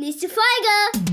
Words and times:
Nächste 0.00 0.28
Folge. 0.30 1.04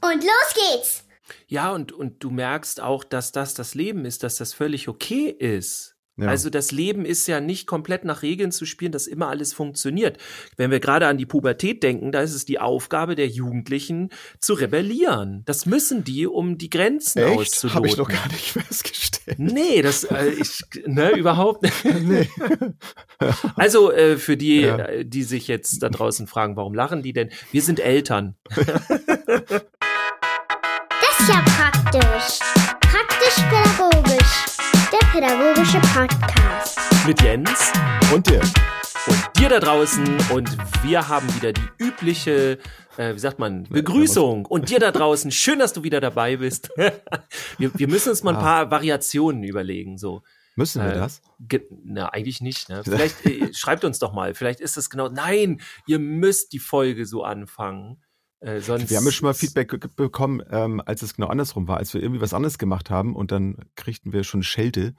Und 0.00 0.22
los 0.22 0.54
geht's. 0.54 1.04
Ja, 1.48 1.72
und, 1.72 1.90
und 1.90 2.22
du 2.22 2.30
merkst 2.30 2.80
auch, 2.80 3.02
dass 3.02 3.32
das 3.32 3.54
das 3.54 3.74
Leben 3.74 4.04
ist, 4.04 4.22
dass 4.22 4.36
das 4.36 4.54
völlig 4.54 4.86
okay 4.86 5.28
ist. 5.28 5.97
Ja. 6.18 6.28
Also 6.28 6.50
das 6.50 6.72
Leben 6.72 7.04
ist 7.04 7.26
ja 7.28 7.40
nicht 7.40 7.66
komplett 7.66 8.04
nach 8.04 8.22
Regeln 8.22 8.50
zu 8.52 8.66
spielen, 8.66 8.90
dass 8.92 9.06
immer 9.06 9.28
alles 9.28 9.52
funktioniert. 9.52 10.18
Wenn 10.56 10.70
wir 10.70 10.80
gerade 10.80 11.06
an 11.06 11.16
die 11.16 11.26
Pubertät 11.26 11.82
denken, 11.82 12.10
da 12.12 12.20
ist 12.22 12.34
es 12.34 12.44
die 12.44 12.58
Aufgabe 12.58 13.14
der 13.14 13.28
Jugendlichen 13.28 14.10
zu 14.40 14.54
rebellieren. 14.54 15.42
Das 15.46 15.64
müssen 15.64 16.02
die, 16.04 16.26
um 16.26 16.58
die 16.58 16.70
Grenzen 16.70 17.20
Echt? 17.22 17.38
auszuloten. 17.38 17.76
Habe 17.76 17.86
ich 17.86 17.96
noch 17.96 18.08
gar 18.08 18.26
nicht 18.28 18.50
festgestellt. 18.52 19.38
Nee, 19.38 19.82
das 19.82 20.04
äh, 20.04 20.30
ich, 20.30 20.60
ne, 20.86 21.10
überhaupt 21.16 21.62
nicht. 21.62 21.84
Nee. 21.84 22.28
Also 23.56 23.90
äh, 23.92 24.16
für 24.16 24.36
die, 24.36 24.60
Ja. 24.60 24.76
äh, 24.78 25.04
die 25.04 25.24
sich 25.24 25.48
jetzt 25.48 25.82
da 25.82 25.88
draußen 25.88 26.28
fragen, 26.28 26.56
warum 26.56 26.72
lachen 26.74 27.02
die 27.02 27.12
denn? 27.12 27.30
Wir 27.50 27.62
sind 27.62 27.80
Eltern. 27.80 28.36
Das 28.54 28.66
ist 31.18 31.28
ja 31.28 31.44
praktisch. 31.44 32.38
Praktisch-pädagogisch. 32.80 33.77
Pädagogische 35.22 35.80
Podcast. 35.80 36.78
Mit 37.04 37.20
Jens 37.22 37.72
Und 38.14 38.24
dir? 38.30 38.40
und 38.40 39.18
dir 39.36 39.48
da 39.48 39.58
draußen 39.58 40.06
und 40.32 40.56
wir 40.84 41.08
haben 41.08 41.26
wieder 41.34 41.52
die 41.52 41.60
übliche, 41.78 42.56
äh, 42.96 43.14
wie 43.16 43.18
sagt 43.18 43.40
man, 43.40 43.64
Begrüßung. 43.64 44.46
Und 44.46 44.70
dir 44.70 44.78
da 44.78 44.92
draußen, 44.92 45.32
schön, 45.32 45.58
dass 45.58 45.72
du 45.72 45.82
wieder 45.82 46.00
dabei 46.00 46.36
bist. 46.36 46.70
wir, 47.58 47.72
wir 47.76 47.88
müssen 47.88 48.10
uns 48.10 48.22
mal 48.22 48.30
ein 48.30 48.36
Ah. 48.36 48.40
paar 48.42 48.70
Variationen 48.70 49.42
überlegen. 49.42 49.98
So, 49.98 50.22
Müssen 50.54 50.84
wir 50.84 50.92
Äh, 50.92 50.94
das? 50.94 51.20
Na 51.84 52.10
eigentlich 52.10 52.40
nicht. 52.40 52.68
Ne? 52.68 52.82
Vielleicht 52.84 53.26
äh, 53.26 53.52
schreibt 53.52 53.82
uns 53.84 53.98
doch 53.98 54.12
mal. 54.12 54.34
Vielleicht 54.34 54.60
ist 54.60 54.76
es 54.76 54.88
genau. 54.88 55.08
Nein, 55.08 55.60
ihr 55.88 55.98
müsst 55.98 56.52
die 56.52 56.60
Folge 56.60 57.06
so 57.06 57.24
anfangen. 57.24 58.00
Äh, 58.40 58.60
sonst 58.60 58.88
Wir 58.90 58.98
haben 58.98 59.04
ja 59.04 59.10
schon 59.12 59.26
mal 59.26 59.34
Feedback 59.34 59.96
bekommen, 59.96 60.42
ähm, 60.50 60.80
als 60.84 61.02
es 61.02 61.14
genau 61.14 61.26
andersrum 61.28 61.66
war, 61.66 61.78
als 61.78 61.92
wir 61.94 62.02
irgendwie 62.02 62.20
was 62.20 62.34
anderes 62.34 62.58
gemacht 62.58 62.90
haben 62.90 63.16
und 63.16 63.32
dann 63.32 63.56
kriegten 63.74 64.12
wir 64.12 64.22
schon 64.24 64.42
Schelte. 64.42 64.94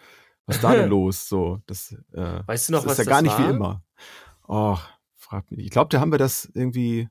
Was 0.46 0.58
ist 0.58 0.64
da 0.64 0.74
denn 0.74 0.90
los? 0.90 1.30
So, 1.30 1.62
das, 1.66 1.96
äh, 2.14 2.42
Weißt 2.46 2.70
du 2.70 2.74
noch, 2.74 2.84
das 2.84 2.92
was 2.92 3.00
ist 3.00 3.06
ja 3.06 3.12
gar 3.12 3.22
nicht 3.22 3.38
war? 3.38 3.48
wie 3.48 3.50
immer. 3.50 3.84
Oh, 4.48 4.78
frag 5.16 5.50
mich. 5.52 5.66
Ich 5.66 5.72
glaube, 5.72 5.90
da 5.90 6.00
haben 6.02 6.12
wir 6.12 6.18
das 6.18 6.50
irgendwie, 6.54 7.08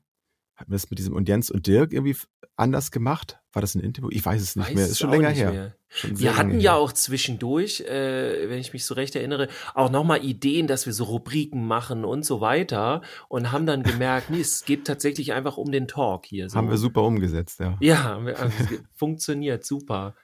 hatten 0.59 0.71
wir 0.71 0.75
das 0.75 0.89
mit 0.89 0.99
diesem 0.99 1.13
und 1.15 1.27
Jens 1.29 1.49
und 1.49 1.65
Dirk 1.67 1.93
irgendwie 1.93 2.15
anders 2.55 2.91
gemacht? 2.91 3.39
War 3.53 3.61
das 3.61 3.73
ein 3.75 3.79
Interview? 3.81 4.09
Ich 4.11 4.25
weiß 4.25 4.41
es 4.41 4.55
nicht 4.55 4.67
Weiß 4.67 4.75
mehr. 4.75 4.85
es 4.85 4.91
Ist 4.91 4.99
schon 4.99 5.09
länger 5.11 5.29
her. 5.29 5.75
Schon 5.87 6.19
Wir 6.19 6.37
hatten 6.37 6.59
ja 6.59 6.73
her. 6.73 6.75
auch 6.79 6.91
zwischendurch, 6.91 7.81
äh, 7.81 8.47
wenn 8.49 8.59
ich 8.59 8.73
mich 8.73 8.85
so 8.85 8.93
recht 8.93 9.15
erinnere, 9.15 9.47
auch 9.73 9.89
nochmal 9.89 10.23
Ideen, 10.23 10.67
dass 10.67 10.85
wir 10.85 10.93
so 10.93 11.05
Rubriken 11.05 11.65
machen 11.65 12.05
und 12.05 12.25
so 12.25 12.41
weiter 12.41 13.01
und 13.27 13.51
haben 13.51 13.65
dann 13.65 13.81
gemerkt, 13.83 14.29
nee, 14.29 14.41
es 14.41 14.65
geht 14.65 14.85
tatsächlich 14.85 15.33
einfach 15.33 15.57
um 15.57 15.71
den 15.71 15.87
Talk 15.87 16.25
hier. 16.27 16.49
So. 16.49 16.57
Haben 16.57 16.69
wir 16.69 16.77
super 16.77 17.01
umgesetzt, 17.03 17.59
ja. 17.59 17.75
Ja, 17.79 18.23
wir- 18.23 18.37
also 18.37 18.53
funktioniert 18.93 19.65
super. 19.65 20.15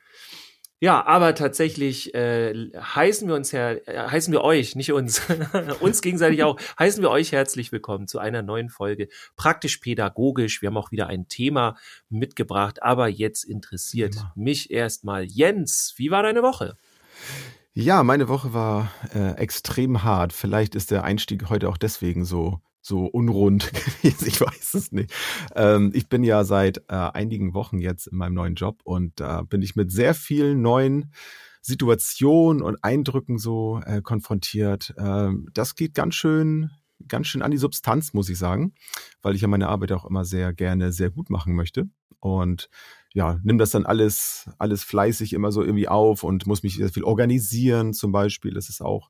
Ja, 0.85 1.03
aber 1.07 1.33
tatsächlich 1.33 2.13
äh, 2.13 2.69
heißen 2.77 3.27
wir 3.27 3.33
uns 3.33 3.51
her, 3.51 3.87
äh, 3.87 4.07
heißen 4.07 4.31
wir 4.31 4.43
euch, 4.43 4.75
nicht 4.75 4.91
uns, 4.91 5.19
uns 5.79 6.03
gegenseitig 6.03 6.43
auch, 6.43 6.59
heißen 6.77 7.01
wir 7.01 7.09
euch 7.09 7.31
herzlich 7.31 7.71
willkommen 7.71 8.07
zu 8.07 8.19
einer 8.19 8.43
neuen 8.43 8.69
Folge 8.69 9.07
praktisch 9.35 9.77
pädagogisch. 9.77 10.61
Wir 10.61 10.67
haben 10.67 10.77
auch 10.77 10.91
wieder 10.91 11.07
ein 11.07 11.27
Thema 11.27 11.75
mitgebracht, 12.09 12.83
aber 12.83 13.07
jetzt 13.07 13.45
interessiert 13.45 14.13
Thema. 14.13 14.31
mich 14.35 14.69
erstmal 14.69 15.23
Jens. 15.23 15.95
Wie 15.97 16.11
war 16.11 16.21
deine 16.21 16.43
Woche? 16.43 16.77
Ja, 17.73 18.03
meine 18.03 18.27
Woche 18.27 18.53
war 18.53 18.91
äh, 19.15 19.31
extrem 19.37 20.03
hart. 20.03 20.33
Vielleicht 20.33 20.75
ist 20.75 20.91
der 20.91 21.03
Einstieg 21.03 21.49
heute 21.49 21.67
auch 21.67 21.77
deswegen 21.77 22.25
so 22.25 22.61
so 22.85 23.05
unrund 23.05 23.71
gewesen. 24.01 24.27
Ich 24.27 24.39
weiß 24.39 24.75
es 24.75 24.91
nicht. 24.91 25.11
Ähm, 25.55 25.91
ich 25.93 26.07
bin 26.07 26.23
ja 26.23 26.43
seit 26.43 26.77
äh, 26.89 26.93
einigen 26.93 27.53
Wochen 27.53 27.79
jetzt 27.79 28.07
in 28.07 28.17
meinem 28.17 28.35
neuen 28.35 28.55
Job 28.55 28.81
und 28.83 29.19
da 29.19 29.41
bin 29.41 29.61
ich 29.61 29.75
mit 29.75 29.91
sehr 29.91 30.13
vielen 30.13 30.61
neuen 30.61 31.11
Situationen 31.61 32.61
und 32.61 32.83
Eindrücken 32.83 33.39
so 33.39 33.81
äh, 33.85 34.01
konfrontiert. 34.01 34.93
Ähm, 34.97 35.47
das 35.53 35.75
geht 35.75 35.95
ganz 35.95 36.13
schön, 36.13 36.69
ganz 37.07 37.27
schön 37.27 37.41
an 37.41 37.51
die 37.51 37.57
Substanz, 37.57 38.13
muss 38.13 38.29
ich 38.29 38.37
sagen, 38.37 38.73
weil 39.23 39.33
ich 39.33 39.41
ja 39.41 39.47
meine 39.47 39.67
Arbeit 39.67 39.91
auch 39.91 40.05
immer 40.05 40.25
sehr 40.25 40.53
gerne 40.53 40.91
sehr 40.91 41.09
gut 41.09 41.31
machen 41.31 41.55
möchte 41.55 41.89
und 42.19 42.69
ja, 43.15 43.39
nimm 43.43 43.57
das 43.57 43.71
dann 43.71 43.85
alles, 43.85 44.49
alles 44.59 44.83
fleißig 44.83 45.33
immer 45.33 45.51
so 45.51 45.63
irgendwie 45.63 45.87
auf 45.87 46.23
und 46.23 46.45
muss 46.45 46.63
mich 46.63 46.75
sehr 46.75 46.89
viel 46.89 47.03
organisieren 47.03 47.93
zum 47.93 48.11
Beispiel. 48.11 48.53
Das 48.53 48.67
ist 48.67 48.81
auch 48.81 49.09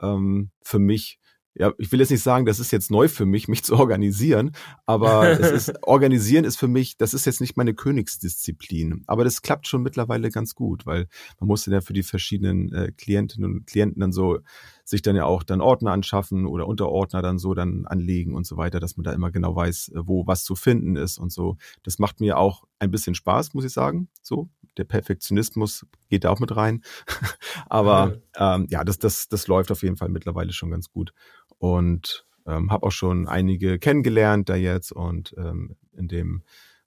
ähm, 0.00 0.50
für 0.62 0.78
mich, 0.78 1.18
ja, 1.60 1.74
ich 1.76 1.92
will 1.92 2.00
jetzt 2.00 2.10
nicht 2.10 2.22
sagen, 2.22 2.46
das 2.46 2.58
ist 2.58 2.70
jetzt 2.70 2.90
neu 2.90 3.06
für 3.06 3.26
mich, 3.26 3.46
mich 3.46 3.62
zu 3.64 3.76
organisieren, 3.76 4.52
aber 4.86 5.38
es 5.38 5.50
ist, 5.68 5.74
organisieren 5.82 6.46
ist 6.46 6.56
für 6.56 6.68
mich, 6.68 6.96
das 6.96 7.12
ist 7.12 7.26
jetzt 7.26 7.42
nicht 7.42 7.58
meine 7.58 7.74
Königsdisziplin. 7.74 9.04
Aber 9.06 9.24
das 9.24 9.42
klappt 9.42 9.68
schon 9.68 9.82
mittlerweile 9.82 10.30
ganz 10.30 10.54
gut, 10.54 10.86
weil 10.86 11.06
man 11.38 11.48
muss 11.48 11.66
ja 11.66 11.82
für 11.82 11.92
die 11.92 12.02
verschiedenen 12.02 12.72
äh, 12.72 12.92
Klientinnen 12.96 13.52
und 13.52 13.66
Klienten 13.66 14.00
dann 14.00 14.10
so 14.10 14.38
sich 14.84 15.02
dann 15.02 15.16
ja 15.16 15.26
auch 15.26 15.42
dann 15.42 15.60
Ordner 15.60 15.92
anschaffen 15.92 16.46
oder 16.46 16.66
Unterordner 16.66 17.20
dann 17.20 17.38
so 17.38 17.52
dann 17.52 17.86
anlegen 17.86 18.34
und 18.34 18.46
so 18.46 18.56
weiter, 18.56 18.80
dass 18.80 18.96
man 18.96 19.04
da 19.04 19.12
immer 19.12 19.30
genau 19.30 19.54
weiß, 19.54 19.92
äh, 19.94 20.00
wo 20.06 20.26
was 20.26 20.44
zu 20.44 20.56
finden 20.56 20.96
ist 20.96 21.18
und 21.18 21.30
so. 21.30 21.58
Das 21.82 21.98
macht 21.98 22.20
mir 22.20 22.38
auch 22.38 22.64
ein 22.78 22.90
bisschen 22.90 23.14
Spaß, 23.14 23.52
muss 23.52 23.66
ich 23.66 23.72
sagen. 23.72 24.08
So, 24.22 24.48
der 24.76 24.84
Perfektionismus 24.84 25.86
geht 26.08 26.24
da 26.24 26.30
auch 26.30 26.40
mit 26.40 26.56
rein. 26.56 26.82
Aber 27.68 28.16
ähm, 28.36 28.66
ja, 28.70 28.82
das, 28.84 28.98
das, 28.98 29.28
das 29.28 29.46
läuft 29.46 29.70
auf 29.70 29.82
jeden 29.82 29.96
Fall 29.96 30.08
mittlerweile 30.08 30.52
schon 30.52 30.70
ganz 30.70 30.90
gut. 30.90 31.12
Und 31.60 32.26
ähm, 32.46 32.72
habe 32.72 32.86
auch 32.86 32.92
schon 32.92 33.28
einige 33.28 33.78
kennengelernt 33.78 34.48
da 34.48 34.56
jetzt 34.56 34.92
und 34.92 35.34
ähm, 35.36 35.76
in 35.92 36.08
dem 36.08 36.42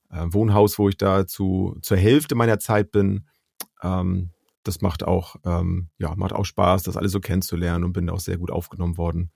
äh, 0.10 0.26
Wohnhaus, 0.30 0.80
wo 0.80 0.90
ich 0.90 0.98
da 0.98 1.28
zu, 1.28 1.78
zur 1.84 1.96
Hälfte 1.96 2.34
meiner 2.34 2.58
Zeit 2.58 2.92
bin, 2.92 3.28
ähm, 3.84 4.32
das 4.64 4.82
macht 4.82 5.04
auch, 5.04 5.36
ähm, 5.46 5.90
ja, 6.00 6.16
macht 6.16 6.34
auch 6.34 6.46
Spaß, 6.46 6.84
das 6.84 6.98
alles 6.98 7.12
so 7.12 7.20
kennenzulernen 7.20 7.84
und 7.84 7.94
bin 7.94 8.10
auch 8.10 8.20
sehr 8.20 8.38
gut 8.38 8.50
aufgenommen 8.50 8.98
worden. 8.98 9.32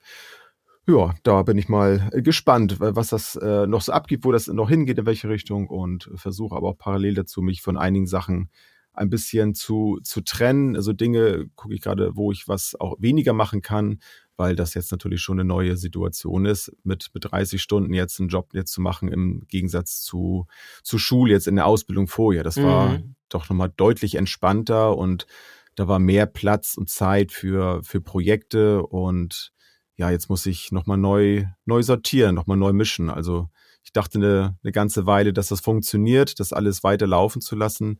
Ja, 0.88 1.14
da 1.22 1.42
bin 1.42 1.56
ich 1.56 1.68
mal 1.68 2.10
gespannt, 2.14 2.80
wa- 2.80 2.96
was 2.96 3.10
das 3.10 3.36
äh, 3.36 3.66
noch 3.68 3.82
so 3.82 3.92
abgibt, 3.92 4.24
wo 4.24 4.32
das 4.32 4.48
noch 4.48 4.70
hingeht, 4.70 4.98
in 4.98 5.06
welche 5.06 5.28
Richtung 5.28 5.68
und 5.68 6.10
versuche 6.14 6.56
aber 6.56 6.70
auch 6.70 6.78
parallel 6.78 7.14
dazu, 7.14 7.42
mich 7.42 7.62
von 7.62 7.76
einigen 7.76 8.06
Sachen 8.06 8.50
ein 8.92 9.10
bisschen 9.10 9.54
zu, 9.54 10.00
zu 10.02 10.22
trennen. 10.22 10.74
Also 10.74 10.92
Dinge 10.92 11.48
gucke 11.54 11.74
ich 11.74 11.82
gerade, 11.82 12.16
wo 12.16 12.32
ich 12.32 12.48
was 12.48 12.74
auch 12.80 12.96
weniger 12.98 13.34
machen 13.34 13.62
kann, 13.62 14.00
weil 14.38 14.56
das 14.56 14.74
jetzt 14.74 14.90
natürlich 14.92 15.20
schon 15.20 15.38
eine 15.40 15.46
neue 15.48 15.76
Situation 15.76 16.46
ist, 16.46 16.72
mit, 16.84 17.10
mit 17.12 17.30
30 17.30 17.60
Stunden 17.60 17.92
jetzt 17.92 18.18
einen 18.20 18.28
Job 18.28 18.50
jetzt 18.54 18.72
zu 18.72 18.80
machen, 18.80 19.08
im 19.08 19.44
Gegensatz 19.48 20.00
zu, 20.00 20.46
zu 20.82 20.98
Schule 20.98 21.32
jetzt 21.32 21.48
in 21.48 21.56
der 21.56 21.66
Ausbildung 21.66 22.06
vorher. 22.08 22.44
Das 22.44 22.56
war 22.62 22.90
Mhm. 22.90 23.14
doch 23.28 23.48
nochmal 23.50 23.72
deutlich 23.76 24.14
entspannter 24.14 24.96
und 24.96 25.26
da 25.74 25.86
war 25.86 25.98
mehr 25.98 26.26
Platz 26.26 26.76
und 26.76 26.88
Zeit 26.88 27.30
für, 27.32 27.82
für 27.84 28.00
Projekte 28.00 28.82
und 28.82 29.52
ja, 29.96 30.10
jetzt 30.10 30.28
muss 30.30 30.46
ich 30.46 30.70
nochmal 30.72 30.96
neu, 30.98 31.44
neu 31.66 31.82
sortieren, 31.82 32.34
nochmal 32.34 32.56
neu 32.56 32.72
mischen. 32.72 33.10
Also 33.10 33.48
ich 33.82 33.92
dachte 33.92 34.18
eine, 34.18 34.56
eine 34.62 34.72
ganze 34.72 35.06
Weile, 35.06 35.32
dass 35.32 35.48
das 35.48 35.60
funktioniert, 35.60 36.38
das 36.40 36.52
alles 36.52 36.84
weiter 36.84 37.06
laufen 37.06 37.40
zu 37.40 37.56
lassen, 37.56 37.98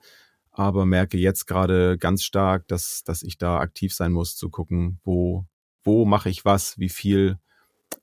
aber 0.52 0.86
merke 0.86 1.18
jetzt 1.18 1.46
gerade 1.46 1.98
ganz 1.98 2.22
stark, 2.22 2.66
dass, 2.68 3.02
dass 3.04 3.22
ich 3.22 3.38
da 3.38 3.58
aktiv 3.58 3.92
sein 3.94 4.12
muss, 4.12 4.36
zu 4.36 4.48
gucken, 4.50 5.00
wo, 5.04 5.46
wo 5.88 6.04
mache 6.04 6.28
ich 6.28 6.44
was, 6.44 6.78
wie 6.78 6.90
viel. 6.90 7.38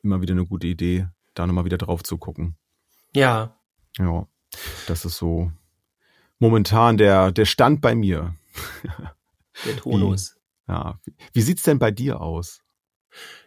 Immer 0.01 0.19
wieder 0.21 0.33
eine 0.33 0.45
gute 0.45 0.65
Idee, 0.65 1.07
da 1.35 1.45
nochmal 1.45 1.65
wieder 1.65 1.77
drauf 1.77 2.01
zu 2.03 2.17
gucken. 2.17 2.57
Ja, 3.13 3.55
Ja, 3.99 4.27
das 4.87 5.05
ist 5.05 5.17
so 5.17 5.51
momentan 6.39 6.97
der, 6.97 7.31
der 7.31 7.45
Stand 7.45 7.81
bei 7.81 7.93
mir. 7.93 8.35
der 9.65 9.77
Tonus. 9.77 10.35
Ja, 10.67 10.99
wie, 11.03 11.13
wie 11.33 11.41
sieht's 11.41 11.61
denn 11.61 11.77
bei 11.77 11.91
dir 11.91 12.19
aus? 12.21 12.63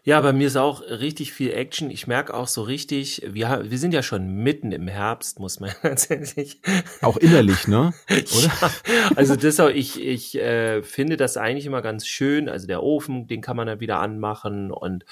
Ja, 0.04 0.20
bei 0.22 0.32
mir 0.32 0.46
ist 0.46 0.56
auch 0.56 0.80
richtig 0.80 1.34
viel 1.34 1.52
Action. 1.52 1.90
Ich 1.90 2.06
merke 2.06 2.32
auch 2.32 2.46
so 2.46 2.62
richtig, 2.62 3.22
wir, 3.26 3.64
wir 3.68 3.78
sind 3.78 3.92
ja 3.92 4.02
schon 4.02 4.42
mitten 4.42 4.72
im 4.72 4.88
Herbst, 4.88 5.38
muss 5.38 5.60
man 5.60 5.70
tatsächlich. 5.82 6.60
Auch 7.02 7.18
innerlich, 7.18 7.68
ne? 7.68 7.92
Oder? 8.08 8.70
Ja, 8.86 9.10
also 9.16 9.36
deshalb, 9.36 9.76
ich, 9.76 10.00
ich 10.02 10.36
äh, 10.36 10.82
finde 10.82 11.18
das 11.18 11.36
eigentlich 11.36 11.66
immer 11.66 11.82
ganz 11.82 12.06
schön. 12.06 12.48
Also 12.48 12.66
der 12.66 12.82
Ofen, 12.82 13.26
den 13.26 13.42
kann 13.42 13.56
man 13.56 13.66
dann 13.66 13.80
wieder 13.80 14.00
anmachen 14.00 14.70
und 14.70 15.04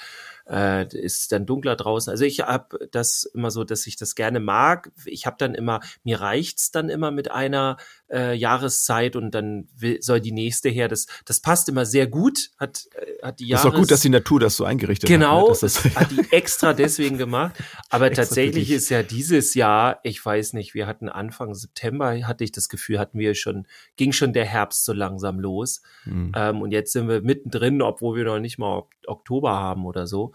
äh, 0.49 0.87
ist 0.95 1.31
dann 1.31 1.45
dunkler 1.45 1.75
draußen. 1.75 2.09
Also 2.09 2.25
ich 2.25 2.39
habe 2.39 2.87
das 2.91 3.23
immer 3.23 3.51
so, 3.51 3.63
dass 3.63 3.85
ich 3.87 3.95
das 3.95 4.15
gerne 4.15 4.39
mag. 4.39 4.91
Ich 5.05 5.25
habe 5.25 5.35
dann 5.37 5.53
immer, 5.53 5.81
mir 6.03 6.21
reicht's 6.21 6.71
dann 6.71 6.89
immer 6.89 7.11
mit 7.11 7.31
einer 7.31 7.77
äh, 8.09 8.33
Jahreszeit 8.33 9.15
und 9.15 9.31
dann 9.31 9.67
will, 9.77 10.01
soll 10.01 10.21
die 10.21 10.31
nächste 10.31 10.69
her. 10.69 10.87
Das, 10.87 11.07
das 11.25 11.41
passt 11.41 11.67
immer 11.69 11.85
sehr 11.85 12.07
gut. 12.07 12.51
Hat, 12.57 12.87
äh, 12.95 13.25
hat 13.25 13.39
die 13.39 13.45
ist 13.45 13.49
Jahres 13.49 13.71
doch 13.71 13.75
gut, 13.75 13.91
dass 13.91 14.01
die 14.01 14.09
Natur 14.09 14.39
das 14.39 14.55
so 14.55 14.63
eingerichtet 14.63 15.09
Genau, 15.09 15.41
hat. 15.41 15.43
Ne? 15.43 15.57
Das 15.61 15.83
das, 15.83 15.95
hat 15.95 16.11
die 16.11 16.31
extra 16.31 16.73
deswegen 16.73 17.17
gemacht. 17.17 17.55
Aber 17.89 18.11
tatsächlich 18.13 18.71
ist 18.71 18.89
ja 18.89 19.03
dieses 19.03 19.53
Jahr, 19.53 19.99
ich 20.03 20.23
weiß 20.25 20.53
nicht, 20.53 20.73
wir 20.73 20.87
hatten 20.87 21.09
Anfang 21.09 21.53
September, 21.53 22.15
hatte 22.25 22.43
ich 22.43 22.51
das 22.51 22.69
Gefühl, 22.69 22.99
hatten 22.99 23.19
wir 23.19 23.35
schon, 23.35 23.67
ging 23.97 24.13
schon 24.13 24.33
der 24.33 24.45
Herbst 24.45 24.85
so 24.85 24.93
langsam 24.93 25.39
los. 25.39 25.81
Hm. 26.03 26.31
Ähm, 26.35 26.61
und 26.61 26.71
jetzt 26.71 26.93
sind 26.93 27.09
wir 27.09 27.21
mittendrin, 27.21 27.81
obwohl 27.81 28.17
wir 28.17 28.23
noch 28.23 28.39
nicht 28.39 28.57
mal 28.57 28.77
Ok- 28.77 28.93
Oktober 29.07 29.51
haben 29.51 29.85
oder 29.85 30.07
so. 30.07 30.33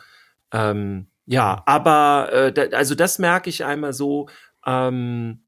Ähm, 0.53 1.07
Ja, 1.27 1.63
aber 1.67 2.31
äh, 2.33 2.53
da, 2.53 2.77
also 2.77 2.95
das 2.95 3.19
merke 3.19 3.49
ich 3.51 3.65
einmal 3.65 3.93
so. 3.93 4.29
Ähm, 4.67 5.43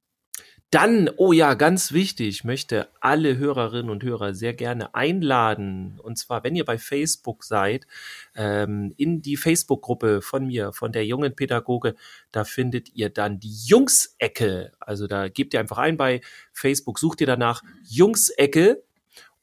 dann, 0.75 1.09
oh 1.19 1.33
ja, 1.33 1.55
ganz 1.55 1.93
wichtig, 1.93 2.43
möchte 2.43 2.89
alle 3.01 3.37
Hörerinnen 3.37 3.91
und 3.91 4.03
Hörer 4.03 4.35
sehr 4.35 4.55
gerne 4.55 4.93
einladen. 4.93 6.01
Und 6.03 6.19
zwar, 6.19 6.43
wenn 6.43 6.57
ihr 6.57 6.65
bei 6.65 6.79
Facebook 6.79 7.45
seid, 7.45 7.87
ähm, 8.35 8.93
in 8.97 9.23
die 9.23 9.37
Facebook-Gruppe 9.37 10.21
von 10.21 10.49
mir, 10.49 10.73
von 10.73 10.91
der 10.91 11.07
jungen 11.07 11.37
Pädagoge, 11.37 11.95
da 12.33 12.43
findet 12.43 12.93
ihr 12.97 13.09
dann 13.09 13.39
die 13.39 13.55
Jungsecke. 13.67 14.73
Also 14.81 15.07
da 15.07 15.29
gebt 15.29 15.55
ihr 15.55 15.61
einfach 15.61 15.79
ein 15.79 15.97
bei 15.97 16.23
Facebook, 16.53 16.99
sucht 16.99 17.21
ihr 17.21 17.29
danach 17.29 17.63
Jungsecke 17.89 18.83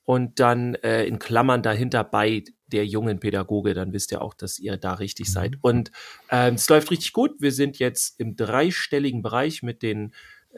und 0.03 0.39
dann 0.39 0.75
äh, 0.75 1.05
in 1.05 1.19
Klammern 1.19 1.61
dahinter 1.61 2.03
bei 2.03 2.43
der 2.67 2.85
jungen 2.85 3.19
Pädagoge, 3.19 3.73
dann 3.73 3.93
wisst 3.93 4.11
ihr 4.11 4.21
auch, 4.21 4.33
dass 4.33 4.57
ihr 4.59 4.77
da 4.77 4.93
richtig 4.93 5.27
mhm. 5.29 5.31
seid. 5.31 5.55
Und 5.61 5.91
ähm, 6.29 6.55
es 6.55 6.69
läuft 6.69 6.91
richtig 6.91 7.13
gut. 7.13 7.31
Wir 7.39 7.51
sind 7.51 7.79
jetzt 7.79 8.19
im 8.19 8.35
dreistelligen 8.35 9.21
Bereich 9.21 9.61
mit 9.61 9.81
den 9.81 10.13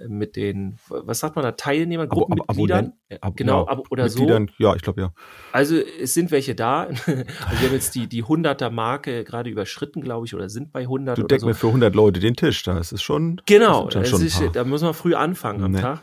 mit 0.08 0.36
den, 0.36 0.78
was 0.88 1.20
sagt 1.20 1.36
man 1.36 1.44
da, 1.44 1.52
Teilnehmern, 1.52 2.10
Gruppenmitgliedern? 2.10 2.94
Ab, 3.22 3.34
genau, 3.36 3.66
ab, 3.66 3.84
oder 3.92 4.10
so. 4.10 4.28
Ja, 4.58 4.76
ich 4.76 4.82
glaube 4.82 5.02
ja. 5.02 5.14
Also 5.52 5.76
es 5.76 6.14
sind 6.14 6.32
welche 6.32 6.56
da. 6.56 6.84
also 7.06 7.06
wir 7.06 7.68
haben 7.68 7.74
jetzt 7.74 7.94
die, 7.96 8.08
die 8.08 8.24
100er-Marke 8.24 9.24
gerade 9.24 9.50
überschritten, 9.50 10.02
glaube 10.02 10.26
ich, 10.26 10.34
oder 10.34 10.50
sind 10.50 10.72
bei 10.72 10.82
100 10.82 11.18
Du 11.18 11.24
deckst 11.24 11.46
mir 11.46 11.54
für 11.54 11.68
100 11.68 11.94
Leute 11.94 12.20
den 12.20 12.36
Tisch, 12.36 12.64
da 12.64 12.78
ist 12.80 12.92
es 12.92 13.04
schon. 13.04 13.42
Genau, 13.46 13.88
das 13.88 14.10
schon 14.10 14.26
ist, 14.26 14.42
da 14.54 14.64
muss 14.64 14.82
man 14.82 14.94
früh 14.94 15.14
anfangen 15.14 15.64
am 15.64 15.72
nee. 15.72 15.82
Tag. 15.82 16.02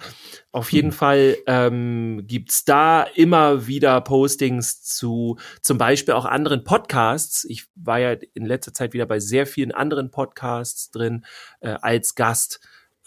Auf 0.53 0.73
jeden 0.73 0.89
mhm. 0.89 0.93
Fall 0.93 1.37
ähm, 1.47 2.23
gibt's 2.27 2.65
da 2.65 3.03
immer 3.03 3.67
wieder 3.67 4.01
Postings 4.01 4.83
zu 4.83 5.39
zum 5.63 5.79
Beispiel 5.79 6.15
auch 6.15 6.25
anderen 6.25 6.65
Podcasts. 6.65 7.45
Ich 7.45 7.67
war 7.77 7.99
ja 7.99 8.17
in 8.35 8.47
letzter 8.47 8.73
Zeit 8.73 8.93
wieder 8.93 9.07
bei 9.07 9.21
sehr 9.21 9.47
vielen 9.47 9.73
anderen 9.73 10.11
Podcasts 10.11 10.91
drin 10.91 11.25
äh, 11.61 11.77
als 11.81 12.15
Gast 12.15 12.61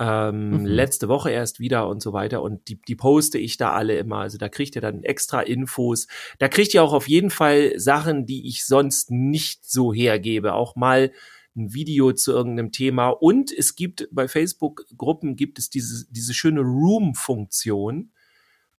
ähm, 0.04 0.50
mhm. 0.50 0.66
letzte 0.66 1.08
Woche 1.08 1.32
erst 1.32 1.60
wieder 1.60 1.88
und 1.88 2.02
so 2.02 2.12
weiter. 2.12 2.42
Und 2.42 2.68
die, 2.68 2.82
die 2.82 2.96
poste 2.96 3.38
ich 3.38 3.58
da 3.58 3.72
alle 3.72 3.98
immer. 3.98 4.18
Also 4.18 4.38
da 4.38 4.50
kriegt 4.50 4.76
ihr 4.76 4.82
dann 4.82 5.04
extra 5.04 5.42
Infos. 5.42 6.08
Da 6.40 6.50
kriegt 6.50 6.74
ihr 6.74 6.84
auch 6.84 6.94
auf 6.94 7.08
jeden 7.08 7.30
Fall 7.30 7.80
Sachen, 7.80 8.26
die 8.26 8.48
ich 8.48 8.66
sonst 8.66 9.12
nicht 9.12 9.66
so 9.66 9.94
hergebe. 9.94 10.54
Auch 10.54 10.76
mal 10.76 11.12
ein 11.56 11.74
Video 11.74 12.12
zu 12.12 12.32
irgendeinem 12.32 12.72
Thema. 12.72 13.10
Und 13.10 13.52
es 13.58 13.76
gibt 13.76 14.10
bei 14.12 14.28
Facebook-Gruppen 14.28 15.36
gibt 15.36 15.60
es 15.60 15.70
diese, 15.70 16.06
diese 16.12 16.34
schöne 16.34 16.62
Room-Funktion. 16.62 18.12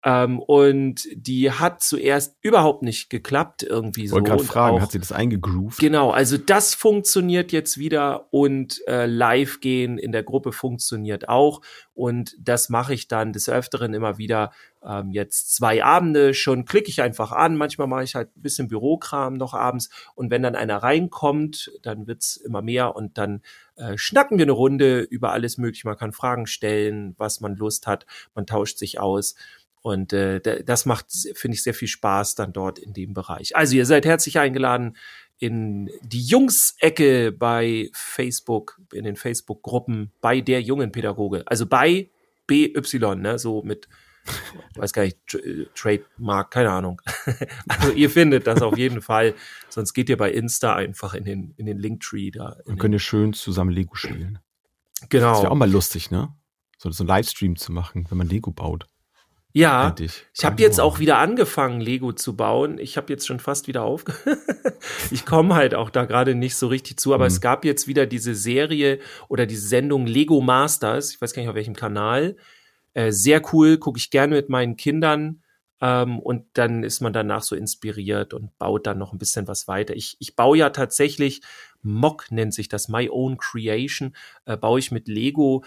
Ähm, 0.06 0.38
und 0.38 1.08
die 1.14 1.50
hat 1.50 1.82
zuerst 1.82 2.36
überhaupt 2.42 2.82
nicht 2.82 3.08
geklappt 3.08 3.62
irgendwie 3.62 4.06
so. 4.06 4.16
Wollte 4.16 4.32
gerade 4.32 4.44
fragen, 4.44 4.76
auch, 4.76 4.82
hat 4.82 4.92
sie 4.92 4.98
das 4.98 5.12
eingegroovt? 5.12 5.78
Genau, 5.78 6.10
also 6.10 6.36
das 6.36 6.74
funktioniert 6.74 7.52
jetzt 7.52 7.78
wieder 7.78 8.28
und 8.30 8.86
äh, 8.86 9.06
live 9.06 9.60
gehen 9.60 9.96
in 9.96 10.12
der 10.12 10.22
Gruppe 10.22 10.52
funktioniert 10.52 11.30
auch 11.30 11.62
und 11.94 12.36
das 12.38 12.68
mache 12.68 12.92
ich 12.92 13.08
dann 13.08 13.32
des 13.32 13.48
Öfteren 13.48 13.94
immer 13.94 14.18
wieder. 14.18 14.52
Ähm, 14.86 15.10
jetzt 15.10 15.54
zwei 15.56 15.82
Abende 15.82 16.34
schon 16.34 16.66
klicke 16.66 16.90
ich 16.90 17.00
einfach 17.00 17.32
an. 17.32 17.56
Manchmal 17.56 17.86
mache 17.86 18.04
ich 18.04 18.14
halt 18.14 18.36
ein 18.36 18.42
bisschen 18.42 18.68
Bürokram 18.68 19.38
noch 19.38 19.54
abends 19.54 19.88
und 20.14 20.30
wenn 20.30 20.42
dann 20.42 20.54
einer 20.54 20.82
reinkommt, 20.82 21.72
dann 21.80 22.06
wird's 22.06 22.36
immer 22.36 22.60
mehr 22.60 22.94
und 22.94 23.16
dann 23.16 23.40
äh, 23.76 23.96
schnacken 23.96 24.36
wir 24.36 24.44
eine 24.44 24.52
Runde 24.52 25.00
über 25.00 25.32
alles 25.32 25.56
Mögliche. 25.56 25.88
Man 25.88 25.96
kann 25.96 26.12
Fragen 26.12 26.46
stellen, 26.46 27.14
was 27.16 27.40
man 27.40 27.56
Lust 27.56 27.86
hat. 27.86 28.04
Man 28.34 28.44
tauscht 28.44 28.76
sich 28.76 29.00
aus. 29.00 29.34
Und 29.84 30.14
äh, 30.14 30.40
das 30.64 30.86
macht, 30.86 31.08
finde 31.34 31.56
ich, 31.56 31.62
sehr 31.62 31.74
viel 31.74 31.88
Spaß 31.88 32.36
dann 32.36 32.54
dort 32.54 32.78
in 32.78 32.94
dem 32.94 33.12
Bereich. 33.12 33.54
Also 33.54 33.76
ihr 33.76 33.84
seid 33.84 34.06
herzlich 34.06 34.38
eingeladen 34.38 34.96
in 35.38 35.90
die 36.00 36.22
Jungs-Ecke 36.22 37.32
bei 37.32 37.90
Facebook, 37.92 38.80
in 38.94 39.04
den 39.04 39.16
Facebook-Gruppen 39.16 40.10
bei 40.22 40.40
der 40.40 40.62
jungen 40.62 40.90
Pädagoge. 40.90 41.42
Also 41.44 41.66
bei 41.66 42.08
BY, 42.46 42.72
ne, 43.16 43.38
so 43.38 43.62
mit, 43.62 43.86
weiß 44.74 44.94
gar 44.94 45.02
nicht, 45.02 45.18
Trademark, 45.74 46.50
keine 46.50 46.70
Ahnung. 46.70 47.02
also 47.68 47.92
ihr 47.92 48.08
findet 48.08 48.46
das 48.46 48.62
auf 48.62 48.78
jeden 48.78 49.02
Fall. 49.02 49.34
Sonst 49.68 49.92
geht 49.92 50.08
ihr 50.08 50.16
bei 50.16 50.32
Insta 50.32 50.74
einfach 50.74 51.12
in 51.12 51.26
den, 51.26 51.52
in 51.58 51.66
den 51.66 51.78
Linktree 51.78 52.30
da. 52.30 52.56
Dann 52.64 52.78
könnt 52.78 52.94
ihr 52.94 53.00
schön 53.00 53.34
zusammen 53.34 53.70
Lego 53.70 53.96
spielen. 53.96 54.38
Genau. 55.10 55.32
Das 55.32 55.42
wäre 55.42 55.50
auch 55.50 55.56
mal 55.56 55.70
lustig, 55.70 56.10
ne? 56.10 56.34
So, 56.78 56.90
so 56.90 57.04
ein 57.04 57.06
Livestream 57.06 57.56
zu 57.56 57.70
machen, 57.70 58.06
wenn 58.08 58.16
man 58.16 58.28
Lego 58.28 58.50
baut. 58.50 58.86
Ja, 59.56 59.94
ich, 60.00 60.24
ich 60.36 60.44
habe 60.44 60.60
jetzt 60.60 60.80
auch 60.80 60.98
wieder 60.98 61.18
angefangen, 61.18 61.80
Lego 61.80 62.12
zu 62.12 62.34
bauen. 62.34 62.76
Ich 62.78 62.96
habe 62.96 63.12
jetzt 63.12 63.24
schon 63.24 63.38
fast 63.38 63.68
wieder 63.68 63.84
auf. 63.84 64.04
ich 65.12 65.24
komme 65.24 65.54
halt 65.54 65.76
auch 65.76 65.90
da 65.90 66.06
gerade 66.06 66.34
nicht 66.34 66.56
so 66.56 66.66
richtig 66.66 66.98
zu, 66.98 67.14
aber 67.14 67.26
mhm. 67.26 67.28
es 67.28 67.40
gab 67.40 67.64
jetzt 67.64 67.86
wieder 67.86 68.04
diese 68.04 68.34
Serie 68.34 68.98
oder 69.28 69.46
diese 69.46 69.68
Sendung 69.68 70.06
Lego 70.06 70.40
Masters. 70.40 71.12
Ich 71.12 71.20
weiß 71.20 71.32
gar 71.32 71.42
nicht 71.42 71.48
auf 71.48 71.54
welchem 71.54 71.76
Kanal. 71.76 72.36
Äh, 72.94 73.12
sehr 73.12 73.42
cool, 73.52 73.78
gucke 73.78 73.98
ich 73.98 74.10
gerne 74.10 74.34
mit 74.34 74.48
meinen 74.48 74.76
Kindern. 74.76 75.44
Ähm, 75.80 76.18
und 76.18 76.46
dann 76.54 76.82
ist 76.82 77.00
man 77.00 77.12
danach 77.12 77.44
so 77.44 77.54
inspiriert 77.54 78.34
und 78.34 78.58
baut 78.58 78.88
dann 78.88 78.98
noch 78.98 79.12
ein 79.12 79.18
bisschen 79.18 79.46
was 79.46 79.68
weiter. 79.68 79.94
Ich, 79.94 80.16
ich 80.18 80.34
baue 80.34 80.58
ja 80.58 80.70
tatsächlich, 80.70 81.42
Mock 81.84 82.30
nennt 82.30 82.54
sich 82.54 82.68
das, 82.68 82.88
My 82.88 83.08
Own 83.10 83.36
Creation, 83.36 84.14
äh, 84.46 84.56
baue 84.56 84.78
ich 84.78 84.90
mit 84.90 85.06
Lego 85.06 85.64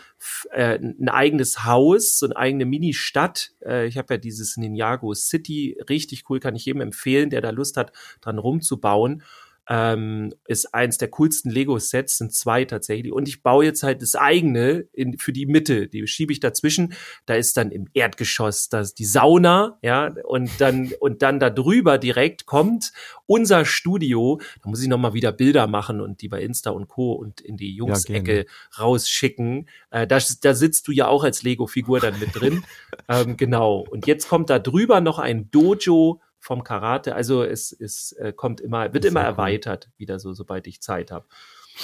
äh, 0.51 0.79
ein 0.79 1.09
eigenes 1.09 1.63
Haus, 1.63 2.19
so 2.19 2.25
eine 2.25 2.35
eigene 2.35 2.65
Mini-Stadt. 2.65 3.51
Äh, 3.63 3.87
ich 3.87 3.97
habe 3.97 4.15
ja 4.15 4.17
dieses 4.17 4.57
Ninjago 4.57 5.13
City, 5.13 5.77
richtig 5.89 6.29
cool, 6.29 6.39
kann 6.39 6.55
ich 6.55 6.65
jedem 6.65 6.81
empfehlen, 6.81 7.29
der 7.29 7.41
da 7.41 7.51
Lust 7.51 7.77
hat, 7.77 7.91
dran 8.21 8.39
rumzubauen 8.39 9.23
ähm, 9.69 10.33
ist 10.45 10.73
eins 10.73 10.97
der 10.97 11.09
coolsten 11.09 11.49
Lego-Sets, 11.49 12.17
sind 12.17 12.33
zwei 12.33 12.65
tatsächlich. 12.65 13.11
Und 13.11 13.27
ich 13.27 13.43
baue 13.43 13.65
jetzt 13.65 13.83
halt 13.83 14.01
das 14.01 14.15
eigene 14.15 14.85
in, 14.93 15.17
für 15.17 15.33
die 15.33 15.45
Mitte. 15.45 15.87
Die 15.87 16.07
schiebe 16.07 16.31
ich 16.31 16.39
dazwischen. 16.39 16.93
Da 17.25 17.35
ist 17.35 17.57
dann 17.57 17.71
im 17.71 17.87
Erdgeschoss 17.93 18.69
das 18.69 18.93
die 18.93 19.05
Sauna, 19.05 19.77
ja, 19.81 20.13
und 20.25 20.49
dann 20.59 20.91
und 20.99 21.21
dann 21.21 21.39
da 21.39 21.49
drüber 21.49 21.97
direkt 21.97 22.45
kommt 22.45 22.93
unser 23.25 23.65
Studio. 23.65 24.39
Da 24.63 24.69
muss 24.69 24.81
ich 24.81 24.87
noch 24.87 24.97
mal 24.97 25.13
wieder 25.13 25.31
Bilder 25.31 25.67
machen 25.67 25.99
und 26.01 26.21
die 26.21 26.29
bei 26.29 26.41
Insta 26.41 26.71
und 26.71 26.87
Co. 26.87 27.13
und 27.13 27.41
in 27.41 27.57
die 27.57 27.75
Jungs-Ecke 27.75 28.37
ja, 28.37 28.43
rausschicken. 28.79 29.67
Äh, 29.91 30.07
da, 30.07 30.19
da 30.41 30.53
sitzt 30.53 30.87
du 30.87 30.91
ja 30.91 31.07
auch 31.07 31.23
als 31.23 31.43
Lego-Figur 31.43 31.99
dann 31.99 32.19
mit 32.19 32.33
drin. 32.33 32.63
ähm, 33.09 33.35
genau. 33.35 33.85
Und 33.89 34.07
jetzt 34.07 34.29
kommt 34.29 34.49
da 34.49 34.59
drüber 34.59 35.01
noch 35.01 35.19
ein 35.19 35.51
Dojo 35.51 36.21
vom 36.47 36.63
Karate. 36.63 37.13
Also 37.13 37.44
es, 37.44 37.73
es 37.73 38.13
äh, 38.13 38.31
kommt 38.31 38.61
immer, 38.61 38.94
wird 38.94 39.03
immer 39.03 39.19
erweitert, 39.21 39.89
wieder 39.97 40.17
so, 40.17 40.31
sobald 40.33 40.65
ich 40.65 40.81
Zeit 40.81 41.11
habe. 41.11 41.25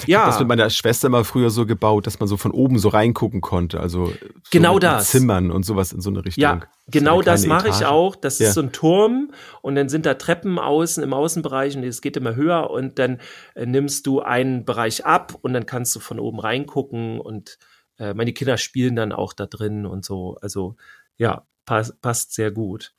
Ja. 0.07 0.25
Das 0.25 0.39
mit 0.39 0.47
meiner 0.47 0.69
Schwester 0.69 1.07
immer 1.07 1.25
früher 1.25 1.49
so 1.49 1.65
gebaut, 1.65 2.07
dass 2.07 2.19
man 2.19 2.27
so 2.27 2.37
von 2.37 2.51
oben 2.51 2.79
so 2.79 2.87
reingucken 2.87 3.41
konnte. 3.41 3.81
Also 3.81 4.05
so 4.07 4.13
genau 4.51 4.79
das. 4.79 5.11
Zimmern 5.11 5.51
und 5.51 5.65
sowas 5.65 5.91
in 5.91 5.99
so 5.99 6.09
eine 6.09 6.23
Richtung. 6.23 6.41
Ja, 6.41 6.61
genau 6.87 7.21
das 7.21 7.45
mache 7.45 7.67
ich 7.67 7.85
auch. 7.85 8.15
Das 8.15 8.39
ja. 8.39 8.47
ist 8.47 8.53
so 8.55 8.61
ein 8.61 8.71
Turm 8.71 9.31
und 9.61 9.75
dann 9.75 9.89
sind 9.89 10.05
da 10.05 10.13
Treppen 10.13 10.57
außen 10.57 11.03
im 11.03 11.13
Außenbereich 11.13 11.75
und 11.75 11.83
es 11.83 12.01
geht 12.01 12.15
immer 12.15 12.35
höher 12.35 12.71
und 12.71 12.97
dann 12.99 13.19
äh, 13.53 13.65
nimmst 13.65 14.07
du 14.07 14.21
einen 14.21 14.63
Bereich 14.63 15.05
ab 15.05 15.37
und 15.41 15.53
dann 15.53 15.65
kannst 15.65 15.93
du 15.93 15.99
von 15.99 16.19
oben 16.19 16.39
reingucken 16.39 17.19
und 17.19 17.59
äh, 17.99 18.13
meine 18.13 18.31
Kinder 18.31 18.57
spielen 18.57 18.95
dann 18.95 19.11
auch 19.11 19.33
da 19.33 19.45
drin 19.45 19.85
und 19.85 20.05
so. 20.05 20.37
Also 20.41 20.77
ja, 21.17 21.45
passt, 21.65 22.01
passt 22.01 22.33
sehr 22.33 22.51
gut. 22.51 22.93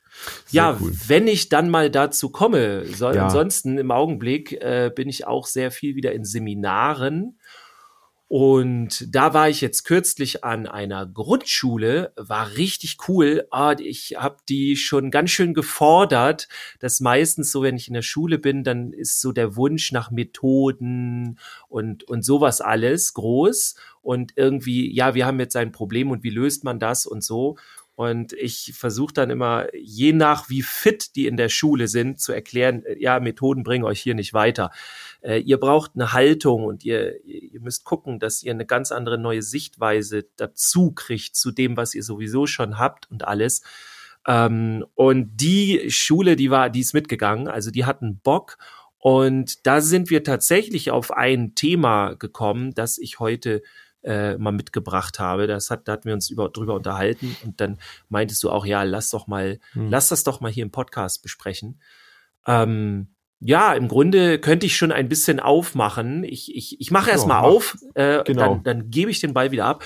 Sehr 0.45 0.61
ja, 0.63 0.77
cool. 0.79 0.93
wenn 1.07 1.27
ich 1.27 1.49
dann 1.49 1.69
mal 1.69 1.89
dazu 1.89 2.29
komme, 2.29 2.85
soll, 2.85 3.15
ja. 3.15 3.25
ansonsten 3.25 3.77
im 3.77 3.91
Augenblick 3.91 4.53
äh, 4.53 4.91
bin 4.93 5.09
ich 5.09 5.27
auch 5.27 5.45
sehr 5.45 5.71
viel 5.71 5.95
wieder 5.95 6.13
in 6.13 6.23
Seminaren. 6.23 7.37
Und 8.27 9.15
da 9.15 9.35
war 9.35 9.49
ich 9.49 9.61
jetzt 9.61 9.83
kürzlich 9.83 10.43
an 10.43 10.65
einer 10.65 11.05
Grundschule, 11.05 12.11
war 12.15 12.57
richtig 12.57 12.97
cool. 13.07 13.47
Ah, 13.51 13.75
ich 13.77 14.15
habe 14.17 14.37
die 14.49 14.75
schon 14.77 15.11
ganz 15.11 15.29
schön 15.29 15.53
gefordert. 15.53 16.47
dass 16.79 16.99
meistens 16.99 17.51
so, 17.51 17.61
wenn 17.61 17.75
ich 17.75 17.87
in 17.87 17.93
der 17.93 18.01
Schule 18.01 18.39
bin, 18.39 18.63
dann 18.63 18.93
ist 18.93 19.21
so 19.21 19.31
der 19.31 19.55
Wunsch 19.55 19.91
nach 19.91 20.09
Methoden 20.09 21.37
und, 21.69 22.03
und 22.05 22.25
sowas 22.25 22.61
alles 22.61 23.13
groß. 23.13 23.75
Und 24.01 24.33
irgendwie, 24.35 24.93
ja, 24.93 25.13
wir 25.13 25.27
haben 25.27 25.39
jetzt 25.39 25.55
ein 25.55 25.71
Problem 25.71 26.09
und 26.09 26.23
wie 26.23 26.31
löst 26.31 26.63
man 26.63 26.79
das 26.79 27.05
und 27.05 27.23
so. 27.23 27.57
Und 27.95 28.33
ich 28.33 28.73
versuche 28.75 29.13
dann 29.13 29.29
immer, 29.29 29.67
je 29.73 30.11
nach 30.11 30.49
wie 30.49 30.61
fit 30.61 31.15
die 31.15 31.27
in 31.27 31.37
der 31.37 31.47
Schule 31.47 31.87
sind, 31.87 32.19
zu 32.19 32.33
erklären, 32.33 32.83
äh, 32.83 32.97
ja, 32.99 33.19
Methoden 33.21 33.63
bringen 33.63 33.85
euch 33.85 34.01
hier 34.01 34.15
nicht 34.15 34.33
weiter. 34.33 34.71
Äh, 35.21 35.39
ihr 35.39 35.57
braucht 35.57 35.91
eine 35.95 36.11
Haltung 36.11 36.65
und 36.65 36.83
ihr, 36.83 37.23
ihr 37.25 37.61
müsst 37.61 37.85
gucken, 37.85 38.19
dass 38.19 38.43
ihr 38.43 38.51
eine 38.51 38.65
ganz 38.65 38.91
andere 38.91 39.17
neue 39.17 39.41
Sichtweise 39.41 40.25
dazu 40.35 40.91
kriegt 40.91 41.37
zu 41.37 41.51
dem, 41.51 41.77
was 41.77 41.95
ihr 41.95 42.03
sowieso 42.03 42.47
schon 42.47 42.77
habt 42.77 43.09
und 43.09 43.25
alles. 43.25 43.61
Ähm, 44.27 44.85
und 44.95 45.37
die 45.37 45.89
Schule, 45.89 46.35
die 46.35 46.51
war, 46.51 46.69
die 46.69 46.81
ist 46.81 46.93
mitgegangen, 46.93 47.47
also 47.47 47.71
die 47.71 47.85
hatten 47.85 48.19
Bock. 48.19 48.57
Und 48.97 49.65
da 49.67 49.81
sind 49.81 50.09
wir 50.09 50.23
tatsächlich 50.23 50.91
auf 50.91 51.11
ein 51.11 51.53
Thema 51.55 52.15
gekommen, 52.15 52.73
das 52.73 52.97
ich 52.97 53.19
heute 53.19 53.61
äh, 54.05 54.37
mal 54.37 54.51
mitgebracht 54.51 55.19
habe. 55.19 55.47
Das 55.47 55.69
hat, 55.69 55.87
da 55.87 55.93
hatten 55.93 56.05
wir 56.05 56.13
uns 56.13 56.29
über, 56.29 56.49
drüber 56.49 56.75
unterhalten 56.75 57.35
und 57.43 57.59
dann 57.59 57.79
meintest 58.09 58.43
du 58.43 58.51
auch, 58.51 58.65
ja, 58.65 58.83
lass 58.83 59.09
doch 59.09 59.27
mal, 59.27 59.59
hm. 59.73 59.89
lass 59.89 60.09
das 60.09 60.23
doch 60.23 60.41
mal 60.41 60.51
hier 60.51 60.63
im 60.63 60.71
Podcast 60.71 61.23
besprechen. 61.23 61.81
Ähm, 62.47 63.07
ja, 63.39 63.73
im 63.73 63.87
Grunde 63.87 64.39
könnte 64.39 64.65
ich 64.65 64.77
schon 64.77 64.91
ein 64.91 65.09
bisschen 65.09 65.39
aufmachen. 65.39 66.23
Ich, 66.23 66.55
ich, 66.55 66.79
ich 66.79 66.91
mache 66.91 67.11
erst 67.11 67.27
mal 67.27 67.41
auf, 67.41 67.77
äh, 67.93 68.23
Genau. 68.23 68.55
dann, 68.55 68.63
dann 68.63 68.89
gebe 68.89 69.11
ich 69.11 69.19
den 69.19 69.33
Ball 69.33 69.51
wieder 69.51 69.65
ab. 69.65 69.83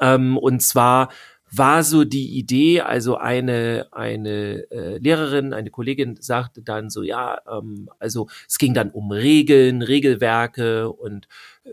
Ähm, 0.00 0.36
und 0.36 0.60
zwar 0.60 1.08
war 1.50 1.82
so 1.82 2.04
die 2.04 2.38
Idee, 2.38 2.82
also 2.82 3.16
eine, 3.16 3.88
eine 3.90 4.70
äh, 4.70 4.98
Lehrerin, 4.98 5.52
eine 5.52 5.70
Kollegin 5.70 6.16
sagte 6.20 6.62
dann 6.62 6.90
so, 6.90 7.02
ja, 7.02 7.40
ähm, 7.50 7.90
also 7.98 8.28
es 8.48 8.58
ging 8.58 8.72
dann 8.72 8.90
um 8.90 9.10
Regeln, 9.10 9.82
Regelwerke 9.82 10.90
und 10.90 11.26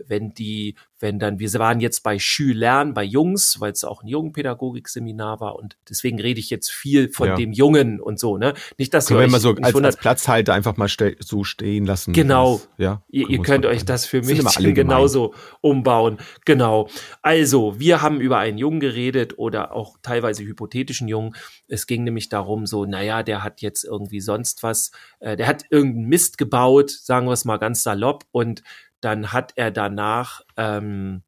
wenn 0.06 0.34
die, 0.34 0.74
wenn 1.00 1.18
dann, 1.18 1.38
wir 1.38 1.52
waren 1.54 1.80
jetzt 1.80 2.02
bei 2.02 2.18
Schülern, 2.18 2.94
bei 2.94 3.04
Jungs, 3.04 3.60
weil 3.60 3.72
es 3.72 3.84
auch 3.84 4.02
ein 4.02 4.08
Jungenpädagogikseminar 4.08 5.40
war 5.40 5.56
und 5.56 5.76
deswegen 5.88 6.20
rede 6.20 6.40
ich 6.40 6.50
jetzt 6.50 6.70
viel 6.70 7.08
von 7.08 7.28
Ja. 7.28 7.36
dem 7.36 7.52
Jungen 7.52 8.00
und 8.00 8.18
so, 8.18 8.36
ne? 8.36 8.54
Nicht, 8.78 8.94
dass 8.94 9.10
ihr 9.10 9.16
Können 9.16 9.20
wir 9.20 9.24
euch 9.26 9.32
mal 9.32 9.40
so 9.40 9.54
als, 9.62 9.74
als 9.74 9.96
Platzhalter 9.96 10.54
einfach 10.54 10.76
mal 10.76 10.88
so 11.20 11.44
stehen 11.44 11.86
lassen. 11.86 12.12
Genau. 12.12 12.56
Das, 12.56 12.68
ja, 12.78 13.02
Ihr, 13.08 13.22
ihr 13.22 13.38
wir 13.38 13.42
könnt 13.42 13.66
euch 13.66 13.84
das 13.84 14.06
für 14.06 14.22
mich 14.22 14.40
genauso 14.74 15.34
umbauen. 15.60 16.18
Genau. 16.44 16.88
Also, 17.22 17.78
wir 17.78 18.02
haben 18.02 18.20
über 18.20 18.38
einen 18.38 18.58
Jungen 18.58 18.80
geredet 18.80 19.38
oder 19.38 19.72
auch 19.72 19.98
teilweise 20.02 20.42
hypothetischen 20.44 21.08
Jungen. 21.08 21.34
Es 21.68 21.86
ging 21.86 22.04
nämlich 22.04 22.28
darum, 22.28 22.66
so, 22.66 22.84
naja, 22.84 23.22
der 23.22 23.42
hat 23.44 23.60
jetzt 23.60 23.84
irgendwie 23.84 24.20
sonst 24.20 24.62
was, 24.62 24.90
äh, 25.20 25.36
der 25.36 25.46
hat 25.46 25.64
irgendeinen 25.70 26.08
Mist 26.08 26.38
gebaut, 26.38 26.90
sagen 26.90 27.26
wir 27.26 27.32
es 27.32 27.44
mal 27.44 27.58
ganz 27.58 27.82
salopp, 27.82 28.24
und 28.30 28.62
dann 29.00 29.32
hat 29.32 29.52
er 29.56 29.70
danach, 29.70 30.42
ähm, 30.56 31.22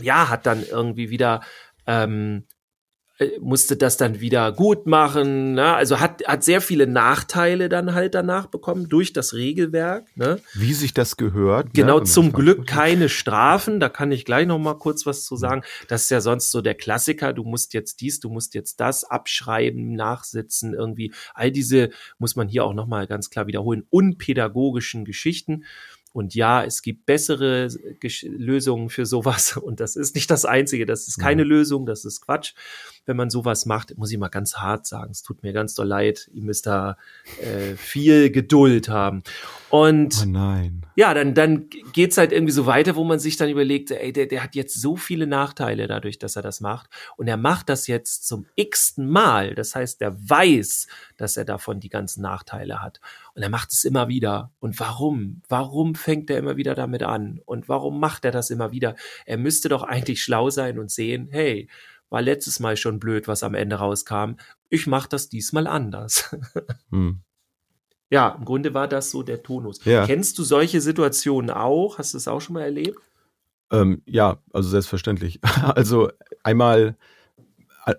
ja, 0.00 0.28
hat 0.28 0.46
dann 0.46 0.64
irgendwie 0.64 1.10
wieder, 1.10 1.42
ähm, 1.86 2.46
äh, 3.20 3.38
musste 3.38 3.76
das 3.76 3.98
dann 3.98 4.20
wieder 4.20 4.50
gut 4.50 4.86
machen, 4.86 5.52
ne? 5.52 5.74
also 5.74 6.00
hat, 6.00 6.26
hat 6.26 6.42
sehr 6.42 6.62
viele 6.62 6.86
Nachteile 6.86 7.68
dann 7.68 7.94
halt 7.94 8.14
danach 8.14 8.46
bekommen 8.46 8.88
durch 8.88 9.12
das 9.12 9.34
Regelwerk, 9.34 10.06
ne? 10.16 10.40
Wie 10.54 10.72
sich 10.72 10.94
das 10.94 11.18
gehört. 11.18 11.74
Genau, 11.74 11.86
ne, 11.86 11.92
wenn 11.92 11.98
man 11.98 12.06
zum 12.06 12.32
Glück 12.32 12.66
keine 12.66 13.10
Strafen. 13.10 13.78
Da 13.78 13.90
kann 13.90 14.10
ich 14.10 14.24
gleich 14.24 14.46
noch 14.46 14.58
mal 14.58 14.78
kurz 14.78 15.04
was 15.04 15.24
zu 15.24 15.36
sagen. 15.36 15.62
Das 15.86 16.04
ist 16.04 16.10
ja 16.10 16.22
sonst 16.22 16.50
so 16.50 16.62
der 16.62 16.74
Klassiker. 16.74 17.34
Du 17.34 17.44
musst 17.44 17.74
jetzt 17.74 18.00
dies, 18.00 18.20
du 18.20 18.30
musst 18.30 18.54
jetzt 18.54 18.80
das 18.80 19.04
abschreiben, 19.04 19.92
nachsitzen, 19.92 20.72
irgendwie. 20.72 21.12
All 21.34 21.52
diese 21.52 21.90
muss 22.18 22.36
man 22.36 22.48
hier 22.48 22.64
auch 22.64 22.74
noch 22.74 22.86
mal 22.86 23.06
ganz 23.06 23.28
klar 23.28 23.46
wiederholen. 23.46 23.86
Unpädagogischen 23.90 25.04
Geschichten. 25.04 25.64
Und 26.12 26.34
ja, 26.34 26.64
es 26.64 26.82
gibt 26.82 27.06
bessere 27.06 27.68
Gesch 28.00 28.24
Lösungen 28.28 28.88
für 28.88 29.06
sowas. 29.06 29.56
Und 29.56 29.80
das 29.80 29.96
ist 29.96 30.14
nicht 30.14 30.30
das 30.30 30.44
Einzige. 30.44 30.86
Das 30.86 31.06
ist 31.06 31.18
keine 31.18 31.44
Lösung. 31.44 31.86
Das 31.86 32.04
ist 32.04 32.20
Quatsch. 32.20 32.54
Wenn 33.06 33.16
man 33.16 33.30
sowas 33.30 33.66
macht, 33.66 33.96
muss 33.98 34.12
ich 34.12 34.18
mal 34.18 34.28
ganz 34.28 34.56
hart 34.56 34.86
sagen. 34.86 35.10
Es 35.10 35.22
tut 35.22 35.42
mir 35.42 35.52
ganz 35.52 35.74
doll 35.74 35.86
leid. 35.86 36.30
Ihr 36.32 36.42
müsst 36.42 36.66
da 36.66 36.96
äh, 37.40 37.74
viel 37.76 38.30
Geduld 38.30 38.88
haben. 38.88 39.22
Und 39.70 40.16
Oh 40.22 40.26
nein. 40.26 40.86
ja, 40.96 41.14
dann, 41.14 41.34
dann 41.34 41.68
geht's 41.92 42.18
halt 42.18 42.32
irgendwie 42.32 42.52
so 42.52 42.66
weiter, 42.66 42.96
wo 42.96 43.04
man 43.04 43.18
sich 43.18 43.36
dann 43.36 43.48
überlegt, 43.48 43.90
ey, 43.90 44.12
der, 44.12 44.26
der 44.26 44.42
hat 44.42 44.54
jetzt 44.54 44.80
so 44.80 44.96
viele 44.96 45.26
Nachteile 45.26 45.86
dadurch, 45.86 46.18
dass 46.18 46.36
er 46.36 46.42
das 46.42 46.60
macht. 46.60 46.88
Und 47.16 47.26
er 47.28 47.36
macht 47.36 47.68
das 47.68 47.86
jetzt 47.86 48.26
zum 48.26 48.46
x-ten 48.54 49.08
Mal. 49.08 49.54
Das 49.54 49.74
heißt, 49.74 50.02
er 50.02 50.16
weiß, 50.28 50.86
dass 51.16 51.36
er 51.36 51.44
davon 51.44 51.80
die 51.80 51.88
ganzen 51.88 52.22
Nachteile 52.22 52.82
hat. 52.82 53.00
Und 53.34 53.42
er 53.42 53.48
macht 53.48 53.72
es 53.72 53.84
immer 53.84 54.08
wieder. 54.08 54.50
Und 54.60 54.78
warum? 54.78 55.42
Warum 55.48 55.94
fängt 55.94 56.30
er 56.30 56.38
immer 56.38 56.56
wieder 56.56 56.74
damit 56.74 57.02
an? 57.02 57.40
Und 57.44 57.68
warum 57.68 57.98
macht 57.98 58.24
er 58.24 58.30
das 58.32 58.50
immer 58.50 58.72
wieder? 58.72 58.94
Er 59.24 59.36
müsste 59.36 59.68
doch 59.68 59.82
eigentlich 59.82 60.22
schlau 60.22 60.50
sein 60.50 60.78
und 60.78 60.90
sehen, 60.90 61.28
hey, 61.30 61.68
war 62.10 62.20
letztes 62.20 62.60
Mal 62.60 62.76
schon 62.76 63.00
blöd, 63.00 63.28
was 63.28 63.42
am 63.42 63.54
Ende 63.54 63.76
rauskam. 63.76 64.34
Ich 64.68 64.86
mache 64.86 65.08
das 65.08 65.28
diesmal 65.28 65.66
anders. 65.66 66.36
Hm. 66.90 67.20
Ja, 68.12 68.30
im 68.36 68.44
Grunde 68.44 68.74
war 68.74 68.88
das 68.88 69.12
so 69.12 69.22
der 69.22 69.44
Tonus. 69.44 69.84
Ja. 69.84 70.04
Kennst 70.04 70.36
du 70.38 70.42
solche 70.42 70.80
Situationen 70.80 71.50
auch? 71.50 71.98
Hast 71.98 72.12
du 72.12 72.18
es 72.18 72.26
auch 72.26 72.40
schon 72.40 72.54
mal 72.54 72.62
erlebt? 72.62 72.98
Ähm, 73.70 74.02
ja, 74.04 74.42
also 74.52 74.68
selbstverständlich. 74.68 75.40
Also 75.76 76.10
einmal 76.42 76.96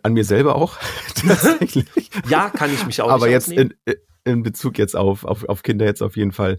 an, 0.04 0.14
mir 0.14 0.26
selber 0.26 0.56
auch 0.56 0.78
tatsächlich. 1.16 2.10
Ja, 2.28 2.50
kann 2.50 2.74
ich 2.74 2.86
mich 2.86 3.02
auch 3.02 3.10
Aber 3.10 3.30
jetzt 3.30 3.48
in, 3.50 3.74
in 4.26 4.44
Bezug 4.44 4.78
jetzt 4.78 4.96
auf, 4.96 5.24
auf, 5.24 5.48
auf 5.48 5.64
Kinder 5.64 5.86
jetzt 5.86 6.04
auf 6.04 6.18
jeden 6.18 6.34
Fall, 6.34 6.58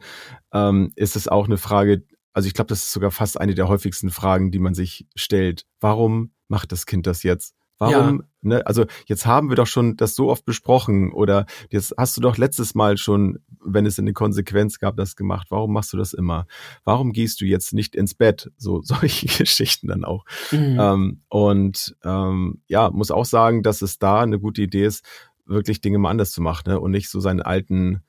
ähm, 0.53 0.93
ist 0.97 1.17
es 1.17 1.29
auch 1.29 1.45
eine 1.45 1.59
Frage, 1.59 2.05
also 2.33 2.47
ich 2.47 2.55
glaube, 2.55 2.69
das 2.69 2.85
ist 2.85 2.93
sogar 2.93 3.11
fast 3.11 3.39
eine 3.39 3.55
der 3.55 3.69
häufigsten 3.69 4.11
Fragen, 4.11 4.51
die 4.51 4.59
man 4.59 4.75
sich 4.75 5.07
stellt. 5.15 5.67
Warum 5.81 6.33
macht 6.53 6.71
das 6.71 6.87
Kind 6.87 7.07
das 7.09 7.25
jetzt? 7.25 7.57
Warum, 7.79 8.23
ne, 8.43 8.65
also 8.65 8.85
jetzt 9.07 9.27
haben 9.27 9.49
wir 9.49 9.57
doch 9.57 9.67
schon 9.67 9.97
das 9.97 10.15
so 10.15 10.29
oft 10.29 10.45
besprochen 10.45 11.13
oder 11.13 11.47
jetzt 11.71 11.93
hast 11.99 12.17
du 12.17 12.21
doch 12.21 12.37
letztes 12.37 12.77
Mal 12.77 12.97
schon, 12.97 13.41
wenn 13.65 13.87
es 13.87 13.99
eine 13.99 14.13
Konsequenz 14.13 14.79
gab, 14.79 14.97
das 14.97 15.17
gemacht. 15.17 15.49
Warum 15.51 15.73
machst 15.73 15.93
du 15.93 15.97
das 15.97 16.13
immer? 16.13 16.47
Warum 16.85 17.13
gehst 17.13 17.41
du 17.41 17.45
jetzt 17.45 17.73
nicht 17.73 17.97
ins 17.97 18.15
Bett? 18.15 18.53
So 18.57 18.83
solche 18.85 19.27
Geschichten 19.27 19.89
dann 19.89 20.05
auch. 20.05 20.25
Mhm. 20.53 20.79
Ähm, 20.79 21.23
und 21.29 21.97
ähm, 22.05 22.63
ja, 22.69 22.91
muss 22.91 23.11
auch 23.11 23.25
sagen, 23.25 23.65
dass 23.65 23.83
es 23.83 23.99
da 23.99 24.21
eine 24.21 24.39
gute 24.39 24.63
Idee 24.63 24.85
ist, 24.85 25.05
wirklich 25.45 25.81
Dinge 25.81 25.99
mal 25.99 26.11
anders 26.11 26.31
zu 26.31 26.41
machen 26.41 26.71
ne? 26.71 26.79
und 26.79 26.93
nicht 26.93 27.09
so 27.09 27.19
seinen 27.19 27.43
alten 27.43 28.03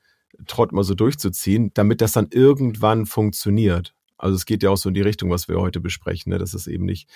Trott 0.46 0.70
mal 0.70 0.84
so 0.84 0.94
durchzuziehen, 0.94 1.72
damit 1.74 2.00
das 2.00 2.12
dann 2.12 2.28
irgendwann 2.30 3.06
funktioniert. 3.06 3.94
Also 4.18 4.36
es 4.36 4.46
geht 4.46 4.62
ja 4.62 4.70
auch 4.70 4.76
so 4.76 4.90
in 4.90 4.94
die 4.94 5.00
Richtung, 5.00 5.30
was 5.30 5.48
wir 5.48 5.60
heute 5.60 5.80
besprechen, 5.80 6.30
ne? 6.30 6.38
dass 6.38 6.54
es 6.54 6.68
eben 6.68 6.84
nicht 6.84 7.08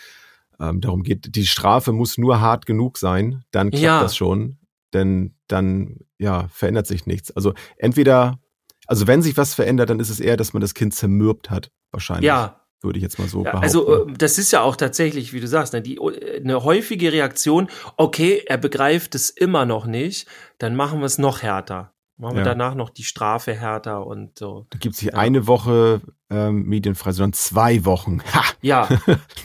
ähm, 0.60 0.80
darum 0.80 1.02
geht, 1.02 1.34
die 1.36 1.46
Strafe 1.46 1.92
muss 1.92 2.18
nur 2.18 2.40
hart 2.40 2.66
genug 2.66 2.98
sein, 2.98 3.44
dann 3.50 3.70
klappt 3.70 3.82
Ja. 3.82 4.00
das 4.02 4.16
schon, 4.16 4.58
denn 4.94 5.34
dann 5.46 5.98
ja 6.18 6.48
verändert 6.48 6.86
sich 6.86 7.06
nichts. 7.06 7.30
Also 7.30 7.54
entweder, 7.76 8.38
also 8.86 9.06
wenn 9.06 9.22
sich 9.22 9.36
was 9.36 9.54
verändert, 9.54 9.90
dann 9.90 10.00
ist 10.00 10.10
es 10.10 10.20
eher, 10.20 10.36
dass 10.36 10.52
man 10.52 10.60
das 10.60 10.74
Kind 10.74 10.94
zermürbt 10.94 11.50
hat, 11.50 11.70
wahrscheinlich. 11.92 12.26
ja, 12.26 12.60
Würde 12.82 12.98
ich 12.98 13.02
jetzt 13.02 13.18
mal 13.18 13.28
so 13.28 13.38
ja, 13.44 13.50
behaupten. 13.50 13.64
also 13.64 14.04
das 14.16 14.38
ist 14.38 14.52
ja 14.52 14.62
auch 14.62 14.76
tatsächlich, 14.76 15.32
wie 15.32 15.40
du 15.40 15.46
sagst, 15.48 15.72
ne, 15.72 15.82
die, 15.82 15.96
äh, 15.96 16.40
eine 16.40 16.62
häufige 16.64 17.12
Reaktion, 17.12 17.68
okay, 17.96 18.42
er 18.46 18.56
begreift 18.58 19.14
es 19.14 19.30
immer 19.30 19.64
noch 19.66 19.86
nicht, 19.86 20.26
dann 20.58 20.74
machen 20.76 21.00
wir 21.00 21.06
es 21.06 21.18
noch 21.18 21.42
härter. 21.42 21.92
Machen 22.20 22.34
wir 22.34 22.40
Ja. 22.42 22.48
danach 22.48 22.74
noch 22.74 22.90
die 22.90 23.04
Strafe 23.04 23.54
härter 23.54 24.04
und 24.06 24.36
so. 24.38 24.66
Da 24.70 24.78
gibt 24.78 24.96
es 24.96 25.00
hier 25.00 25.16
eine 25.16 25.46
Woche 25.46 26.00
ähm, 26.30 26.64
medienfrei, 26.64 27.12
sondern 27.12 27.32
zwei 27.32 27.84
Wochen. 27.84 28.20
Ha! 28.34 28.42
Ja, 28.60 28.88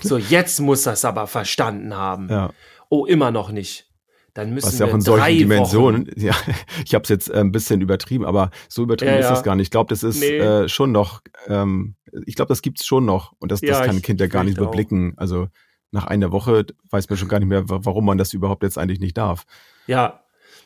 so 0.01 0.18
jetzt 0.18 0.60
muss 0.60 0.84
das 0.84 1.06
aber 1.06 1.27
verstanden 1.27 1.96
haben. 1.96 2.30
Ja, 2.30 2.51
Oh, 2.89 3.06
immer 3.06 3.32
noch 3.32 3.51
nicht. 3.51 3.89
Dann 4.34 4.51
müssen 4.56 4.65
was 4.68 4.80
ja 4.80 4.88
wir 4.88 4.92
auch 4.92 4.96
in 4.96 5.01
solchen 5.01 5.38
Dimensionen, 5.38 6.08
Wochen. 6.08 6.20
ja, 6.20 6.34
ich 6.84 6.96
habe 6.96 7.03
es 7.03 7.10
jetzt 7.10 7.30
äh, 7.30 7.39
ein 7.39 7.51
bisschen 7.51 7.82
übertrieben, 7.82 8.25
aber 8.25 8.50
so 8.68 8.82
übertrieben 8.82 9.13
Ja, 9.13 9.20
ist 9.20 9.25
ja. 9.25 9.30
das 9.32 9.44
gar 9.44 9.56
nicht. 9.56 9.68
Ich 9.68 9.72
glaube, 9.72 9.89
das 9.89 10.01
ist 10.01 10.20
Nee. 10.22 10.38
äh, 10.39 10.68
schon 10.68 10.92
noch, 10.92 11.22
ähm, 11.48 11.96
ich 12.25 12.36
glaube, 12.36 12.50
das 12.50 12.63
gibt's 12.63 12.86
schon 12.88 13.06
noch 13.06 13.34
und 13.38 13.51
das, 13.51 13.62
Ja, 13.62 13.70
das 13.77 13.86
kann 13.86 13.96
ein 13.98 14.01
Kind 14.01 14.20
ja 14.20 14.25
gar 14.27 14.44
nicht 14.44 14.56
fürchte 14.56 14.62
auch. 14.68 14.74
überblicken. 14.74 15.13
Also 15.18 15.48
nach 15.92 16.06
einer 16.08 16.32
Woche 16.32 16.65
weiß 16.89 17.08
man 17.10 17.18
schon 17.18 17.27
gar 17.27 17.38
nicht 17.39 17.50
mehr, 17.50 17.70
wa- 17.70 17.82
warum 17.84 18.06
man 18.06 18.18
das 18.18 18.34
überhaupt 18.34 18.63
jetzt 18.63 18.80
eigentlich 18.80 19.00
nicht 19.00 19.15
darf. 19.18 19.46
Ja, 19.86 20.23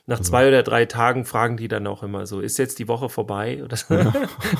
nach 0.09 0.19
Also 0.19 0.29
zwei 0.31 0.47
oder 0.47 0.63
drei 0.63 0.85
Tagen 0.85 1.25
fragen 1.25 1.57
die 1.57 1.67
dann 1.67 1.85
auch 1.85 2.01
immer 2.01 2.25
so, 2.25 2.39
ist 2.39 2.57
jetzt 2.57 2.79
die 2.79 2.87
Woche 2.87 3.09
vorbei? 3.09 3.61
Oder 3.63 3.75
so. 3.75 3.95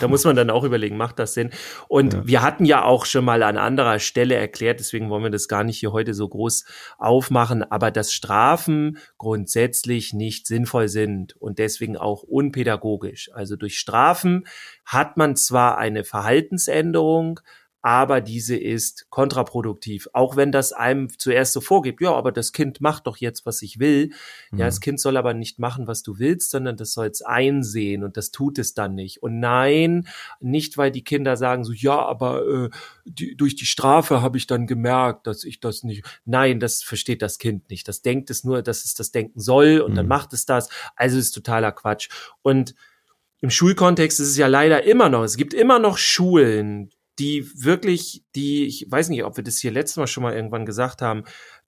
da 0.01 0.07
muss 0.09 0.25
man 0.25 0.35
dann 0.35 0.49
auch 0.49 0.63
überlegen, 0.65 0.97
macht 0.97 1.19
das 1.19 1.33
Sinn? 1.33 1.51
Und 1.87 2.13
Ja. 2.13 2.27
wir 2.27 2.41
hatten 2.41 2.65
ja 2.65 2.83
auch 2.83 3.05
schon 3.05 3.23
mal 3.23 3.41
an 3.43 3.57
anderer 3.57 3.99
Stelle 3.99 4.35
erklärt, 4.35 4.81
deswegen 4.81 5.09
wollen 5.09 5.23
wir 5.23 5.29
das 5.29 5.47
gar 5.47 5.63
nicht 5.63 5.79
hier 5.79 5.93
heute 5.93 6.13
so 6.13 6.27
groß 6.27 6.65
aufmachen, 6.97 7.63
aber 7.63 7.91
dass 7.91 8.11
Strafen 8.11 8.97
grundsätzlich 9.17 10.13
nicht 10.13 10.47
sinnvoll 10.47 10.89
sind 10.89 11.37
und 11.41 11.59
deswegen 11.59 11.95
auch 11.95 12.23
unpädagogisch. 12.23 13.31
Also 13.33 13.55
durch 13.55 13.79
Strafen 13.79 14.45
hat 14.83 15.15
man 15.15 15.37
zwar 15.37 15.77
eine 15.77 16.03
Verhaltensänderung, 16.03 17.39
aber 17.87 18.19
diese 18.19 18.57
ist 18.57 19.09
kontraproduktiv. 19.09 20.09
Auch 20.11 20.35
wenn 20.35 20.51
das 20.51 20.73
einem 20.73 21.07
zuerst 21.17 21.53
so 21.53 21.61
vorgibt, 21.61 22.01
ja, 22.01 22.11
aber 22.13 22.33
das 22.33 22.51
Kind 22.51 22.81
macht 22.81 23.07
doch 23.07 23.15
jetzt, 23.15 23.45
was 23.45 23.61
ich 23.61 23.79
will. 23.79 24.09
Ja, 24.51 24.65
das 24.65 24.81
Kind 24.81 24.99
soll 24.99 25.15
aber 25.15 25.33
nicht 25.33 25.57
machen, 25.57 25.87
was 25.87 26.03
du 26.03 26.19
willst, 26.19 26.49
sondern 26.51 26.75
das 26.75 26.91
soll 26.91 27.07
es 27.07 27.21
einsehen 27.21 28.03
und 28.03 28.17
das 28.17 28.31
tut 28.31 28.59
es 28.59 28.73
dann 28.73 28.93
nicht. 28.93 29.23
Und 29.23 29.39
nein, 29.39 30.05
nicht 30.41 30.77
weil 30.77 30.91
die 30.91 31.05
Kinder 31.05 31.37
sagen 31.37 31.63
so, 31.63 31.71
ja, 31.71 31.97
aber 31.97 32.45
äh, 32.45 32.69
die, 33.05 33.37
durch 33.37 33.55
die 33.55 33.65
Strafe 33.65 34.21
habe 34.21 34.37
ich 34.37 34.47
dann 34.47 34.67
gemerkt, 34.67 35.25
dass 35.25 35.45
ich 35.45 35.61
das 35.61 35.83
nicht. 35.83 36.03
Nein, 36.25 36.59
das 36.59 36.83
versteht 36.83 37.21
das 37.21 37.37
Kind 37.37 37.69
nicht. 37.69 37.87
Das 37.87 38.01
denkt 38.01 38.29
es 38.29 38.43
nur, 38.43 38.63
dass 38.63 38.83
es 38.83 38.95
das 38.95 39.11
denken 39.11 39.39
soll 39.39 39.79
und 39.79 39.95
dann 39.95 40.07
Mhm. 40.07 40.09
macht 40.09 40.33
es 40.33 40.45
das. 40.45 40.67
Also 40.97 41.17
ist 41.17 41.31
totaler 41.31 41.71
Quatsch. 41.71 42.09
Und 42.41 42.75
im 43.39 43.49
Schulkontext 43.49 44.19
ist 44.19 44.27
es 44.27 44.37
ja 44.37 44.47
leider 44.47 44.83
immer 44.83 45.07
noch, 45.07 45.23
es 45.23 45.37
gibt 45.37 45.53
immer 45.53 45.79
noch 45.79 45.97
Schulen, 45.97 46.89
die 47.19 47.49
wirklich, 47.55 48.23
die, 48.35 48.65
ich 48.65 48.85
weiß 48.89 49.09
nicht, 49.09 49.23
ob 49.23 49.37
wir 49.37 49.43
das 49.43 49.57
hier 49.57 49.71
letztes 49.71 49.97
Mal 49.97 50.07
schon 50.07 50.23
mal 50.23 50.33
irgendwann 50.33 50.65
gesagt 50.65 51.01
haben, 51.01 51.23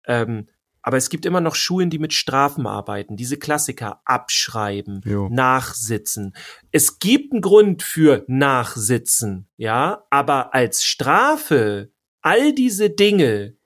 ähm, 0.05 0.47
aber 0.81 0.97
es 0.97 1.09
gibt 1.09 1.25
immer 1.25 1.41
noch 1.41 1.55
Schulen, 1.55 1.89
die 1.89 1.99
mit 1.99 2.13
Strafen 2.13 2.65
arbeiten, 2.65 3.17
diese 3.17 3.37
Klassiker 3.37 4.01
abschreiben, 4.05 5.01
Jo. 5.05 5.27
nachsitzen. 5.29 6.33
Es 6.71 6.99
gibt 6.99 7.33
einen 7.33 7.41
Grund 7.41 7.83
für 7.83 8.23
Nachsitzen, 8.27 9.49
ja, 9.57 10.05
aber 10.09 10.53
als 10.53 10.83
Strafe 10.83 11.91
all 12.21 12.53
diese 12.53 12.89
Dinge 12.89 13.58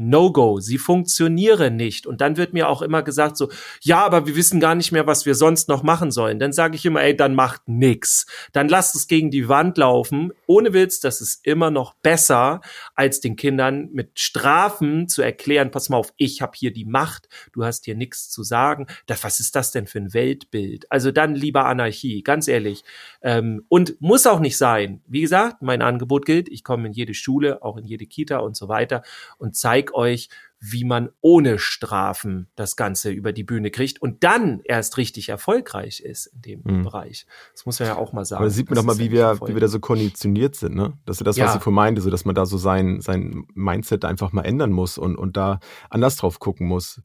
No-Go, 0.00 0.60
sie 0.60 0.78
funktionieren 0.78 1.76
nicht. 1.76 2.06
Und 2.06 2.20
dann 2.22 2.38
wird 2.38 2.54
mir 2.54 2.68
auch 2.68 2.80
immer 2.80 3.02
gesagt 3.02 3.36
so, 3.36 3.50
ja, 3.82 4.04
aber 4.04 4.26
wir 4.26 4.34
wissen 4.34 4.58
gar 4.58 4.74
nicht 4.74 4.92
mehr, 4.92 5.06
was 5.06 5.26
wir 5.26 5.34
sonst 5.34 5.68
noch 5.68 5.82
machen 5.82 6.10
sollen. 6.10 6.38
Dann 6.38 6.52
sage 6.52 6.76
ich 6.76 6.86
immer, 6.86 7.02
ey, 7.02 7.14
dann 7.14 7.34
macht 7.34 7.68
nix. 7.68 8.26
Dann 8.52 8.68
lasst 8.68 8.96
es 8.96 9.08
gegen 9.08 9.30
die 9.30 9.48
Wand 9.48 9.76
laufen. 9.76 10.32
Ohne 10.46 10.72
Witz, 10.72 11.00
das 11.00 11.20
ist 11.20 11.46
immer 11.46 11.70
noch 11.70 11.94
besser, 11.94 12.62
als 12.94 13.20
den 13.20 13.36
Kindern 13.36 13.90
mit 13.92 14.18
Strafen 14.18 15.06
zu 15.06 15.20
erklären, 15.20 15.70
pass 15.70 15.90
mal 15.90 15.98
auf, 15.98 16.14
ich 16.16 16.40
habe 16.40 16.52
hier 16.56 16.72
die 16.72 16.86
Macht, 16.86 17.28
du 17.52 17.64
hast 17.64 17.84
hier 17.84 17.94
nichts 17.94 18.30
zu 18.30 18.42
sagen. 18.42 18.86
Was 19.22 19.38
ist 19.38 19.54
das 19.54 19.70
denn 19.70 19.86
für 19.86 19.98
ein 19.98 20.14
Weltbild? 20.14 20.90
Also 20.90 21.10
dann 21.10 21.34
lieber 21.34 21.66
Anarchie, 21.66 22.22
ganz 22.22 22.48
ehrlich. 22.48 22.84
Ähm, 23.20 23.64
und 23.68 24.00
muss 24.00 24.26
auch 24.26 24.40
nicht 24.40 24.56
sein. 24.56 25.02
Wie 25.06 25.20
gesagt, 25.20 25.60
mein 25.60 25.82
Angebot 25.82 26.24
gilt, 26.24 26.48
ich 26.48 26.64
komme 26.64 26.86
in 26.86 26.94
jede 26.94 27.12
Schule, 27.12 27.62
auch 27.62 27.76
in 27.76 27.84
jede 27.84 28.06
Kita 28.06 28.38
und 28.38 28.56
so 28.56 28.68
weiter 28.68 29.02
und 29.36 29.56
zeige 29.56 29.89
euch, 29.94 30.28
wie 30.60 30.84
man 30.84 31.08
ohne 31.22 31.58
Strafen 31.58 32.48
das 32.54 32.76
Ganze 32.76 33.10
über 33.10 33.32
die 33.32 33.44
Bühne 33.44 33.70
kriegt 33.70 34.02
und 34.02 34.22
dann 34.24 34.60
erst 34.64 34.98
richtig 34.98 35.30
erfolgreich 35.30 36.00
ist 36.00 36.26
in 36.26 36.42
dem 36.42 36.60
mhm. 36.64 36.82
Bereich. 36.82 37.26
Das 37.52 37.64
muss 37.64 37.80
man 37.80 37.88
ja 37.88 37.96
auch 37.96 38.12
mal 38.12 38.26
sagen. 38.26 38.42
Aber 38.42 38.50
sieht 38.50 38.68
man 38.68 38.76
doch 38.76 38.84
mal, 38.84 38.98
wie 38.98 39.10
wir, 39.10 39.40
wie 39.46 39.54
wir 39.54 39.60
da 39.60 39.68
so 39.68 39.80
konditioniert 39.80 40.54
sind, 40.54 40.74
ne? 40.74 40.98
Das 41.06 41.16
ist 41.16 41.26
das, 41.26 41.36
ja. 41.36 41.46
was 41.46 41.56
ich 41.56 41.62
vorhin 41.62 41.76
meinte, 41.76 42.02
so 42.02 42.10
dass 42.10 42.26
man 42.26 42.34
da 42.34 42.44
so 42.44 42.58
sein, 42.58 43.00
sein 43.00 43.46
Mindset 43.54 44.04
einfach 44.04 44.32
mal 44.32 44.42
ändern 44.42 44.70
muss 44.70 44.98
und, 44.98 45.16
und 45.16 45.38
da 45.38 45.60
anders 45.88 46.16
drauf 46.16 46.38
gucken 46.40 46.66
muss 46.66 47.00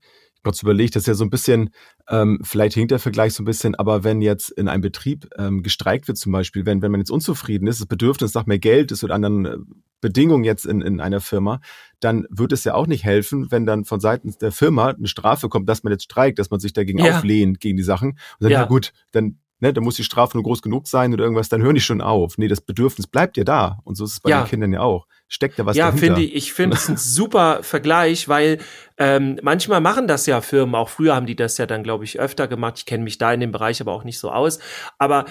kurz 0.45 0.61
überlegt, 0.61 0.95
das 0.95 1.03
ist 1.03 1.07
ja 1.07 1.13
so 1.15 1.23
ein 1.23 1.31
bisschen, 1.31 1.71
ähm, 2.07 2.39
vielleicht 2.43 2.75
hinkt 2.75 2.91
der 2.91 2.99
Vergleich 2.99 3.33
so 3.33 3.41
ein 3.41 3.45
bisschen, 3.45 3.73
aber 3.73 4.03
wenn 4.03 4.21
jetzt 4.21 4.51
in 4.51 4.67
einem 4.67 4.81
Betrieb 4.81 5.27
ähm, 5.39 5.63
gestreikt 5.63 6.07
wird 6.07 6.19
zum 6.19 6.31
Beispiel, 6.31 6.67
wenn, 6.67 6.83
wenn 6.83 6.91
man 6.91 6.99
jetzt 6.99 7.09
unzufrieden 7.09 7.65
ist, 7.65 7.79
das 7.79 7.87
Bedürfnis 7.87 8.35
nach 8.35 8.45
mehr 8.45 8.59
Geld 8.59 8.91
ist 8.91 9.03
oder 9.03 9.15
anderen 9.15 9.45
äh, 9.45 9.57
Bedingungen 10.01 10.43
jetzt 10.43 10.67
in, 10.67 10.81
in 10.81 11.01
einer 11.01 11.19
Firma, 11.19 11.61
dann 11.99 12.27
wird 12.29 12.51
es 12.51 12.63
ja 12.63 12.75
auch 12.75 12.85
nicht 12.85 13.03
helfen, 13.03 13.49
wenn 13.49 13.65
dann 13.65 13.85
von 13.85 13.99
Seiten 13.99 14.35
der 14.39 14.51
Firma 14.51 14.89
eine 14.89 15.07
Strafe 15.07 15.49
kommt, 15.49 15.67
dass 15.67 15.81
man 15.81 15.91
jetzt 15.91 16.03
streikt, 16.03 16.37
dass 16.37 16.51
man 16.51 16.59
sich 16.59 16.73
dagegen 16.73 16.99
ja. 16.99 17.17
auflehnt, 17.17 17.59
gegen 17.59 17.75
die 17.75 17.83
Sachen. 17.83 18.11
Und 18.11 18.19
dann, 18.41 18.51
ja. 18.51 18.61
ja 18.61 18.65
gut, 18.67 18.93
dann 19.13 19.39
ne, 19.59 19.73
da 19.73 19.81
muss 19.81 19.95
die 19.95 20.03
Strafe 20.03 20.37
nur 20.37 20.43
groß 20.43 20.61
genug 20.61 20.87
sein 20.87 21.13
oder 21.13 21.23
irgendwas, 21.23 21.49
dann 21.49 21.61
hören 21.61 21.75
die 21.75 21.81
schon 21.81 22.01
auf. 22.01 22.37
Nee, 22.37 22.47
das 22.47 22.61
Bedürfnis 22.61 23.07
bleibt 23.07 23.37
ja 23.37 23.43
da. 23.43 23.79
Und 23.83 23.95
so 23.95 24.05
ist 24.05 24.13
es 24.13 24.19
bei 24.19 24.29
ja. 24.29 24.43
den 24.43 24.49
Kindern 24.49 24.73
ja 24.73 24.81
auch. 24.81 25.07
Steckt 25.27 25.57
da 25.57 25.65
was 25.65 25.75
ja, 25.75 25.87
dahinter. 25.87 26.07
Ja, 26.07 26.15
finde 26.15 26.27
ich, 26.27 26.35
ich 26.35 26.53
finde 26.53 26.77
es 26.77 26.87
ein 26.87 26.97
super 26.97 27.63
Vergleich, 27.63 28.27
weil 28.29 28.59
ähm, 28.97 29.39
manchmal 29.41 29.81
machen 29.81 30.07
das 30.07 30.25
ja 30.25 30.41
Firmen, 30.41 30.75
auch 30.75 30.89
früher 30.89 31.15
haben 31.15 31.25
die 31.25 31.35
das 31.35 31.57
ja 31.57 31.65
dann, 31.65 31.83
glaube 31.83 32.03
ich, 32.03 32.19
öfter 32.19 32.47
gemacht. 32.47 32.75
Ich 32.77 32.85
kenne 32.85 33.03
mich 33.03 33.17
da 33.17 33.33
in 33.33 33.39
dem 33.39 33.51
Bereich 33.51 33.81
aber 33.81 33.93
auch 33.93 34.03
nicht 34.03 34.19
so 34.19 34.31
aus. 34.31 34.59
Aber 34.97 35.25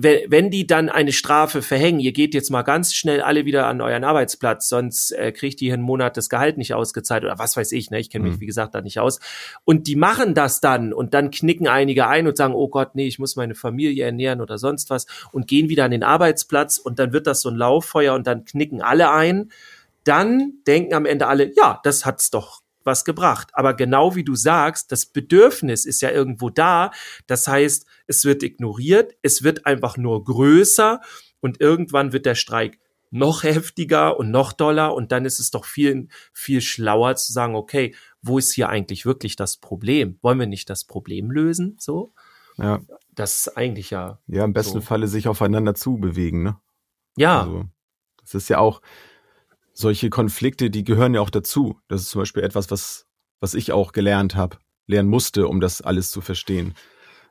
wenn 0.00 0.50
die 0.50 0.64
dann 0.64 0.88
eine 0.88 1.12
Strafe 1.12 1.60
verhängen, 1.60 1.98
ihr 1.98 2.12
geht 2.12 2.32
jetzt 2.32 2.50
mal 2.50 2.62
ganz 2.62 2.94
schnell 2.94 3.20
alle 3.20 3.44
wieder 3.46 3.66
an 3.66 3.80
euren 3.80 4.04
Arbeitsplatz, 4.04 4.68
sonst 4.68 5.10
äh, 5.10 5.32
kriegt 5.32 5.60
ihr 5.60 5.74
einen 5.74 5.82
Monat 5.82 6.16
das 6.16 6.28
Gehalt 6.28 6.56
nicht 6.56 6.72
ausgezahlt 6.72 7.24
oder 7.24 7.40
was 7.40 7.56
weiß 7.56 7.72
ich, 7.72 7.90
ne? 7.90 7.98
Ich 7.98 8.08
kenne 8.08 8.28
mich, 8.28 8.36
mhm. 8.36 8.40
wie 8.40 8.46
gesagt, 8.46 8.76
da 8.76 8.80
nicht 8.80 9.00
aus. 9.00 9.18
Und 9.64 9.88
die 9.88 9.96
machen 9.96 10.34
das 10.34 10.60
dann 10.60 10.92
und 10.92 11.14
dann 11.14 11.32
knicken 11.32 11.66
einige 11.66 12.06
ein 12.06 12.28
und 12.28 12.36
sagen, 12.36 12.54
oh 12.54 12.68
Gott, 12.68 12.94
nee, 12.94 13.08
ich 13.08 13.18
muss 13.18 13.34
meine 13.34 13.56
Familie 13.56 14.04
ernähren 14.04 14.40
oder 14.40 14.56
sonst 14.56 14.88
was 14.88 15.06
und 15.32 15.48
gehen 15.48 15.68
wieder 15.68 15.84
an 15.84 15.90
den 15.90 16.04
Arbeitsplatz 16.04 16.78
und 16.78 17.00
dann 17.00 17.12
wird 17.12 17.26
das 17.26 17.40
so 17.40 17.48
ein 17.48 17.56
Lauffeuer 17.56 18.14
und 18.14 18.28
dann 18.28 18.44
knicken 18.44 18.80
alle 18.80 19.10
ein. 19.10 19.50
Dann 20.04 20.52
denken 20.68 20.94
am 20.94 21.06
Ende 21.06 21.26
alle, 21.26 21.52
ja, 21.56 21.80
das 21.82 22.06
hat's 22.06 22.30
doch 22.30 22.62
was 22.88 23.04
gebracht. 23.04 23.50
Aber 23.52 23.74
genau 23.74 24.16
wie 24.16 24.24
du 24.24 24.34
sagst, 24.34 24.90
das 24.90 25.06
Bedürfnis 25.06 25.84
ist 25.84 26.00
ja 26.00 26.10
irgendwo 26.10 26.50
da. 26.50 26.90
Das 27.28 27.46
heißt, 27.46 27.86
es 28.08 28.24
wird 28.24 28.42
ignoriert, 28.42 29.14
es 29.22 29.44
wird 29.44 29.64
einfach 29.66 29.96
nur 29.96 30.24
größer 30.24 31.00
und 31.38 31.60
irgendwann 31.60 32.12
wird 32.12 32.26
der 32.26 32.34
Streik 32.34 32.80
noch 33.10 33.42
heftiger 33.42 34.18
und 34.18 34.30
noch 34.30 34.52
doller 34.52 34.94
und 34.94 35.12
dann 35.12 35.24
ist 35.24 35.38
es 35.38 35.50
doch 35.50 35.64
viel, 35.64 36.08
viel 36.32 36.60
schlauer 36.60 37.16
zu 37.16 37.32
sagen, 37.32 37.54
okay, 37.54 37.94
wo 38.22 38.38
ist 38.38 38.52
hier 38.52 38.68
eigentlich 38.68 39.06
wirklich 39.06 39.36
das 39.36 39.56
Problem? 39.56 40.18
Wollen 40.22 40.38
wir 40.38 40.46
nicht 40.46 40.68
das 40.68 40.84
Problem 40.84 41.30
lösen? 41.30 41.76
So? 41.78 42.12
Ja. 42.56 42.80
Das 43.14 43.46
ist 43.46 43.56
eigentlich 43.56 43.90
ja. 43.90 44.18
Ja, 44.26 44.44
im 44.44 44.52
besten 44.52 44.80
so. 44.80 44.80
Falle 44.80 45.08
sich 45.08 45.28
aufeinander 45.28 45.74
zu 45.74 45.96
bewegen, 45.98 46.42
ne? 46.42 46.56
Ja. 47.16 47.42
Also, 47.42 47.64
das 48.20 48.34
ist 48.34 48.48
ja 48.48 48.58
auch, 48.58 48.82
solche 49.78 50.10
Konflikte, 50.10 50.70
die 50.70 50.82
gehören 50.82 51.14
ja 51.14 51.20
auch 51.20 51.30
dazu. 51.30 51.78
Das 51.86 52.02
ist 52.02 52.10
zum 52.10 52.22
Beispiel 52.22 52.42
etwas, 52.42 52.70
was, 52.70 53.06
was 53.38 53.54
ich 53.54 53.70
auch 53.70 53.92
gelernt 53.92 54.34
habe, 54.34 54.58
lernen 54.86 55.08
musste, 55.08 55.46
um 55.46 55.60
das 55.60 55.80
alles 55.80 56.10
zu 56.10 56.20
verstehen. 56.20 56.74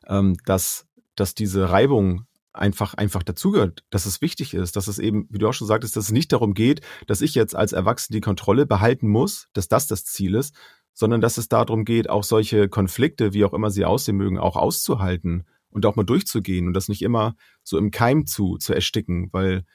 Ähm, 0.07 0.37
dass, 0.45 0.87
dass 1.15 1.35
diese 1.35 1.69
Reibung 1.69 2.25
einfach, 2.53 2.93
einfach 2.93 3.23
dazugehört, 3.23 3.83
dass 3.89 4.05
es 4.05 4.21
wichtig 4.21 4.53
ist, 4.53 4.77
dass 4.77 4.87
es 4.87 4.97
eben, 4.97 5.27
wie 5.29 5.39
du 5.39 5.49
auch 5.49 5.53
schon 5.53 5.67
sagtest, 5.67 5.97
dass 5.97 6.05
es 6.05 6.11
nicht 6.11 6.31
darum 6.31 6.53
geht, 6.53 6.79
dass 7.05 7.21
ich 7.21 7.35
jetzt 7.35 7.53
als 7.53 7.73
Erwachsener 7.73 8.15
die 8.15 8.21
Kontrolle 8.21 8.65
behalten 8.65 9.09
muss, 9.09 9.49
dass 9.51 9.67
das 9.67 9.87
das 9.87 10.05
Ziel 10.05 10.33
ist, 10.33 10.55
sondern 10.93 11.19
dass 11.19 11.37
es 11.37 11.49
darum 11.49 11.83
geht, 11.83 12.09
auch 12.09 12.23
solche 12.23 12.69
Konflikte, 12.69 13.33
wie 13.33 13.43
auch 13.43 13.53
immer 13.53 13.71
sie 13.71 13.83
aussehen 13.83 14.15
mögen, 14.15 14.39
auch 14.39 14.55
auszuhalten 14.55 15.45
und 15.69 15.85
auch 15.85 15.97
mal 15.97 16.05
durchzugehen 16.05 16.67
und 16.67 16.73
das 16.73 16.87
nicht 16.87 17.01
immer 17.01 17.35
so 17.63 17.77
im 17.77 17.91
Keim 17.91 18.25
zu, 18.25 18.57
zu 18.57 18.73
ersticken, 18.73 19.27
weil 19.33 19.65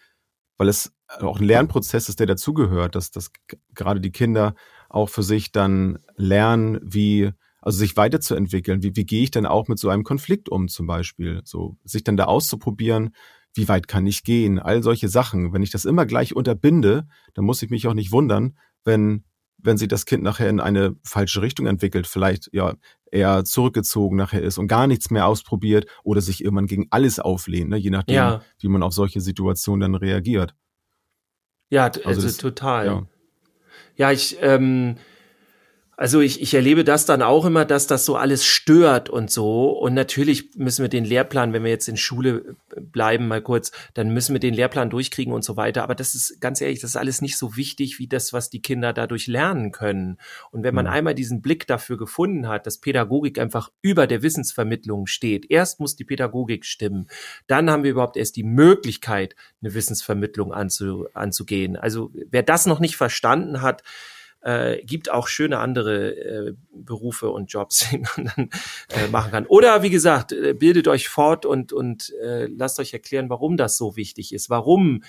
weil 0.62 0.68
es 0.68 0.92
auch 1.20 1.40
ein 1.40 1.46
Lernprozess 1.46 2.08
ist, 2.08 2.20
der 2.20 2.26
dazugehört, 2.26 2.94
dass, 2.94 3.10
dass 3.10 3.30
gerade 3.74 4.00
die 4.00 4.12
Kinder 4.12 4.54
auch 4.88 5.08
für 5.08 5.22
sich 5.22 5.52
dann 5.52 5.98
lernen, 6.16 6.78
wie, 6.82 7.30
also 7.60 7.78
sich 7.78 7.96
weiterzuentwickeln. 7.96 8.82
Wie, 8.82 8.96
wie 8.96 9.06
gehe 9.06 9.22
ich 9.22 9.30
denn 9.30 9.46
auch 9.46 9.68
mit 9.68 9.78
so 9.78 9.88
einem 9.88 10.04
Konflikt 10.04 10.48
um 10.48 10.68
zum 10.68 10.86
Beispiel? 10.86 11.40
So, 11.44 11.76
sich 11.84 12.04
dann 12.04 12.16
da 12.16 12.24
auszuprobieren, 12.24 13.14
wie 13.54 13.68
weit 13.68 13.88
kann 13.88 14.06
ich 14.06 14.24
gehen? 14.24 14.58
All 14.58 14.82
solche 14.82 15.08
Sachen. 15.08 15.52
Wenn 15.52 15.62
ich 15.62 15.70
das 15.70 15.84
immer 15.84 16.06
gleich 16.06 16.34
unterbinde, 16.34 17.06
dann 17.34 17.44
muss 17.44 17.62
ich 17.62 17.70
mich 17.70 17.86
auch 17.86 17.94
nicht 17.94 18.12
wundern, 18.12 18.56
wenn 18.84 19.24
wenn 19.62 19.78
sich 19.78 19.88
das 19.88 20.06
Kind 20.06 20.22
nachher 20.22 20.48
in 20.48 20.60
eine 20.60 20.96
falsche 21.04 21.40
Richtung 21.40 21.66
entwickelt, 21.66 22.06
vielleicht 22.06 22.50
ja 22.52 22.74
eher 23.10 23.44
zurückgezogen 23.44 24.16
nachher 24.16 24.42
ist 24.42 24.58
und 24.58 24.66
gar 24.66 24.86
nichts 24.86 25.10
mehr 25.10 25.26
ausprobiert 25.26 25.86
oder 26.02 26.20
sich 26.20 26.42
irgendwann 26.42 26.66
gegen 26.66 26.86
alles 26.90 27.20
auflehnt, 27.20 27.70
ne? 27.70 27.76
je 27.76 27.90
nachdem, 27.90 28.16
ja. 28.16 28.42
wie 28.58 28.68
man 28.68 28.82
auf 28.82 28.92
solche 28.92 29.20
Situationen 29.20 29.92
dann 29.92 29.94
reagiert. 29.94 30.54
Ja, 31.72 31.84
also, 31.86 32.02
also 32.04 32.22
das, 32.22 32.36
total. 32.36 32.86
Ja, 32.86 33.02
ja 33.96 34.12
ich 34.12 34.36
ähm, 34.42 34.96
also 35.96 36.20
ich, 36.20 36.42
ich 36.42 36.52
erlebe 36.52 36.84
das 36.84 37.06
dann 37.06 37.22
auch 37.22 37.46
immer, 37.46 37.64
dass 37.64 37.86
das 37.86 38.04
so 38.04 38.16
alles 38.16 38.44
stört 38.44 39.08
und 39.08 39.30
so. 39.30 39.70
Und 39.70 39.94
natürlich 39.94 40.54
müssen 40.56 40.82
wir 40.82 40.90
den 40.90 41.04
Lehrplan, 41.04 41.54
wenn 41.54 41.64
wir 41.64 41.70
jetzt 41.70 41.88
in 41.88 41.96
Schule 41.96 42.56
bleiben, 42.92 43.28
mal 43.28 43.42
kurz, 43.42 43.72
dann 43.94 44.12
müssen 44.12 44.34
wir 44.34 44.40
den 44.40 44.54
Lehrplan 44.54 44.90
durchkriegen 44.90 45.32
und 45.32 45.44
so 45.44 45.56
weiter. 45.56 45.82
Aber 45.82 45.94
das 45.94 46.14
ist 46.14 46.40
ganz 46.40 46.60
ehrlich, 46.60 46.80
das 46.80 46.90
ist 46.90 46.96
alles 46.96 47.22
nicht 47.22 47.36
so 47.36 47.56
wichtig 47.56 47.98
wie 47.98 48.06
das, 48.06 48.32
was 48.32 48.50
die 48.50 48.62
Kinder 48.62 48.92
dadurch 48.92 49.26
lernen 49.26 49.72
können. 49.72 50.18
Und 50.50 50.62
wenn 50.62 50.74
man 50.74 50.86
mhm. 50.86 50.92
einmal 50.92 51.14
diesen 51.14 51.42
Blick 51.42 51.66
dafür 51.66 51.96
gefunden 51.96 52.48
hat, 52.48 52.66
dass 52.66 52.78
Pädagogik 52.78 53.38
einfach 53.38 53.70
über 53.80 54.06
der 54.06 54.22
Wissensvermittlung 54.22 55.06
steht, 55.06 55.50
erst 55.50 55.80
muss 55.80 55.96
die 55.96 56.04
Pädagogik 56.04 56.64
stimmen, 56.64 57.08
dann 57.46 57.70
haben 57.70 57.82
wir 57.82 57.90
überhaupt 57.90 58.16
erst 58.16 58.36
die 58.36 58.44
Möglichkeit, 58.44 59.34
eine 59.62 59.74
Wissensvermittlung 59.74 60.52
anzu, 60.52 61.06
anzugehen. 61.14 61.76
Also 61.76 62.10
wer 62.30 62.42
das 62.42 62.66
noch 62.66 62.80
nicht 62.80 62.96
verstanden 62.96 63.62
hat, 63.62 63.82
äh, 64.42 64.82
gibt 64.84 65.10
auch 65.10 65.28
schöne 65.28 65.58
andere 65.58 66.16
äh, 66.16 66.54
Berufe 66.72 67.30
und 67.30 67.52
Jobs, 67.52 67.88
die 67.92 67.98
man 67.98 68.32
dann 68.36 68.50
äh, 68.90 69.08
machen 69.08 69.30
kann. 69.30 69.46
Oder 69.46 69.82
wie 69.82 69.90
gesagt, 69.90 70.32
äh, 70.32 70.54
bildet 70.54 70.88
euch 70.88 71.08
fort 71.08 71.46
und, 71.46 71.72
und 71.72 72.12
äh, 72.22 72.46
lasst 72.46 72.78
euch 72.80 72.92
erklären, 72.92 73.30
warum 73.30 73.56
das 73.56 73.76
so 73.76 73.96
wichtig 73.96 74.32
ist, 74.32 74.50
warum 74.50 75.02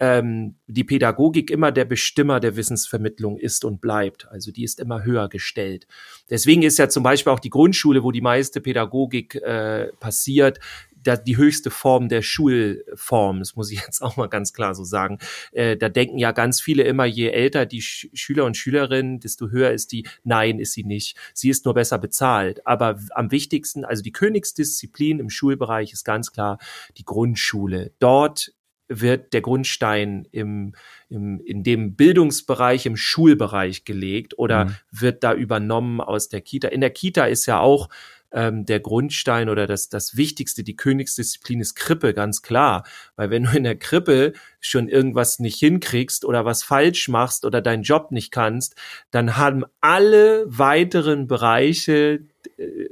ähm, 0.00 0.56
die 0.66 0.84
Pädagogik 0.84 1.50
immer 1.50 1.70
der 1.70 1.84
Bestimmer 1.84 2.40
der 2.40 2.56
Wissensvermittlung 2.56 3.38
ist 3.38 3.64
und 3.64 3.80
bleibt. 3.80 4.26
Also 4.30 4.50
die 4.50 4.64
ist 4.64 4.80
immer 4.80 5.04
höher 5.04 5.28
gestellt. 5.28 5.86
Deswegen 6.30 6.62
ist 6.62 6.78
ja 6.78 6.88
zum 6.88 7.02
Beispiel 7.02 7.32
auch 7.32 7.40
die 7.40 7.50
Grundschule, 7.50 8.02
wo 8.02 8.10
die 8.10 8.22
meiste 8.22 8.60
Pädagogik 8.60 9.34
äh, 9.36 9.88
passiert, 10.00 10.58
da, 11.02 11.16
die 11.16 11.36
höchste 11.36 11.70
Form 11.70 12.08
der 12.08 12.22
Schulform, 12.22 13.38
das 13.38 13.56
muss 13.56 13.70
ich 13.70 13.80
jetzt 13.80 14.02
auch 14.02 14.16
mal 14.16 14.28
ganz 14.28 14.52
klar 14.52 14.74
so 14.74 14.84
sagen. 14.84 15.18
Äh, 15.52 15.76
da 15.76 15.88
denken 15.88 16.18
ja 16.18 16.32
ganz 16.32 16.60
viele 16.60 16.82
immer, 16.82 17.04
je 17.04 17.28
älter 17.28 17.66
die 17.66 17.82
Sch 17.82 18.08
Schüler 18.12 18.44
und 18.44 18.56
Schülerinnen, 18.56 19.20
desto 19.20 19.48
höher 19.48 19.70
ist 19.70 19.92
die. 19.92 20.06
Nein, 20.24 20.58
ist 20.58 20.72
sie 20.72 20.84
nicht. 20.84 21.16
Sie 21.34 21.48
ist 21.48 21.64
nur 21.64 21.74
besser 21.74 21.98
bezahlt. 21.98 22.66
Aber 22.66 22.98
am 23.14 23.30
wichtigsten, 23.30 23.84
also 23.84 24.02
die 24.02 24.12
Königsdisziplin 24.12 25.20
im 25.20 25.30
Schulbereich 25.30 25.92
ist 25.92 26.04
ganz 26.04 26.32
klar 26.32 26.58
die 26.96 27.04
Grundschule. 27.04 27.92
Dort 27.98 28.52
wird 28.90 29.32
der 29.32 29.40
Grundstein 29.40 30.26
im, 30.32 30.74
im, 31.08 31.40
in 31.40 31.62
dem 31.62 31.94
Bildungsbereich, 31.94 32.84
im 32.86 32.96
Schulbereich 32.96 33.84
gelegt 33.84 34.36
oder 34.36 34.66
mhm. 34.66 34.76
wird 34.90 35.24
da 35.24 35.32
übernommen 35.32 36.00
aus 36.00 36.28
der 36.28 36.40
Kita. 36.40 36.68
In 36.68 36.80
der 36.80 36.90
Kita 36.90 37.24
ist 37.24 37.46
ja 37.46 37.60
auch 37.60 37.88
ähm, 38.32 38.64
der 38.64 38.80
Grundstein 38.80 39.48
oder 39.48 39.66
das, 39.66 39.88
das 39.88 40.16
Wichtigste, 40.16 40.62
die 40.62 40.76
Königsdisziplin 40.76 41.60
ist 41.60 41.74
Krippe, 41.74 42.14
ganz 42.14 42.42
klar. 42.42 42.84
Weil 43.16 43.30
wenn 43.30 43.44
du 43.44 43.56
in 43.56 43.64
der 43.64 43.76
Krippe 43.76 44.32
schon 44.60 44.88
irgendwas 44.88 45.38
nicht 45.38 45.58
hinkriegst 45.58 46.24
oder 46.24 46.44
was 46.44 46.62
falsch 46.62 47.08
machst 47.08 47.44
oder 47.44 47.60
deinen 47.60 47.82
Job 47.82 48.10
nicht 48.10 48.30
kannst, 48.32 48.74
dann 49.10 49.36
haben 49.36 49.64
alle 49.80 50.44
weiteren 50.46 51.26
Bereiche 51.26 52.20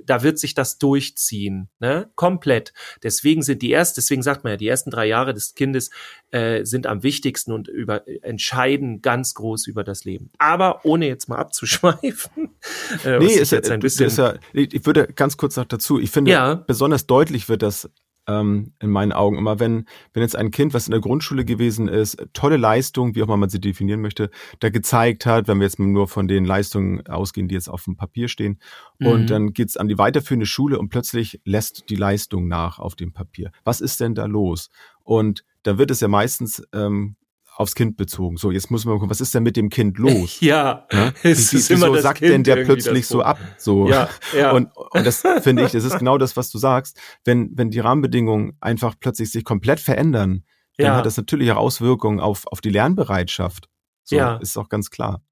da 0.04 0.22
wird 0.22 0.38
sich 0.38 0.54
das 0.54 0.78
durchziehen, 0.78 1.68
ne? 1.78 2.10
Komplett. 2.14 2.72
Deswegen 3.02 3.42
sind 3.42 3.62
die 3.62 3.72
ersten, 3.72 3.96
deswegen 3.96 4.22
sagt 4.22 4.44
man 4.44 4.52
ja, 4.52 4.56
die 4.56 4.68
ersten 4.68 4.90
drei 4.90 5.06
Jahre 5.06 5.34
des 5.34 5.54
Kindes 5.54 5.90
äh, 6.30 6.64
sind 6.64 6.86
am 6.86 7.02
wichtigsten 7.02 7.52
und 7.52 7.68
über 7.68 8.06
entscheiden 8.22 9.02
ganz 9.02 9.34
groß 9.34 9.66
über 9.66 9.84
das 9.84 10.04
Leben. 10.04 10.30
Aber 10.38 10.84
ohne 10.84 11.06
jetzt 11.06 11.28
mal 11.28 11.36
abzuschweifen. 11.36 12.50
Äh, 13.04 13.18
nee, 13.18 13.26
ist, 13.26 13.52
jetzt 13.52 13.70
ein 13.70 13.80
bisschen, 13.80 14.06
ist 14.06 14.18
ja, 14.18 14.34
ich 14.52 14.84
würde 14.86 15.06
ganz 15.06 15.36
kurz 15.36 15.56
noch 15.56 15.64
dazu. 15.64 15.98
Ich 15.98 16.10
finde, 16.10 16.30
ja. 16.30 16.54
besonders 16.54 17.06
deutlich 17.06 17.48
wird 17.48 17.62
das 17.62 17.88
ähm, 18.28 18.72
in 18.78 18.90
meinen 18.90 19.12
Augen 19.12 19.38
immer, 19.38 19.58
wenn, 19.58 19.86
wenn 20.12 20.22
jetzt 20.22 20.36
ein 20.36 20.50
Kind, 20.50 20.74
was 20.74 20.86
in 20.86 20.92
der 20.92 21.00
Grundschule 21.00 21.44
gewesen 21.44 21.88
ist, 21.88 22.24
tolle 22.34 22.58
Leistung, 22.58 23.14
wie 23.14 23.22
auch 23.22 23.26
immer 23.26 23.36
man 23.36 23.48
sie 23.48 23.60
definieren 23.60 24.00
möchte, 24.00 24.30
da 24.60 24.68
gezeigt 24.68 25.26
hat, 25.26 25.48
wenn 25.48 25.58
wir 25.58 25.64
jetzt 25.64 25.78
nur 25.78 26.06
von 26.06 26.28
den 26.28 26.44
Leistungen 26.44 27.06
ausgehen, 27.06 27.48
die 27.48 27.54
jetzt 27.54 27.68
auf 27.68 27.84
dem 27.84 27.96
Papier 27.96 28.28
stehen, 28.28 28.60
mhm. 28.98 29.06
und 29.06 29.30
dann 29.30 29.52
geht's 29.52 29.76
an 29.76 29.88
die 29.88 29.98
weiterführende 29.98 30.46
Schule 30.46 30.78
und 30.78 30.90
plötzlich 30.90 31.40
lässt 31.44 31.88
die 31.88 31.96
Leistung 31.96 32.46
nach 32.46 32.78
auf 32.78 32.94
dem 32.94 33.12
Papier. 33.12 33.50
Was 33.64 33.80
ist 33.80 34.00
denn 34.00 34.14
da 34.14 34.26
los? 34.26 34.70
Und 35.02 35.44
da 35.62 35.78
wird 35.78 35.90
es 35.90 36.00
ja 36.00 36.08
meistens 36.08 36.62
ähm, 36.72 37.16
aufs 37.58 37.74
Kind 37.74 37.96
bezogen. 37.96 38.36
So, 38.36 38.52
jetzt 38.52 38.70
muss 38.70 38.84
man 38.84 38.94
gucken, 38.94 39.10
was 39.10 39.20
ist 39.20 39.34
denn 39.34 39.42
mit 39.42 39.56
dem 39.56 39.68
Kind 39.68 39.98
los? 39.98 40.40
Ja, 40.48 40.86
ja? 40.92 41.12
es 41.24 41.52
ist 41.52 41.70
immer 41.70 41.90
das 41.92 42.02
sagt 42.02 42.20
kind 42.20 42.30
denn 42.30 42.44
der 42.44 42.64
plötzlich 42.64 43.06
so 43.06 43.20
ab? 43.20 43.38
So. 43.58 43.88
Ja, 43.88 44.08
ja. 44.36 44.52
Und, 44.58 44.70
und 44.76 45.04
das 45.04 45.22
finde 45.40 45.64
ich, 45.64 45.72
das 45.72 45.82
ist 45.82 45.98
genau 45.98 46.18
das, 46.18 46.36
was 46.36 46.50
du 46.50 46.58
sagst. 46.58 47.00
Wenn, 47.24 47.50
wenn 47.54 47.70
die 47.70 47.80
Rahmenbedingungen 47.80 48.56
einfach 48.60 48.94
plötzlich 48.98 49.32
sich 49.32 49.42
komplett 49.42 49.80
verändern, 49.80 50.44
dann 50.76 50.86
ja. 50.86 50.96
hat 50.96 51.06
das 51.06 51.16
natürlich 51.16 51.50
auch 51.50 51.56
Auswirkungen 51.56 52.20
auf, 52.20 52.46
auf 52.46 52.60
die 52.60 52.70
Lernbereitschaft. 52.70 53.68
So, 54.04 54.16
ja. 54.16 54.36
ist 54.36 54.56
auch 54.56 54.68
ganz 54.68 54.90
klar. 54.90 55.22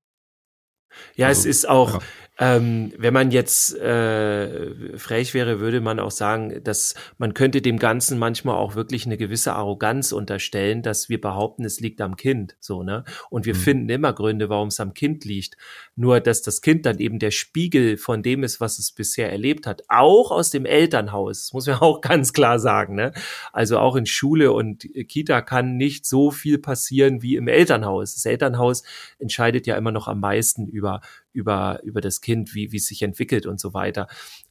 Ja, 1.14 1.28
also, 1.28 1.40
es 1.40 1.46
ist 1.46 1.68
auch, 1.68 1.94
ja. 1.94 2.00
Ähm, 2.38 2.92
wenn 2.98 3.14
man 3.14 3.30
jetzt 3.30 3.74
äh, 3.78 4.98
frech 4.98 5.32
wäre, 5.32 5.58
würde 5.58 5.80
man 5.80 5.98
auch 5.98 6.10
sagen, 6.10 6.62
dass 6.62 6.94
man 7.16 7.32
könnte 7.32 7.62
dem 7.62 7.78
Ganzen 7.78 8.18
manchmal 8.18 8.56
auch 8.56 8.74
wirklich 8.74 9.06
eine 9.06 9.16
gewisse 9.16 9.54
Arroganz 9.54 10.12
unterstellen, 10.12 10.82
dass 10.82 11.08
wir 11.08 11.18
behaupten, 11.18 11.64
es 11.64 11.80
liegt 11.80 12.00
am 12.02 12.16
Kind, 12.16 12.56
so 12.60 12.82
ne? 12.82 13.04
Und 13.30 13.46
wir 13.46 13.54
mhm. 13.54 13.58
finden 13.58 13.88
immer 13.88 14.12
Gründe, 14.12 14.50
warum 14.50 14.68
es 14.68 14.80
am 14.80 14.92
Kind 14.92 15.24
liegt. 15.24 15.56
Nur, 15.94 16.20
dass 16.20 16.42
das 16.42 16.60
Kind 16.60 16.84
dann 16.84 16.98
eben 16.98 17.18
der 17.18 17.30
Spiegel 17.30 17.96
von 17.96 18.22
dem 18.22 18.42
ist, 18.42 18.60
was 18.60 18.78
es 18.78 18.92
bisher 18.92 19.32
erlebt 19.32 19.66
hat, 19.66 19.82
auch 19.88 20.30
aus 20.30 20.50
dem 20.50 20.66
Elternhaus. 20.66 21.44
Das 21.44 21.52
muss 21.54 21.66
man 21.66 21.76
auch 21.80 22.02
ganz 22.02 22.34
klar 22.34 22.58
sagen, 22.58 22.96
ne? 22.96 23.12
Also 23.54 23.78
auch 23.78 23.96
in 23.96 24.04
Schule 24.04 24.52
und 24.52 24.86
Kita 25.08 25.40
kann 25.40 25.78
nicht 25.78 26.04
so 26.04 26.30
viel 26.30 26.58
passieren 26.58 27.22
wie 27.22 27.36
im 27.36 27.48
Elternhaus. 27.48 28.14
Das 28.14 28.26
Elternhaus 28.26 28.82
entscheidet 29.18 29.66
ja 29.66 29.76
immer 29.76 29.92
noch 29.92 30.06
am 30.06 30.20
meisten 30.20 30.66
über 30.66 31.00
über, 31.36 31.80
über 31.84 32.00
das 32.00 32.20
Kind, 32.20 32.54
wie, 32.54 32.72
wie 32.72 32.78
es 32.78 32.86
sich 32.86 33.02
entwickelt 33.02 33.46
und 33.46 33.60
so 33.60 33.74
weiter. 33.74 34.08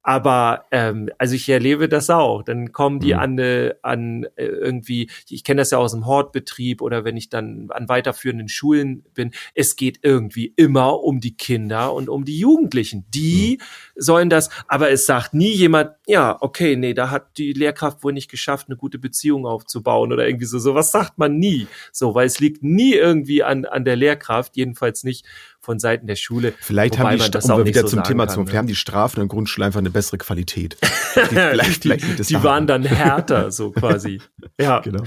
Aber 0.07 0.65
ähm, 0.69 1.09
also 1.17 1.33
ich 1.33 1.49
erlebe 1.49 1.89
das 1.89 2.11
auch. 2.11 2.43
Dann 2.43 2.71
kommen 2.71 2.99
die 2.99 3.15
mhm. 3.15 3.19
an, 3.19 3.39
an 3.81 4.27
äh, 4.35 4.45
irgendwie, 4.45 5.09
ich 5.27 5.43
kenne 5.43 5.61
das 5.61 5.71
ja 5.71 5.79
aus 5.79 5.93
dem 5.93 6.05
Hortbetrieb 6.05 6.83
oder 6.83 7.03
wenn 7.03 7.17
ich 7.17 7.29
dann 7.29 7.69
an 7.71 7.89
weiterführenden 7.89 8.47
Schulen 8.47 9.03
bin, 9.15 9.31
es 9.55 9.75
geht 9.75 10.01
irgendwie 10.03 10.53
immer 10.57 11.01
um 11.01 11.21
die 11.21 11.35
Kinder 11.35 11.91
und 11.91 12.07
um 12.07 12.23
die 12.23 12.37
Jugendlichen. 12.37 13.05
Die 13.15 13.57
mhm. 13.59 13.63
sollen 13.95 14.29
das, 14.29 14.51
aber 14.67 14.91
es 14.91 15.07
sagt 15.07 15.33
nie 15.33 15.53
jemand, 15.53 15.89
ja, 16.05 16.37
okay, 16.39 16.75
nee, 16.75 16.93
da 16.93 17.09
hat 17.09 17.39
die 17.39 17.53
Lehrkraft 17.53 18.03
wohl 18.03 18.13
nicht 18.13 18.29
geschafft, 18.29 18.67
eine 18.69 18.77
gute 18.77 18.99
Beziehung 18.99 19.47
aufzubauen 19.47 20.13
oder 20.13 20.27
irgendwie 20.27 20.45
so. 20.45 20.59
So 20.59 20.75
was 20.75 20.91
sagt 20.91 21.17
man 21.17 21.39
nie. 21.39 21.65
So, 21.91 22.13
weil 22.13 22.27
es 22.27 22.39
liegt 22.39 22.61
nie 22.61 22.93
irgendwie 22.93 23.41
an, 23.41 23.65
an 23.65 23.83
der 23.85 23.95
Lehrkraft, 23.95 24.55
jedenfalls 24.55 25.03
nicht 25.03 25.25
von 25.65 25.79
Seiten 25.79 26.05
der 26.05 26.15
Schule. 26.15 26.53
Vielleicht 26.59 26.99
haben 26.99 27.17
die, 27.17 27.31
das 27.31 27.49
um 27.49 27.65
wieder 27.65 27.81
so 27.81 27.87
zum 27.87 28.03
Thema 28.03 28.27
zu 28.27 28.35
kommen, 28.35 28.51
ne? 28.51 28.57
haben 28.57 28.67
die 28.67 28.75
Strafen 28.75 29.19
der 29.19 29.27
Grundschule 29.27 29.65
einfach 29.65 29.79
eine 29.79 29.89
bessere 29.95 30.17
Qualität. 30.17 30.77
vielleicht, 30.81 31.85
die, 31.85 31.89
vielleicht 31.89 32.29
die 32.29 32.43
waren 32.43 32.67
dann 32.67 32.83
härter, 32.83 33.51
so 33.51 33.71
quasi. 33.79 34.21
Ja. 34.59 34.81
Genau. 34.81 35.03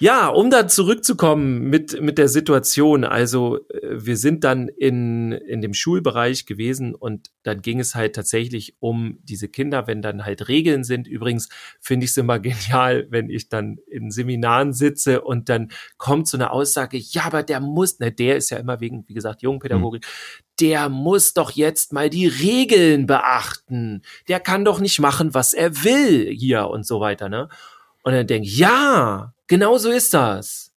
Ja, 0.00 0.26
um 0.26 0.50
da 0.50 0.66
zurückzukommen 0.66 1.70
mit, 1.70 2.00
mit 2.02 2.18
der 2.18 2.26
Situation. 2.26 3.04
Also, 3.04 3.60
äh, 3.68 3.80
wir 3.92 4.16
sind 4.16 4.42
dann 4.42 4.66
in, 4.66 5.30
in 5.30 5.60
dem 5.60 5.72
Schulbereich 5.72 6.46
gewesen 6.46 6.96
und 6.96 7.30
dann 7.44 7.62
ging 7.62 7.78
es 7.78 7.94
halt 7.94 8.16
tatsächlich 8.16 8.74
um 8.80 9.18
diese 9.22 9.46
Kinder, 9.46 9.86
wenn 9.86 10.02
dann 10.02 10.24
halt 10.24 10.48
Regeln 10.48 10.82
sind. 10.82 11.06
Übrigens 11.06 11.48
finde 11.80 12.04
ich 12.04 12.10
es 12.10 12.16
immer 12.16 12.38
genial, 12.40 13.06
wenn 13.10 13.30
ich 13.30 13.48
dann 13.48 13.78
in 13.86 14.10
Seminaren 14.10 14.72
sitze 14.72 15.20
und 15.20 15.48
dann 15.48 15.70
kommt 15.96 16.26
so 16.26 16.36
eine 16.36 16.50
Aussage, 16.50 16.98
ja, 16.98 17.26
aber 17.26 17.44
der 17.44 17.60
muss, 17.60 18.00
ne, 18.00 18.10
der 18.10 18.36
ist 18.36 18.50
ja 18.50 18.58
immer 18.58 18.80
wegen, 18.80 19.04
wie 19.06 19.14
gesagt, 19.14 19.42
Jungpädagogik, 19.42 20.02
mhm. 20.02 20.43
Der 20.60 20.88
muss 20.88 21.34
doch 21.34 21.50
jetzt 21.50 21.92
mal 21.92 22.10
die 22.10 22.26
Regeln 22.26 23.06
beachten. 23.06 24.02
Der 24.28 24.40
kann 24.40 24.64
doch 24.64 24.80
nicht 24.80 25.00
machen, 25.00 25.34
was 25.34 25.52
er 25.52 25.84
will 25.84 26.30
hier 26.30 26.68
und 26.68 26.86
so 26.86 27.00
weiter, 27.00 27.28
ne? 27.28 27.48
Und 28.02 28.12
dann 28.12 28.26
denke 28.26 28.46
ich, 28.46 28.58
ja, 28.58 29.34
Genau 29.46 29.76
so 29.76 29.90
ist 29.90 30.14
das. 30.14 30.72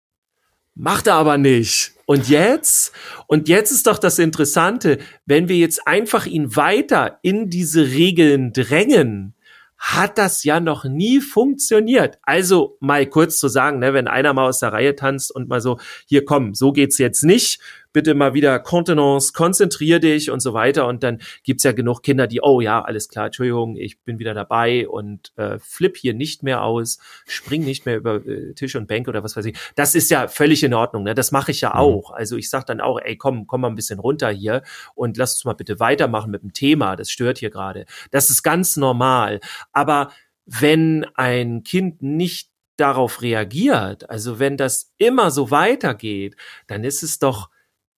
Macht 0.75 1.07
er 1.07 1.15
aber 1.15 1.39
nicht. 1.39 1.93
Und 2.05 2.29
jetzt? 2.29 2.93
Und 3.27 3.49
jetzt 3.49 3.71
ist 3.71 3.87
doch 3.87 3.99
das 3.99 4.19
Interessante, 4.19 4.99
wenn 5.25 5.49
wir 5.49 5.57
jetzt 5.57 5.87
einfach 5.87 6.27
ihn 6.27 6.57
weiter 6.57 7.19
in 7.23 7.49
diese 7.49 7.87
Regeln 7.87 8.53
drängen, 8.53 9.35
hat 9.79 10.19
das 10.19 10.43
ja 10.45 10.59
noch 10.59 10.85
nie 10.85 11.21
funktioniert. 11.21 12.19
Also 12.23 12.77
mal 12.81 13.07
kurz 13.07 13.39
zu 13.39 13.49
sagen, 13.49 13.79
ne, 13.79 13.95
wenn 13.95 14.09
einer 14.09 14.33
mal 14.33 14.49
aus 14.49 14.59
der 14.59 14.73
Reihe 14.73 14.97
tanzt 14.97 15.35
und 15.35 15.49
mal 15.49 15.61
so, 15.61 15.79
hier 16.07 16.25
komm, 16.25 16.55
so 16.55 16.73
geht's 16.73 16.99
jetzt 16.99 17.23
nicht, 17.23 17.61
bitte 17.97 18.13
mal 18.13 18.35
wieder 18.35 18.59
Kontenance, 18.59 19.33
konzentrier 19.33 20.01
dich 20.01 20.31
und 20.31 20.41
so 20.41 20.53
weiter. 20.53 20.87
Und 20.87 21.03
dann 21.03 21.19
gibt's 21.45 21.65
ja 21.65 21.73
genug 21.73 22.03
Kinder, 22.03 22.27
die, 22.27 22.43
oh 22.43 22.61
ja, 22.61 22.83
alles 22.83 23.09
klar, 23.09 23.25
Entschuldigung, 23.25 23.75
ich 23.75 24.03
bin 24.03 24.19
wieder 24.19 24.35
dabei 24.35 24.87
und 24.87 25.33
äh, 25.37 25.59
flipp 25.61 25.97
hier 25.97 26.13
nicht 26.13 26.43
mehr 26.43 26.63
aus, 26.63 26.99
spring 27.27 27.65
nicht 27.65 27.87
mehr 27.87 27.97
über 27.97 28.17
äh, 28.17 28.53
Tisch 28.53 28.77
und 28.77 28.87
Bänke 28.87 29.09
oder 29.09 29.25
was 29.25 29.35
weiß 29.35 29.47
ich. 29.47 29.57
Das 29.77 29.95
ist 29.95 30.11
ja 30.11 30.29
völlig 30.29 30.63
in 30.63 30.75
Ordnung, 30.75 31.05
ne? 31.05 31.15
Das 31.15 31.33
mache 31.33 31.53
ich 31.53 31.63
ja 31.63 31.71
mhm. 31.71 31.77
auch. 31.77 32.11
Also 32.11 32.37
ich 32.37 32.51
sag 32.51 32.67
dann 32.67 32.83
auch, 32.83 33.01
ey, 33.01 33.17
komm, 33.17 33.47
komm 33.47 33.63
mal 33.63 33.69
ein 33.69 33.77
bisschen 33.77 33.99
runter 33.99 34.29
hier 34.29 34.61
und 34.95 35.17
lass 35.17 35.33
uns 35.33 35.47
mal 35.47 35.55
bitte 35.55 35.81
weitermachen 35.81 36.31
mit 36.31 36.43
dem 36.43 36.53
Thema. 36.53 36.97
Das 36.97 37.11
stört 37.11 37.39
hier 37.39 37.49
gerade. 37.49 37.87
Das 38.11 38.29
ist 38.29 38.43
ganz 38.43 38.77
normal. 38.77 39.41
Aber 39.73 40.11
wenn 40.45 41.07
ein 41.15 41.63
Kind 41.63 42.03
nicht 42.03 42.51
darauf 42.77 43.23
reagiert, 43.23 44.11
also 44.11 44.39
wenn 44.39 44.59
das 44.59 44.93
immer 44.99 45.31
so 45.31 45.51
weitergeht, 45.51 46.37
dann 46.67 46.85
ist 46.85 47.03
es 47.03 47.19
doch 47.19 47.49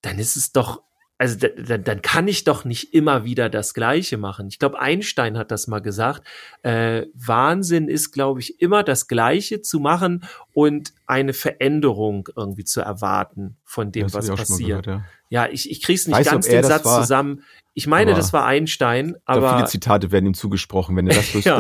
dann 0.02 0.20
ist 0.20 0.36
es 0.36 0.52
doch, 0.52 0.82
also 1.18 1.38
dann, 1.38 1.84
dann 1.84 2.02
kann 2.02 2.28
ich 2.28 2.44
doch 2.44 2.64
nicht 2.64 2.94
immer 2.94 3.24
wieder 3.24 3.50
das 3.50 3.74
Gleiche 3.74 4.18
machen. 4.18 4.48
Ich 4.50 4.60
glaube, 4.60 4.80
Einstein 4.80 5.38
hat 5.38 5.52
das 5.52 5.68
mal 5.68 5.80
gesagt. 5.80 6.28
Äh, 6.62 7.08
Wahnsinn 7.14 7.88
ist, 7.88 8.12
glaube 8.12 8.40
ich, 8.40 8.62
immer 8.62 8.84
das 8.84 9.08
Gleiche 9.08 9.62
zu 9.62 9.80
machen 9.80 10.26
und 10.54 10.94
eine 11.08 11.34
Veränderung 11.34 12.30
irgendwie 12.36 12.66
zu 12.66 12.82
erwarten 12.82 13.58
von 13.64 13.92
dem, 13.92 14.14
was 14.14 14.28
passiert. 14.28 14.86
Gehört, 14.86 15.04
ja. 15.04 15.06
Ja. 15.30 15.48
ich, 15.50 15.70
ich 15.70 15.82
kriege 15.82 15.98
es 15.98 16.08
nicht 16.08 16.18
weißt 16.18 16.32
ganz 16.32 16.48
den 16.48 16.64
Satz 16.64 16.86
war? 16.86 17.02
zusammen. 17.02 17.44
Ich 17.74 17.86
meine, 17.86 18.16
das 18.16 18.34
war 18.34 18.46
Einstein, 18.46 19.18
aber. 19.26 19.56
Viele 19.56 19.68
Zitate 19.68 20.12
werden 20.12 20.26
ihm 20.26 20.34
zugesprochen, 20.34 20.96
wenn 20.96 21.08
er 21.08 21.16
das 21.16 21.34
wüsste. 21.36 21.50
ja. 21.50 21.60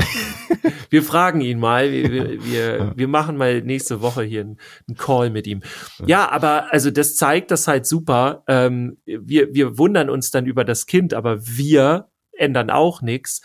Wir 0.89 1.03
fragen 1.03 1.41
ihn 1.41 1.60
mal. 1.60 1.91
Wir, 1.91 2.12
wir, 2.12 2.43
wir, 2.45 2.93
wir 2.95 3.08
machen 3.08 3.38
mal 3.38 3.62
nächste 3.62 4.01
Woche 4.01 4.23
hier 4.23 4.41
einen, 4.41 4.58
einen 4.88 4.97
Call 4.97 5.30
mit 5.30 5.47
ihm. 5.47 5.62
Ja, 6.06 6.30
aber 6.32 6.73
also 6.73 6.91
das 6.91 7.15
zeigt 7.15 7.51
das 7.51 7.67
halt 7.67 7.86
super. 7.86 8.43
Ähm, 8.47 8.97
wir, 9.06 9.53
wir 9.53 9.77
wundern 9.77 10.10
uns 10.10 10.32
dann 10.32 10.45
über 10.45 10.63
das 10.63 10.86
Kind, 10.86 11.13
aber 11.13 11.45
wir 11.45 12.08
ändern 12.32 12.69
auch 12.69 13.01
nichts. 13.01 13.41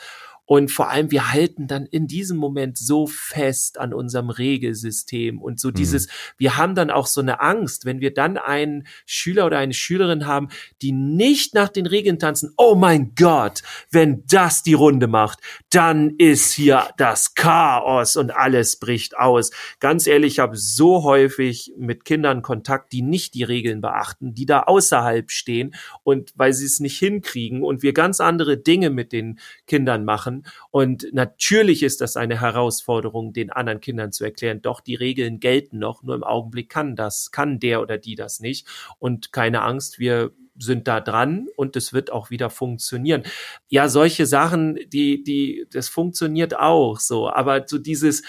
Und 0.52 0.70
vor 0.70 0.90
allem, 0.90 1.10
wir 1.10 1.32
halten 1.32 1.66
dann 1.66 1.86
in 1.86 2.06
diesem 2.06 2.36
Moment 2.36 2.76
so 2.76 3.06
fest 3.06 3.78
an 3.78 3.94
unserem 3.94 4.28
Regelsystem 4.28 5.40
und 5.40 5.58
so 5.58 5.68
mhm. 5.68 5.74
dieses, 5.76 6.08
wir 6.36 6.58
haben 6.58 6.74
dann 6.74 6.90
auch 6.90 7.06
so 7.06 7.22
eine 7.22 7.40
Angst, 7.40 7.86
wenn 7.86 8.02
wir 8.02 8.12
dann 8.12 8.36
einen 8.36 8.86
Schüler 9.06 9.46
oder 9.46 9.56
eine 9.56 9.72
Schülerin 9.72 10.26
haben, 10.26 10.48
die 10.82 10.92
nicht 10.92 11.54
nach 11.54 11.70
den 11.70 11.86
Regeln 11.86 12.18
tanzen. 12.18 12.52
Oh 12.58 12.74
mein 12.74 13.14
Gott, 13.14 13.62
wenn 13.90 14.24
das 14.26 14.62
die 14.62 14.74
Runde 14.74 15.06
macht, 15.06 15.38
dann 15.70 16.16
ist 16.18 16.52
hier 16.52 16.86
das 16.98 17.32
Chaos 17.32 18.16
und 18.16 18.36
alles 18.36 18.78
bricht 18.78 19.16
aus. 19.16 19.52
Ganz 19.80 20.06
ehrlich, 20.06 20.34
ich 20.34 20.38
habe 20.38 20.58
so 20.58 21.02
häufig 21.02 21.72
mit 21.78 22.04
Kindern 22.04 22.42
Kontakt, 22.42 22.92
die 22.92 23.00
nicht 23.00 23.32
die 23.32 23.44
Regeln 23.44 23.80
beachten, 23.80 24.34
die 24.34 24.44
da 24.44 24.64
außerhalb 24.64 25.30
stehen 25.30 25.74
und 26.02 26.34
weil 26.36 26.52
sie 26.52 26.66
es 26.66 26.78
nicht 26.78 26.98
hinkriegen 26.98 27.62
und 27.62 27.82
wir 27.82 27.94
ganz 27.94 28.20
andere 28.20 28.58
Dinge 28.58 28.90
mit 28.90 29.12
den 29.12 29.38
Kindern 29.66 30.04
machen 30.04 30.41
und 30.70 31.06
natürlich 31.12 31.82
ist 31.82 32.00
das 32.00 32.16
eine 32.16 32.40
Herausforderung, 32.40 33.32
den 33.32 33.50
anderen 33.50 33.80
Kindern 33.80 34.12
zu 34.12 34.24
erklären, 34.24 34.62
doch 34.62 34.80
die 34.80 34.94
Regeln 34.94 35.40
gelten 35.40 35.78
noch, 35.78 36.02
nur 36.02 36.14
im 36.14 36.24
Augenblick 36.24 36.68
kann 36.68 36.96
das, 36.96 37.30
kann 37.30 37.58
der 37.58 37.80
oder 37.80 37.98
die 37.98 38.14
das 38.14 38.40
nicht. 38.40 38.66
Und 38.98 39.32
keine 39.32 39.62
Angst, 39.62 39.98
wir 39.98 40.32
sind 40.58 40.86
da 40.86 41.00
dran 41.00 41.48
und 41.56 41.76
es 41.76 41.92
wird 41.92 42.12
auch 42.12 42.30
wieder 42.30 42.50
funktionieren. 42.50 43.22
Ja, 43.68 43.88
solche 43.88 44.26
Sachen, 44.26 44.78
die, 44.86 45.22
die, 45.22 45.66
das 45.70 45.88
funktioniert 45.88 46.58
auch 46.58 47.00
so, 47.00 47.30
aber 47.30 47.66
so 47.66 47.78
dieses, 47.78 48.22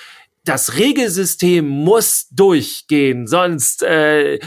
das 0.45 0.77
Regelsystem 0.77 1.65
muss 1.65 2.27
durchgehen, 2.29 3.27
sonst 3.27 3.81
äh, 3.83 4.39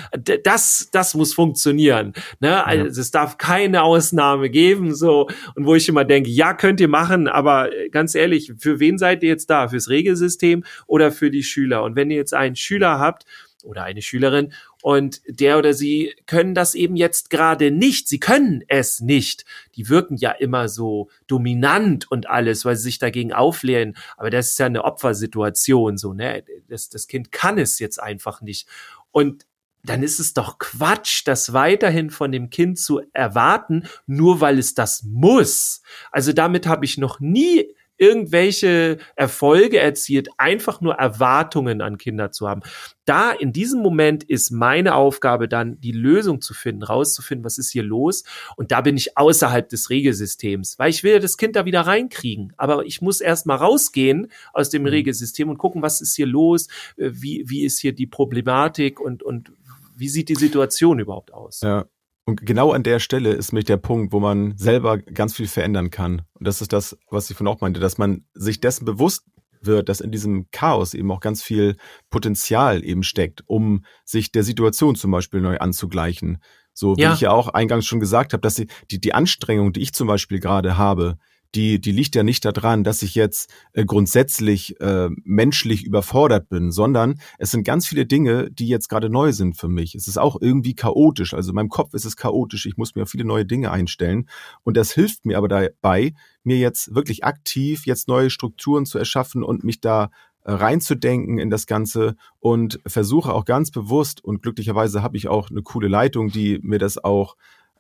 das 0.45 0.89
das 0.93 1.15
muss 1.15 1.33
funktionieren. 1.33 2.13
Ne? 2.41 2.65
Also 2.67 2.85
ja. 2.85 2.91
es 2.91 3.11
darf 3.11 3.39
keine 3.39 3.83
Ausnahme 3.83 4.51
geben, 4.51 4.95
so 4.95 5.29
und 5.55 5.65
wo 5.65 5.75
ich 5.75 5.89
immer 5.89 6.05
denke, 6.05 6.29
ja 6.31 6.53
könnt 6.53 6.81
ihr 6.81 6.89
machen, 6.89 7.29
aber 7.29 7.73
äh, 7.73 7.89
ganz 7.89 8.15
ehrlich, 8.15 8.53
für 8.59 8.79
wen 8.79 8.99
seid 8.99 9.23
ihr 9.23 9.31
jetzt 9.31 9.49
da? 9.49 9.69
Fürs 9.69 9.89
Regelsystem 9.89 10.65
oder 10.87 11.11
für 11.13 11.31
die 11.31 11.43
Schüler? 11.43 11.83
Und 11.83 11.97
wenn 11.97 12.11
ihr 12.11 12.17
jetzt 12.17 12.35
einen 12.35 12.57
Schüler 12.57 12.99
habt 12.99 13.25
oder 13.65 13.85
eine 13.85 14.03
Schülerin 14.03 14.53
und 14.87 15.21
der 15.27 15.59
oder 15.59 15.75
sie 15.75 16.15
können 16.27 16.55
das 16.55 16.77
eben 16.77 16.95
jetzt 16.95 17.29
gerade 17.29 17.73
nicht. 17.73 18.07
Sie 18.07 18.21
können 18.21 18.63
es 18.69 19.01
nicht. 19.01 19.45
Die 19.75 19.89
wirken 19.89 20.17
ja 20.17 20.31
immer 20.31 20.69
so 20.69 21.11
dominant 21.27 22.09
und 22.09 22.31
alles, 22.31 22.65
weil 22.65 22.77
sie 22.77 22.85
sich 22.85 23.01
dagegen 23.01 23.33
auflehnen. 23.33 23.97
Aber 24.17 24.31
das 24.31 24.51
ist 24.51 24.61
ja 24.61 24.67
eine 24.67 24.85
Opfersituation, 24.85 25.97
so, 25.97 26.13
ne? 26.13 26.45
Das, 26.69 26.89
das 26.89 27.09
Kind 27.09 27.33
kann 27.33 27.59
es 27.59 27.81
jetzt 27.81 28.01
einfach 28.01 28.43
nicht. 28.43 28.69
Und 29.11 29.45
dann 29.83 30.05
ist 30.05 30.21
es 30.21 30.35
doch 30.35 30.61
Quatsch, 30.61 31.23
das 31.27 31.53
weiterhin 31.53 32.11
von 32.11 32.31
dem 32.31 32.49
Kind 32.49 32.79
zu 32.79 33.01
erwarten, 33.13 33.89
nur 34.07 34.41
weil 34.41 34.57
es 34.57 34.75
das 34.75 35.03
muss. 35.03 35.83
Also 36.13 36.33
damit 36.33 36.69
habe 36.69 36.85
ich 36.85 36.97
noch 36.97 37.19
nie 37.19 37.75
irgendwelche 37.99 38.99
Erfolge 39.15 39.79
erzielt, 39.79 40.29
einfach 40.39 40.81
nur 40.81 40.95
Erwartungen 40.95 41.81
an 41.81 41.99
Kinder 41.99 42.33
zu 42.33 42.49
haben. 42.49 42.63
Da 43.05 43.31
in 43.31 43.53
diesem 43.53 43.83
Moment 43.83 44.25
ist 44.25 44.51
meine 44.51 44.95
Aufgabe 44.95 45.49
dann, 45.49 45.81
die 45.81 45.93
Lösung 45.93 46.41
zu 46.41 46.55
finden, 46.55 46.83
rauszufinden, 46.83 47.45
was 47.45 47.59
ist 47.59 47.71
hier 47.71 47.85
los. 47.85 48.25
Und 48.57 48.73
da 48.73 48.81
bin 48.81 48.97
ich 48.97 49.17
außerhalb 49.17 49.69
des 49.69 49.91
Regelsystems, 49.91 50.79
weil 50.79 50.91
ich 50.91 51.05
will 51.05 51.21
das 51.21 51.37
Kind 51.37 51.57
da 51.57 51.65
wieder 51.65 51.83
reinkriegen. 51.83 52.53
Aber 52.57 52.85
ich 52.85 53.01
muss 53.01 53.21
erst 53.21 53.47
mal 53.47 53.57
rausgehen 53.57 54.31
aus 54.53 54.71
dem 54.71 54.83
mhm. 54.83 54.89
Regelsystem 54.89 55.49
und 55.49 55.59
gucken, 55.59 55.83
was 55.83 56.01
ist 56.01 56.17
hier 56.17 56.27
los, 56.27 56.69
äh, 56.97 57.11
wie, 57.13 57.45
wie 57.47 57.65
ist 57.65 57.79
hier 57.79 57.93
die 57.93 58.07
Problematik 58.07 59.01
und, 59.01 59.23
und 59.23 59.53
wie 59.97 60.09
sieht 60.09 60.29
die 60.29 60.35
Situation 60.35 60.99
überhaupt 60.99 61.33
aus? 61.33 61.61
Ja, 61.63 61.87
und 62.27 62.45
genau 62.45 62.73
an 62.73 62.83
der 62.83 62.99
Stelle 62.99 63.33
ist 63.33 63.53
mich 63.53 63.65
der 63.65 63.77
Punkt, 63.77 64.13
wo 64.13 64.19
man 64.19 64.59
selber 64.59 64.99
ganz 64.99 65.37
viel 65.37 65.47
verändern 65.47 65.91
kann. 65.91 66.23
Und 66.35 66.47
das 66.47 66.61
ist 66.61 66.73
das, 66.73 66.99
was 67.09 67.31
ich 67.31 67.37
von 67.37 67.47
auch 67.47 67.61
meinte, 67.61 67.79
dass 67.79 67.99
man 67.99 68.25
sich 68.35 68.61
dessen 68.61 68.85
bewusst 68.85 69.25
wird, 69.63 69.89
dass 69.89 70.01
in 70.01 70.11
diesem 70.11 70.51
Chaos 70.51 70.93
eben 70.93 71.11
auch 71.13 71.21
ganz 71.21 71.43
viel 71.43 71.77
Potenzial 72.11 72.85
eben 72.85 73.05
steckt, 73.05 73.45
um 73.47 73.85
sich 74.05 74.33
der 74.33 74.43
Situation 74.43 74.97
zum 74.97 75.13
Beispiel 75.13 75.41
neu 75.41 75.59
anzugleichen. 75.59 76.39
So 76.73 76.97
wie 76.97 77.03
ja. 77.03 77.15
ich 77.15 77.21
ja 77.21 77.31
auch 77.31 77.49
eingangs 77.49 77.87
schon 77.87 78.01
gesagt 78.01 78.33
habe, 78.33 78.41
dass 78.41 78.57
die, 78.57 78.67
die, 78.91 79.01
die 79.01 79.15
Anstrengung, 79.15 79.73
die 79.73 79.81
ich 79.81 79.95
zum 79.95 80.09
Beispiel 80.09 80.41
gerade 80.41 80.77
habe, 80.77 81.19
die, 81.55 81.81
die 81.81 81.93
liegt 81.93 82.15
ja 82.15 82.23
nicht 82.23 82.45
daran, 82.45 82.85
dass 82.85 83.03
ich 83.03 83.15
jetzt 83.15 83.51
äh, 83.73 83.85
grundsätzlich 83.85 84.81
äh, 84.81 85.09
menschlich 85.25 85.85
überfordert 85.85 86.49
bin, 86.49 86.71
sondern 86.71 87.21
es 87.39 87.51
sind 87.51 87.65
ganz 87.65 87.87
viele 87.87 88.07
Dinge, 88.07 88.51
die 88.51 88.69
jetzt 88.69 88.89
gerade 88.89 89.09
neu 89.09 89.33
sind 89.33 89.57
für 89.57 89.69
mich. 89.69 89.95
Es 89.95 90.09
ist 90.09 90.19
auch 90.19 90.37
irgendwie 90.41 90.75
chaotisch. 90.75 91.35
Also 91.35 91.51
in 91.51 91.55
meinem 91.55 91.69
Kopf 91.69 91.95
ist 91.95 92.05
es 92.05 92.17
chaotisch. 92.17 92.67
Ich 92.67 92.77
muss 92.77 92.95
mir 92.95 93.07
viele 93.07 93.25
neue 93.25 93.47
Dinge 93.47 93.71
einstellen. 93.71 94.29
Und 94.65 94.77
das 94.77 94.93
hilft 94.93 95.25
mir 95.25 95.39
aber 95.39 95.49
dabei, 95.49 96.13
mir 96.43 96.59
jetzt 96.59 96.95
wirklich 96.95 97.25
aktiv 97.25 97.87
jetzt 97.87 98.09
neue 98.09 98.31
Strukturen 98.31 98.87
zu 98.87 98.99
erschaffen 98.99 99.43
und 99.43 99.65
mich 99.65 99.81
da 99.81 100.11
äh, 100.45 100.53
reinzudenken 100.53 101.39
in 101.39 101.51
das 101.51 101.67
Ganze 101.67 102.17
und 102.39 102.81
versuche 102.87 103.33
auch 103.33 103.45
ganz 103.45 103.71
bewusst 103.71 104.23
und 104.23 104.43
glücklicherweise 104.43 105.03
habe 105.03 105.17
ich 105.17 105.29
auch 105.29 105.51
eine 105.51 105.63
coole 105.63 105.89
Leitung, 105.89 106.29
die 106.29 106.59
mir 106.63 106.79
das 106.79 107.03
auch 107.03 107.37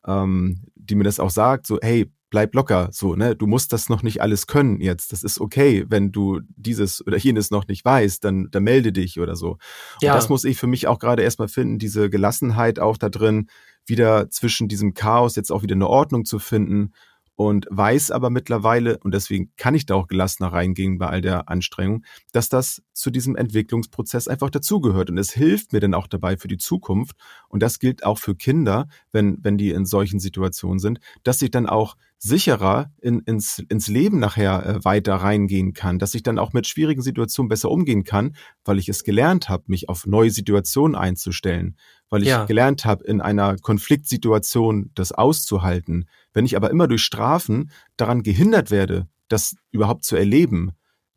ähm, 0.06 0.62
die 0.74 0.94
mir 0.94 1.04
das 1.04 1.20
auch 1.20 1.30
sagt, 1.30 1.66
so 1.66 1.78
hey, 1.82 2.10
bleib 2.36 2.54
locker, 2.54 2.90
so, 2.92 3.16
ne, 3.16 3.34
du 3.34 3.46
musst 3.46 3.72
das 3.72 3.88
noch 3.88 4.02
nicht 4.02 4.20
alles 4.20 4.46
können 4.46 4.82
jetzt. 4.82 5.10
Das 5.10 5.22
ist 5.22 5.40
okay, 5.40 5.86
wenn 5.88 6.12
du 6.12 6.42
dieses 6.54 7.06
oder 7.06 7.16
jenes 7.16 7.50
noch 7.50 7.66
nicht 7.66 7.82
weißt, 7.82 8.22
dann, 8.22 8.48
dann 8.50 8.62
melde 8.62 8.92
dich 8.92 9.18
oder 9.18 9.36
so. 9.36 9.56
Ja. 10.02 10.12
Und 10.12 10.16
das 10.18 10.28
muss 10.28 10.44
ich 10.44 10.58
für 10.58 10.66
mich 10.66 10.86
auch 10.86 10.98
gerade 10.98 11.22
erstmal 11.22 11.48
finden, 11.48 11.78
diese 11.78 12.10
Gelassenheit 12.10 12.78
auch 12.78 12.98
da 12.98 13.08
drin, 13.08 13.48
wieder 13.86 14.28
zwischen 14.28 14.68
diesem 14.68 14.92
Chaos 14.92 15.34
jetzt 15.34 15.50
auch 15.50 15.62
wieder 15.62 15.76
eine 15.76 15.88
Ordnung 15.88 16.26
zu 16.26 16.38
finden 16.38 16.92
und 17.36 17.66
weiß 17.70 18.10
aber 18.10 18.30
mittlerweile, 18.30 18.98
und 18.98 19.12
deswegen 19.14 19.52
kann 19.56 19.74
ich 19.74 19.84
da 19.86 19.94
auch 19.94 20.08
gelassener 20.08 20.52
reingehen 20.52 20.98
bei 20.98 21.06
all 21.06 21.20
der 21.20 21.48
Anstrengung, 21.48 22.04
dass 22.32 22.48
das 22.48 22.82
zu 22.94 23.10
diesem 23.10 23.36
Entwicklungsprozess 23.36 24.26
einfach 24.26 24.48
dazugehört. 24.48 25.10
Und 25.10 25.18
es 25.18 25.32
hilft 25.32 25.74
mir 25.74 25.80
dann 25.80 25.94
auch 25.94 26.06
dabei 26.06 26.38
für 26.38 26.48
die 26.48 26.56
Zukunft. 26.56 27.14
Und 27.48 27.62
das 27.62 27.78
gilt 27.78 28.04
auch 28.04 28.18
für 28.18 28.34
Kinder, 28.34 28.88
wenn, 29.12 29.38
wenn 29.42 29.58
die 29.58 29.70
in 29.70 29.84
solchen 29.84 30.18
Situationen 30.18 30.78
sind, 30.78 30.98
dass 31.22 31.42
ich 31.42 31.50
dann 31.50 31.66
auch 31.66 31.96
sicherer 32.18 32.90
in, 33.02 33.20
ins, 33.20 33.62
ins 33.68 33.88
Leben 33.88 34.18
nachher 34.18 34.64
äh, 34.64 34.84
weiter 34.84 35.16
reingehen 35.16 35.74
kann, 35.74 35.98
dass 35.98 36.14
ich 36.14 36.22
dann 36.22 36.38
auch 36.38 36.54
mit 36.54 36.66
schwierigen 36.66 37.02
Situationen 37.02 37.48
besser 37.48 37.70
umgehen 37.70 38.04
kann, 38.04 38.34
weil 38.64 38.78
ich 38.78 38.88
es 38.88 39.04
gelernt 39.04 39.50
habe, 39.50 39.64
mich 39.66 39.90
auf 39.90 40.06
neue 40.06 40.30
Situationen 40.30 40.96
einzustellen, 40.96 41.76
weil 42.10 42.22
ich 42.22 42.28
ja. 42.28 42.44
gelernt 42.44 42.84
habe, 42.84 43.04
in 43.04 43.20
einer 43.20 43.56
Konfliktsituation 43.56 44.90
das 44.94 45.12
auszuhalten, 45.12 46.08
wenn 46.32 46.44
ich 46.44 46.56
aber 46.56 46.70
immer 46.70 46.88
durch 46.88 47.02
Strafen 47.02 47.70
daran 47.96 48.22
gehindert 48.22 48.70
werde, 48.70 49.08
das 49.28 49.56
überhaupt 49.70 50.04
zu 50.04 50.16
erleben, 50.16 50.72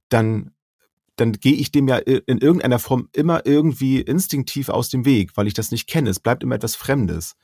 dann 0.09 0.51
dann 1.19 1.33
gehe 1.33 1.53
ich 1.53 1.71
dem 1.71 1.87
ja 1.87 1.97
in 1.97 2.37
irgendeiner 2.37 2.79
Form 2.79 3.09
immer 3.11 3.45
irgendwie 3.45 3.99
instinktiv 3.99 4.69
aus 4.69 4.89
dem 4.89 5.03
Weg, 5.03 5.35
weil 5.35 5.47
ich 5.47 5.53
das 5.53 5.71
nicht 5.71 5.87
kenne. 5.87 6.09
Es 6.09 6.19
bleibt 6.21 6.43
immer 6.43 6.55
etwas 6.55 6.75
Fremdes. 6.75 7.35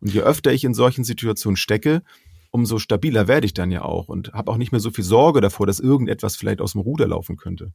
Und 0.00 0.12
je 0.12 0.22
öfter 0.22 0.52
ich 0.52 0.64
in 0.64 0.74
solchen 0.74 1.04
Situationen 1.04 1.56
stecke, 1.56 2.02
umso 2.50 2.78
stabiler 2.78 3.28
werde 3.28 3.46
ich 3.46 3.54
dann 3.54 3.70
ja 3.70 3.82
auch 3.82 4.08
und 4.08 4.32
habe 4.32 4.50
auch 4.50 4.56
nicht 4.56 4.72
mehr 4.72 4.80
so 4.80 4.90
viel 4.90 5.04
Sorge 5.04 5.40
davor, 5.40 5.66
dass 5.66 5.80
irgendetwas 5.80 6.36
vielleicht 6.36 6.60
aus 6.60 6.72
dem 6.72 6.80
Ruder 6.80 7.06
laufen 7.06 7.36
könnte. 7.36 7.72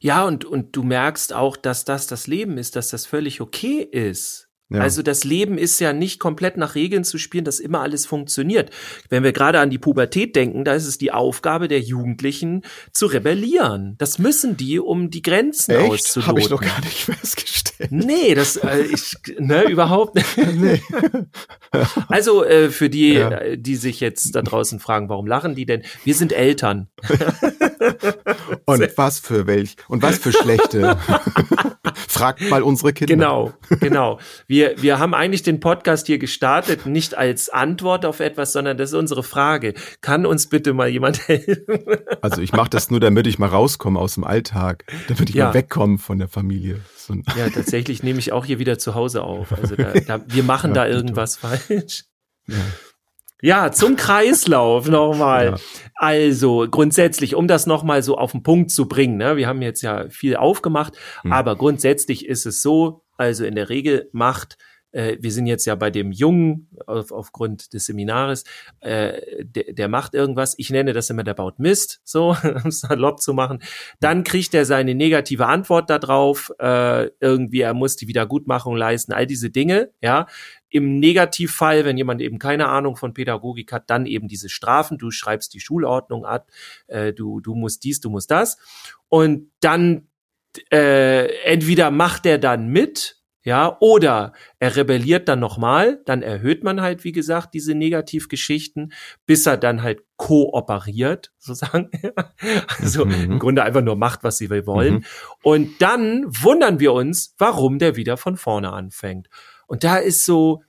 Ja, 0.00 0.26
und, 0.26 0.44
und 0.44 0.74
du 0.74 0.82
merkst 0.82 1.32
auch, 1.32 1.56
dass 1.56 1.84
das 1.84 2.06
das 2.06 2.26
Leben 2.26 2.58
ist, 2.58 2.74
dass 2.74 2.88
das 2.88 3.06
völlig 3.06 3.40
okay 3.40 3.82
ist. 3.82 4.47
Ja. 4.70 4.80
Also 4.80 5.02
das 5.02 5.24
Leben 5.24 5.56
ist 5.56 5.80
ja 5.80 5.94
nicht 5.94 6.20
komplett 6.20 6.58
nach 6.58 6.74
Regeln 6.74 7.02
zu 7.02 7.16
spielen, 7.16 7.44
dass 7.44 7.58
immer 7.58 7.80
alles 7.80 8.04
funktioniert. 8.04 8.70
Wenn 9.08 9.22
wir 9.22 9.32
gerade 9.32 9.60
an 9.60 9.70
die 9.70 9.78
Pubertät 9.78 10.36
denken, 10.36 10.64
da 10.64 10.74
ist 10.74 10.86
es 10.86 10.98
die 10.98 11.10
Aufgabe 11.10 11.68
der 11.68 11.80
Jugendlichen 11.80 12.62
zu 12.92 13.06
rebellieren. 13.06 13.94
Das 13.96 14.18
müssen 14.18 14.58
die, 14.58 14.78
um 14.78 15.08
die 15.10 15.22
Grenzen 15.22 15.72
Echt? 15.72 15.90
auszuloten. 15.90 16.28
Habe 16.28 16.40
ich 16.40 16.50
noch 16.50 16.60
gar 16.60 16.80
nicht 16.80 17.04
festgestellt. 17.04 17.90
Nee, 17.90 18.34
das 18.34 18.56
äh, 18.56 18.82
ich 18.82 19.16
ne 19.38 19.64
überhaupt 19.64 20.16
nicht. 20.16 20.36
nee. 20.54 20.82
Also 22.08 22.44
äh, 22.44 22.70
für 22.70 22.88
die, 22.88 23.12
ja. 23.12 23.30
Äh, 23.30 23.58
die 23.58 23.76
sich 23.76 24.00
jetzt 24.00 24.34
da 24.34 24.40
draußen 24.40 24.80
fragen, 24.80 25.08
warum 25.10 25.26
lachen 25.26 25.54
die 25.54 25.66
denn? 25.66 25.82
Wir 26.02 26.14
sind 26.14 26.32
Eltern. 26.32 26.88
und 28.64 28.96
was 28.96 29.18
für 29.18 29.46
welch 29.46 29.76
und 29.86 30.02
was 30.02 30.18
für 30.18 30.32
schlechte. 30.32 30.96
Fragt 32.08 32.48
mal 32.48 32.62
unsere 32.62 32.92
Kinder. 32.92 33.14
Genau, 33.14 33.52
genau. 33.80 34.18
Wir, 34.46 34.57
wir 34.76 34.98
haben 34.98 35.14
eigentlich 35.14 35.42
den 35.42 35.60
Podcast 35.60 36.06
hier 36.06 36.18
gestartet, 36.18 36.86
nicht 36.86 37.16
als 37.16 37.48
Antwort 37.48 38.04
auf 38.04 38.20
etwas, 38.20 38.52
sondern 38.52 38.76
das 38.76 38.90
ist 38.90 38.94
unsere 38.94 39.22
Frage. 39.22 39.74
Kann 40.00 40.26
uns 40.26 40.48
bitte 40.48 40.72
mal 40.72 40.88
jemand 40.88 41.18
helfen? 41.28 41.84
Also 42.22 42.42
ich 42.42 42.52
mache 42.52 42.70
das 42.70 42.90
nur, 42.90 43.00
damit 43.00 43.26
ich 43.26 43.38
mal 43.38 43.48
rauskomme 43.48 43.98
aus 43.98 44.14
dem 44.14 44.24
Alltag, 44.24 44.84
damit 45.08 45.30
ich 45.30 45.36
ja. 45.36 45.46
mal 45.46 45.54
wegkomme 45.54 45.98
von 45.98 46.18
der 46.18 46.28
Familie. 46.28 46.80
Ja, 47.36 47.48
tatsächlich 47.48 48.02
nehme 48.02 48.18
ich 48.18 48.32
auch 48.32 48.44
hier 48.44 48.58
wieder 48.58 48.78
zu 48.78 48.94
Hause 48.94 49.22
auf. 49.22 49.52
Also 49.52 49.76
da, 49.76 49.92
da, 50.06 50.20
wir 50.26 50.42
machen 50.42 50.70
ja, 50.70 50.84
da 50.84 50.88
irgendwas 50.88 51.36
falsch. 51.36 52.04
Ja. 52.46 52.56
Ja, 53.40 53.70
zum 53.70 53.94
Kreislauf 53.94 54.88
nochmal. 54.88 55.46
Ja. 55.52 55.56
Also 55.94 56.66
grundsätzlich, 56.68 57.36
um 57.36 57.46
das 57.46 57.66
nochmal 57.66 58.02
so 58.02 58.18
auf 58.18 58.32
den 58.32 58.42
Punkt 58.42 58.72
zu 58.72 58.88
bringen, 58.88 59.16
ne, 59.16 59.36
wir 59.36 59.46
haben 59.46 59.62
jetzt 59.62 59.82
ja 59.82 60.08
viel 60.10 60.36
aufgemacht, 60.36 60.94
mhm. 61.22 61.32
aber 61.32 61.54
grundsätzlich 61.54 62.26
ist 62.26 62.46
es 62.46 62.62
so, 62.62 63.04
also 63.18 63.44
in 63.44 63.54
der 63.54 63.68
Regel 63.68 64.08
macht 64.12 64.56
äh, 64.92 65.16
wir 65.20 65.32
sind 65.32 65.46
jetzt 65.46 65.66
ja 65.66 65.74
bei 65.74 65.90
dem 65.90 66.12
Jungen 66.12 66.68
auf, 66.86 67.12
aufgrund 67.12 67.72
des 67.72 67.86
Seminares, 67.86 68.44
äh, 68.80 69.44
der, 69.44 69.72
der 69.72 69.88
macht 69.88 70.14
irgendwas, 70.14 70.54
ich 70.58 70.70
nenne 70.70 70.92
das 70.92 71.10
immer, 71.10 71.24
der 71.24 71.34
baut 71.34 71.58
Mist, 71.58 72.00
so, 72.04 72.36
um 72.64 72.70
salopp 72.70 73.20
zu 73.20 73.34
machen, 73.34 73.62
dann 74.00 74.24
kriegt 74.24 74.54
er 74.54 74.64
seine 74.64 74.94
negative 74.94 75.46
Antwort 75.46 75.90
darauf, 75.90 76.52
äh, 76.58 77.10
irgendwie, 77.20 77.60
er 77.60 77.74
muss 77.74 77.96
die 77.96 78.08
Wiedergutmachung 78.08 78.76
leisten, 78.76 79.12
all 79.12 79.26
diese 79.26 79.50
Dinge, 79.50 79.90
ja, 80.00 80.26
im 80.70 80.98
Negativfall, 80.98 81.86
wenn 81.86 81.96
jemand 81.96 82.20
eben 82.20 82.38
keine 82.38 82.68
Ahnung 82.68 82.96
von 82.96 83.14
Pädagogik 83.14 83.72
hat, 83.72 83.88
dann 83.88 84.04
eben 84.04 84.28
diese 84.28 84.50
Strafen. 84.50 84.98
Du 84.98 85.10
schreibst 85.10 85.54
die 85.54 85.60
Schulordnung 85.60 86.26
ab, 86.26 86.50
äh, 86.88 87.14
du, 87.14 87.40
du 87.40 87.54
musst 87.54 87.84
dies, 87.84 88.00
du 88.00 88.10
musst 88.10 88.30
das. 88.30 88.58
Und 89.08 89.50
dann 89.60 90.08
äh, 90.70 91.26
entweder 91.44 91.90
macht 91.90 92.26
er 92.26 92.38
dann 92.38 92.68
mit, 92.68 93.16
ja, 93.44 93.78
oder 93.80 94.32
er 94.58 94.76
rebelliert 94.76 95.28
dann 95.28 95.40
nochmal, 95.40 96.02
dann 96.04 96.22
erhöht 96.22 96.64
man 96.64 96.80
halt, 96.80 97.04
wie 97.04 97.12
gesagt, 97.12 97.54
diese 97.54 97.74
Negativgeschichten, 97.74 98.92
bis 99.26 99.46
er 99.46 99.56
dann 99.56 99.82
halt 99.82 100.02
kooperiert, 100.16 101.32
sozusagen. 101.38 101.90
also 102.78 103.04
mhm. 103.06 103.32
im 103.32 103.38
Grunde 103.38 103.62
einfach 103.62 103.82
nur 103.82 103.96
macht, 103.96 104.24
was 104.24 104.38
sie 104.38 104.50
wollen. 104.50 104.94
Mhm. 104.94 105.04
Und 105.42 105.80
dann 105.80 106.24
wundern 106.26 106.80
wir 106.80 106.92
uns, 106.92 107.34
warum 107.38 107.78
der 107.78 107.96
wieder 107.96 108.16
von 108.16 108.36
vorne 108.36 108.72
anfängt. 108.72 109.28
Und 109.66 109.84
da 109.84 109.96
ist 109.96 110.24
so, 110.24 110.62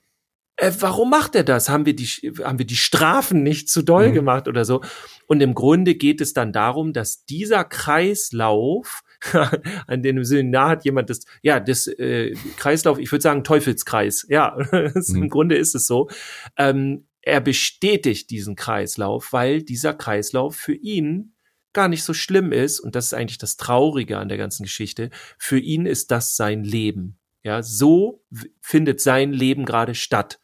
äh, 0.56 0.72
warum 0.78 1.10
macht 1.10 1.34
er 1.34 1.44
das? 1.44 1.68
Haben 1.68 1.86
wir 1.86 1.96
die, 1.96 2.06
haben 2.44 2.58
wir 2.58 2.66
die 2.66 2.76
Strafen 2.76 3.42
nicht 3.42 3.68
zu 3.68 3.82
doll 3.82 4.10
mhm. 4.10 4.14
gemacht 4.14 4.46
oder 4.46 4.64
so? 4.64 4.82
Und 5.26 5.40
im 5.40 5.54
Grunde 5.54 5.94
geht 5.94 6.20
es 6.20 6.34
dann 6.34 6.52
darum, 6.52 6.92
dass 6.92 7.24
dieser 7.24 7.64
Kreislauf 7.64 9.02
an 9.86 10.02
dem 10.02 10.24
Seminar 10.24 10.70
hat 10.70 10.84
jemand 10.84 11.10
das, 11.10 11.20
ja, 11.42 11.60
das 11.60 11.86
äh, 11.86 12.34
Kreislauf, 12.56 12.98
ich 12.98 13.12
würde 13.12 13.22
sagen 13.22 13.44
Teufelskreis. 13.44 14.26
Ja, 14.28 14.56
das, 14.70 15.08
mhm. 15.08 15.24
im 15.24 15.28
Grunde 15.28 15.56
ist 15.56 15.74
es 15.74 15.86
so. 15.86 16.08
Ähm, 16.56 17.06
er 17.22 17.40
bestätigt 17.40 18.30
diesen 18.30 18.56
Kreislauf, 18.56 19.32
weil 19.32 19.62
dieser 19.62 19.94
Kreislauf 19.94 20.56
für 20.56 20.74
ihn 20.74 21.34
gar 21.72 21.88
nicht 21.88 22.02
so 22.02 22.14
schlimm 22.14 22.52
ist, 22.52 22.80
und 22.80 22.96
das 22.96 23.06
ist 23.06 23.14
eigentlich 23.14 23.38
das 23.38 23.56
Traurige 23.56 24.18
an 24.18 24.28
der 24.28 24.38
ganzen 24.38 24.64
Geschichte, 24.64 25.10
für 25.38 25.58
ihn 25.58 25.86
ist 25.86 26.10
das 26.10 26.36
sein 26.36 26.64
Leben. 26.64 27.18
Ja, 27.42 27.62
so 27.62 28.24
findet 28.60 29.00
sein 29.00 29.32
Leben 29.32 29.64
gerade 29.64 29.94
statt. 29.94 30.40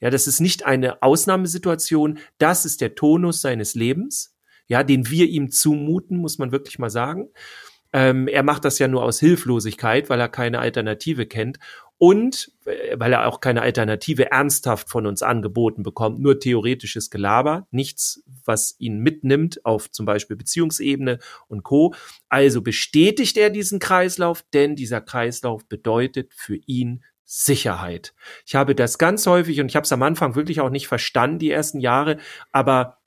Ja, 0.00 0.10
das 0.10 0.26
ist 0.26 0.40
nicht 0.40 0.64
eine 0.64 1.02
Ausnahmesituation, 1.02 2.18
das 2.38 2.64
ist 2.64 2.80
der 2.80 2.94
Tonus 2.94 3.40
seines 3.40 3.74
Lebens, 3.74 4.36
ja, 4.66 4.84
den 4.84 5.10
wir 5.10 5.26
ihm 5.26 5.50
zumuten, 5.50 6.18
muss 6.18 6.38
man 6.38 6.52
wirklich 6.52 6.78
mal 6.78 6.90
sagen. 6.90 7.28
Ähm, 7.92 8.28
er 8.28 8.42
macht 8.42 8.64
das 8.64 8.78
ja 8.78 8.88
nur 8.88 9.02
aus 9.02 9.18
Hilflosigkeit, 9.18 10.10
weil 10.10 10.20
er 10.20 10.28
keine 10.28 10.58
Alternative 10.58 11.26
kennt 11.26 11.58
und 11.96 12.52
äh, 12.64 12.96
weil 12.98 13.12
er 13.12 13.26
auch 13.26 13.40
keine 13.40 13.62
Alternative 13.62 14.30
ernsthaft 14.30 14.88
von 14.88 15.06
uns 15.06 15.22
angeboten 15.22 15.82
bekommt, 15.82 16.20
nur 16.20 16.38
theoretisches 16.38 17.10
Gelaber, 17.10 17.66
nichts, 17.70 18.22
was 18.44 18.76
ihn 18.78 18.98
mitnimmt 18.98 19.64
auf 19.64 19.90
zum 19.90 20.06
Beispiel 20.06 20.36
Beziehungsebene 20.36 21.18
und 21.48 21.64
Co. 21.64 21.94
Also 22.28 22.62
bestätigt 22.62 23.36
er 23.36 23.50
diesen 23.50 23.78
Kreislauf, 23.78 24.44
denn 24.52 24.76
dieser 24.76 25.00
Kreislauf 25.00 25.66
bedeutet 25.66 26.32
für 26.34 26.56
ihn 26.66 27.04
Sicherheit. 27.24 28.14
Ich 28.46 28.54
habe 28.54 28.74
das 28.74 28.96
ganz 28.96 29.26
häufig 29.26 29.60
und 29.60 29.66
ich 29.66 29.76
habe 29.76 29.84
es 29.84 29.92
am 29.92 30.02
Anfang 30.02 30.34
wirklich 30.34 30.60
auch 30.60 30.70
nicht 30.70 30.88
verstanden, 30.88 31.38
die 31.38 31.50
ersten 31.50 31.80
Jahre, 31.80 32.18
aber 32.52 32.98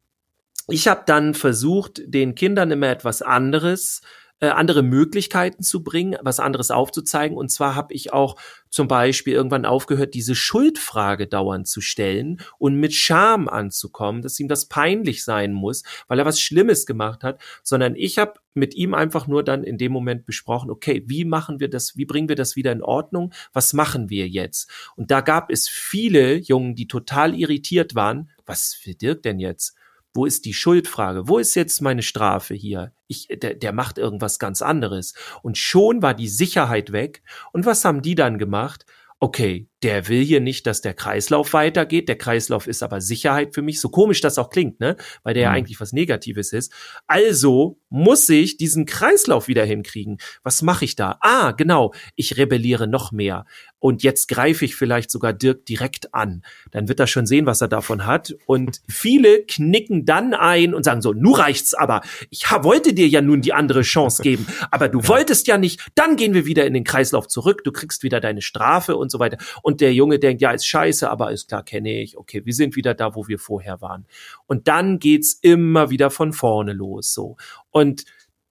ich 0.68 0.88
habe 0.88 1.04
dann 1.08 1.34
versucht, 1.34 2.02
den 2.06 2.36
Kindern 2.36 2.70
immer 2.70 2.90
etwas 2.90 3.22
anderes 3.24 4.02
äh, 4.04 4.21
andere 4.50 4.82
Möglichkeiten 4.82 5.62
zu 5.62 5.84
bringen, 5.84 6.18
was 6.22 6.40
anderes 6.40 6.72
aufzuzeigen. 6.72 7.38
Und 7.38 7.50
zwar 7.50 7.76
habe 7.76 7.94
ich 7.94 8.12
auch 8.12 8.36
zum 8.70 8.88
Beispiel 8.88 9.34
irgendwann 9.34 9.66
aufgehört, 9.66 10.14
diese 10.16 10.34
Schuldfrage 10.34 11.28
dauernd 11.28 11.68
zu 11.68 11.82
stellen 11.82 12.42
und 12.58 12.76
mit 12.76 12.94
Scham 12.94 13.48
anzukommen, 13.48 14.22
dass 14.22 14.40
ihm 14.40 14.48
das 14.48 14.68
peinlich 14.68 15.24
sein 15.24 15.54
muss, 15.54 15.84
weil 16.08 16.18
er 16.18 16.26
was 16.26 16.40
Schlimmes 16.40 16.86
gemacht 16.86 17.24
hat, 17.24 17.40
sondern 17.62 17.96
ich 17.96 18.18
habe 18.18 18.40
mit 18.54 18.74
ihm 18.74 18.94
einfach 18.94 19.28
nur 19.28 19.44
dann 19.44 19.64
in 19.64 19.78
dem 19.78 19.92
Moment 19.92 20.26
besprochen, 20.26 20.72
okay, 20.72 21.04
wie 21.06 21.26
machen 21.26 21.60
wir 21.60 21.70
das, 21.70 21.96
wie 21.96 22.06
bringen 22.06 22.30
wir 22.30 22.36
das 22.36 22.56
wieder 22.56 22.72
in 22.72 22.82
Ordnung, 22.82 23.34
was 23.54 23.74
machen 23.74 24.10
wir 24.10 24.28
jetzt? 24.28 24.70
Und 24.96 25.12
da 25.12 25.22
gab 25.22 25.52
es 25.52 25.70
viele 25.70 26.36
Jungen, 26.36 26.76
die 26.76 26.88
total 26.88 27.36
irritiert 27.36 27.94
waren, 27.96 28.32
was 28.46 28.74
für 28.74 28.96
Dirk 28.96 29.24
denn 29.24 29.40
jetzt? 29.40 29.76
Wo 30.14 30.26
ist 30.26 30.46
die 30.46 30.54
Schuldfrage? 30.54 31.28
Wo 31.28 31.38
ist 31.38 31.56
jetzt 31.56 31.82
meine 31.82 32.04
Strafe 32.04 32.54
hier? 32.54 32.94
Ich, 33.08 33.28
der, 33.30 33.56
der 33.56 33.72
macht 33.72 33.98
irgendwas 33.98 34.40
ganz 34.40 34.62
anderes. 34.62 35.14
Und 35.42 35.58
schon 35.58 36.02
war 36.02 36.14
die 36.14 36.28
Sicherheit 36.28 36.92
weg. 36.92 37.24
Und 37.54 37.66
was 37.66 37.86
haben 37.86 38.02
die 38.02 38.16
dann 38.16 38.38
gemacht? 38.38 38.86
Okay, 39.20 39.70
der 39.84 40.08
will 40.08 40.24
hier 40.24 40.42
nicht, 40.42 40.68
dass 40.68 40.82
der 40.82 40.94
Kreislauf 40.94 41.54
weitergeht. 41.54 42.08
Der 42.08 42.18
Kreislauf 42.18 42.68
ist 42.68 42.84
aber 42.84 43.02
Sicherheit 43.02 43.54
für 43.54 43.62
mich. 43.62 43.80
So 43.82 43.90
komisch 43.90 44.22
das 44.22 44.38
auch 44.38 44.50
klingt, 44.50 44.80
ne? 44.80 44.96
Weil 45.24 45.34
der 45.34 45.50
mhm. 45.50 45.54
ja 45.54 45.58
eigentlich 45.58 45.82
was 45.82 45.94
Negatives 45.94 46.54
ist. 46.54 46.72
Also 47.08 47.80
muss 47.90 48.30
ich 48.30 48.58
diesen 48.58 48.86
Kreislauf 48.86 49.48
wieder 49.48 49.66
hinkriegen. 49.66 50.18
Was 50.44 50.62
mache 50.62 50.86
ich 50.86 50.96
da? 50.96 51.18
Ah, 51.22 51.52
genau. 51.52 51.94
Ich 52.16 52.38
rebelliere 52.38 52.88
noch 52.88 53.12
mehr. 53.12 53.46
Und 53.80 54.04
jetzt 54.04 54.28
greife 54.28 54.64
ich 54.64 54.76
vielleicht 54.76 55.10
sogar 55.10 55.34
Dirk 55.34 55.66
direkt 55.66 56.14
an. 56.14 56.44
Dann 56.70 56.88
wird 56.88 57.00
er 57.00 57.08
schon 57.08 57.26
sehen, 57.26 57.48
was 57.48 57.62
er 57.62 57.68
davon 57.68 58.06
hat. 58.06 58.36
Und 58.46 58.80
viele 58.88 59.44
knicken 59.44 60.06
dann 60.06 60.36
ein 60.36 60.76
und 60.76 60.84
sagen 60.84 61.02
so, 61.02 61.14
nu 61.14 61.32
reicht's 61.32 61.74
aber. 61.74 62.02
Ich 62.30 62.46
wollte 62.52 62.94
dir 62.94 63.08
ja 63.08 63.22
nun 63.22 63.42
die 63.42 63.54
andere 63.54 63.82
Chance 63.82 64.22
geben. 64.22 64.46
Aber 64.70 64.88
du 64.88 65.00
wolltest 65.08 65.48
ja 65.48 65.58
nicht. 65.58 65.82
Dann 65.96 66.16
gehen 66.16 66.36
wir 66.36 66.46
wieder 66.46 66.66
in 66.68 66.76
den 66.76 66.84
Kreislauf 66.84 67.28
zurück. 67.28 67.64
Du 67.64 67.72
kriegst 67.72 68.04
wieder 68.04 68.20
deine 68.20 68.44
Strafe 68.44 68.96
und 68.96 69.12
so 69.12 69.18
weiter. 69.18 69.38
Und 69.64 69.71
und 69.72 69.80
der 69.80 69.94
Junge 69.94 70.20
denkt, 70.20 70.42
ja, 70.42 70.52
ist 70.52 70.68
scheiße, 70.68 71.10
aber 71.10 71.32
ist 71.32 71.48
klar, 71.48 71.64
kenne 71.64 72.02
ich. 72.02 72.18
Okay, 72.18 72.42
wir 72.46 72.54
sind 72.54 72.76
wieder 72.76 72.94
da, 72.94 73.16
wo 73.16 73.28
wir 73.30 73.40
vorher 73.40 73.80
waren. 73.80 74.06
Und 74.48 74.68
dann 74.68 75.00
geht's 75.00 75.40
immer 75.42 75.90
wieder 75.90 76.10
von 76.10 76.34
vorne 76.34 76.74
los, 76.74 77.14
so. 77.14 77.38
Und 77.70 78.04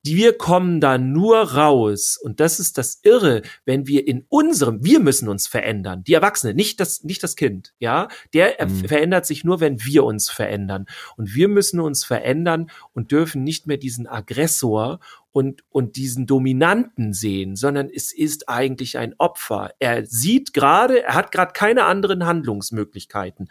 wir 0.02 0.36
kommen 0.38 0.80
da 0.80 0.98
nur 0.98 1.52
raus. 1.52 2.18
Und 2.20 2.40
das 2.40 2.58
ist 2.58 2.78
das 2.78 3.00
Irre, 3.02 3.42
wenn 3.64 3.86
wir 3.86 4.06
in 4.06 4.24
unserem, 4.28 4.84
wir 4.84 5.00
müssen 5.00 5.28
uns 5.28 5.46
verändern. 5.46 6.04
Die 6.04 6.14
Erwachsene, 6.14 6.54
nicht 6.54 6.80
das, 6.80 7.04
nicht 7.04 7.22
das 7.22 7.36
Kind, 7.36 7.74
ja. 7.78 8.08
Der 8.32 8.56
mhm. 8.64 8.86
verändert 8.86 9.26
sich 9.26 9.44
nur, 9.44 9.60
wenn 9.60 9.84
wir 9.84 10.04
uns 10.04 10.30
verändern. 10.30 10.86
Und 11.16 11.34
wir 11.34 11.48
müssen 11.48 11.80
uns 11.80 12.04
verändern 12.04 12.70
und 12.94 13.12
dürfen 13.12 13.44
nicht 13.44 13.66
mehr 13.66 13.76
diesen 13.76 14.06
Aggressor 14.06 15.00
und, 15.32 15.62
und 15.70 15.96
diesen 15.96 16.26
Dominanten 16.26 17.12
sehen, 17.12 17.54
sondern 17.54 17.88
es 17.88 18.12
ist 18.12 18.48
eigentlich 18.48 18.98
ein 18.98 19.14
Opfer. 19.18 19.72
Er 19.78 20.06
sieht 20.06 20.52
gerade, 20.52 21.02
er 21.02 21.14
hat 21.14 21.30
gerade 21.30 21.52
keine 21.52 21.84
anderen 21.84 22.26
Handlungsmöglichkeiten. 22.26 23.48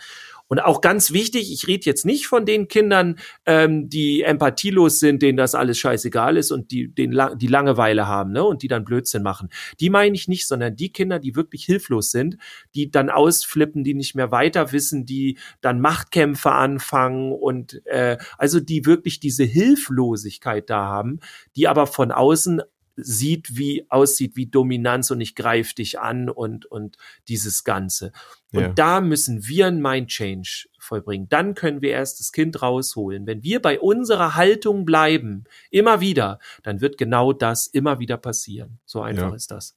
Und 0.50 0.60
auch 0.60 0.82
ganz 0.82 1.14
wichtig, 1.14 1.54
ich 1.54 1.68
rede 1.68 1.86
jetzt 1.86 2.06
nicht 2.06 2.26
von 2.26 2.46
den 2.46 2.68
Kindern, 2.68 3.18
ähm, 3.46 3.88
die 3.88 4.24
empathielos 4.24 5.00
sind, 5.00 5.22
denen 5.22 5.38
das 5.38 5.54
alles 5.54 5.78
scheißegal 5.78 6.38
ist 6.38 6.52
und 6.52 6.72
die, 6.72 6.94
den, 6.94 7.18
die 7.38 7.48
Langeweile 7.48 8.08
haben 8.08 8.32
ne, 8.32 8.44
und 8.44 8.64
die 8.64 8.68
dann 8.68 8.84
Blödsinn 8.84 9.22
machen. 9.22 9.50
Die 9.80 9.92
meine 9.92 10.16
ich 10.16 10.28
nicht, 10.28 10.48
sondern 10.48 10.76
die 10.76 10.92
Kinder, 10.92 11.20
die 11.20 11.36
wirklich 11.36 11.66
hilflos 11.66 12.10
sind, 12.10 12.38
die 12.74 12.90
dann 12.90 13.12
ausflippen, 13.12 13.84
die 13.84 13.94
nicht 13.94 14.16
mehr 14.16 14.32
weiter 14.32 14.72
wissen, 14.72 15.06
die 15.06 15.38
dann 15.62 15.80
Machtkämpfe 15.80 16.52
anfangen 16.52 17.32
und 17.32 17.86
äh, 17.86 18.18
also 18.40 18.60
die 18.60 18.88
wirklich 18.88 19.20
diese 19.20 19.44
Hilflosigkeit 19.44 20.68
da 20.70 20.86
haben, 20.86 21.20
die 21.56 21.68
aber 21.68 21.86
von 21.86 22.12
außen 22.12 22.64
sieht, 23.04 23.58
wie 23.58 23.86
aussieht 23.90 24.36
wie 24.36 24.48
Dominanz 24.48 25.12
und 25.12 25.22
ich 25.22 25.36
greife 25.36 25.76
dich 25.76 26.00
an 26.00 26.30
und, 26.30 26.66
und 26.66 26.98
dieses 27.28 27.64
Ganze. 27.64 28.12
Und 28.52 28.62
ja. 28.62 28.70
da 28.70 29.02
müssen 29.02 29.48
wir 29.48 29.68
ein 29.68 29.82
Mind 29.82 30.10
Change 30.10 30.68
vollbringen. 30.80 31.30
Dann 31.30 31.54
können 31.54 31.82
wir 31.82 31.92
erst 31.92 32.20
das 32.20 32.32
Kind 32.32 32.62
rausholen. 32.62 33.28
Wenn 33.28 33.44
wir 33.44 33.62
bei 33.62 33.80
unserer 33.80 34.36
Haltung 34.36 34.86
bleiben, 34.86 35.44
immer 35.70 36.02
wieder, 36.02 36.40
dann 36.64 36.82
wird 36.82 36.98
genau 36.98 37.34
das 37.34 37.68
immer 37.68 38.00
wieder 38.00 38.18
passieren. 38.18 38.80
So 38.86 39.02
einfach 39.02 39.30
ja. 39.30 39.36
ist 39.36 39.52
das. 39.52 39.76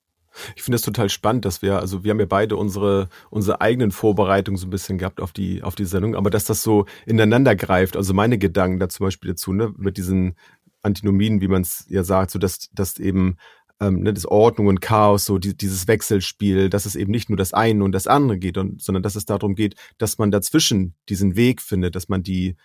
Ich 0.57 0.63
finde 0.63 0.77
es 0.77 0.83
total 0.83 1.09
spannend, 1.09 1.45
dass 1.45 1.63
wir, 1.63 1.79
also 1.79 2.05
wir 2.05 2.11
haben 2.11 2.21
ja 2.21 2.27
beide 2.27 2.57
unsere, 2.57 3.09
unsere 3.31 3.61
eigenen 3.61 3.91
Vorbereitungen 3.91 4.57
so 4.57 4.67
ein 4.67 4.71
bisschen 4.71 4.99
gehabt 4.99 5.21
auf 5.21 5.33
die, 5.33 5.63
auf 5.63 5.75
die 5.75 5.85
Sendung, 5.85 6.17
aber 6.17 6.31
dass 6.31 6.45
das 6.45 6.63
so 6.63 6.87
ineinander 7.07 7.55
greift, 7.55 7.97
also 7.97 8.15
meine 8.15 8.39
Gedanken 8.39 8.79
da 8.79 8.89
zum 8.89 9.05
Beispiel 9.05 9.31
dazu, 9.33 9.53
ne, 9.53 9.73
mit 9.77 9.97
diesen 9.97 10.35
Antinomien, 10.83 11.41
wie 11.41 11.49
man 11.49 11.63
es 11.63 11.87
ja 11.89 12.05
sagt, 12.05 12.31
so 12.31 12.39
dass, 12.39 12.71
dass 12.73 12.99
eben 12.99 13.37
ähm, 13.81 14.03
ne, 14.03 14.13
das 14.13 14.27
Ordnung 14.27 14.69
und 14.69 14.81
Chaos, 14.81 15.25
so 15.25 15.39
die, 15.39 15.57
dieses 15.57 15.89
Wechselspiel, 15.89 16.71
dass 16.71 16.87
es 16.87 16.97
eben 16.97 17.11
nicht 17.11 17.29
nur 17.29 17.37
das 17.37 17.53
eine 17.53 17.83
und 17.85 17.93
das 17.93 18.07
andere 18.07 18.39
geht, 18.39 18.57
und, 18.59 18.83
sondern 18.83 19.03
dass 19.03 19.17
es 19.17 19.25
darum 19.25 19.55
geht, 19.55 19.75
dass 19.99 20.19
man 20.19 20.31
dazwischen 20.31 20.95
diesen 21.09 21.37
Weg 21.37 21.61
findet, 21.61 21.95
dass 21.97 22.09
man 22.09 22.23
die 22.23 22.57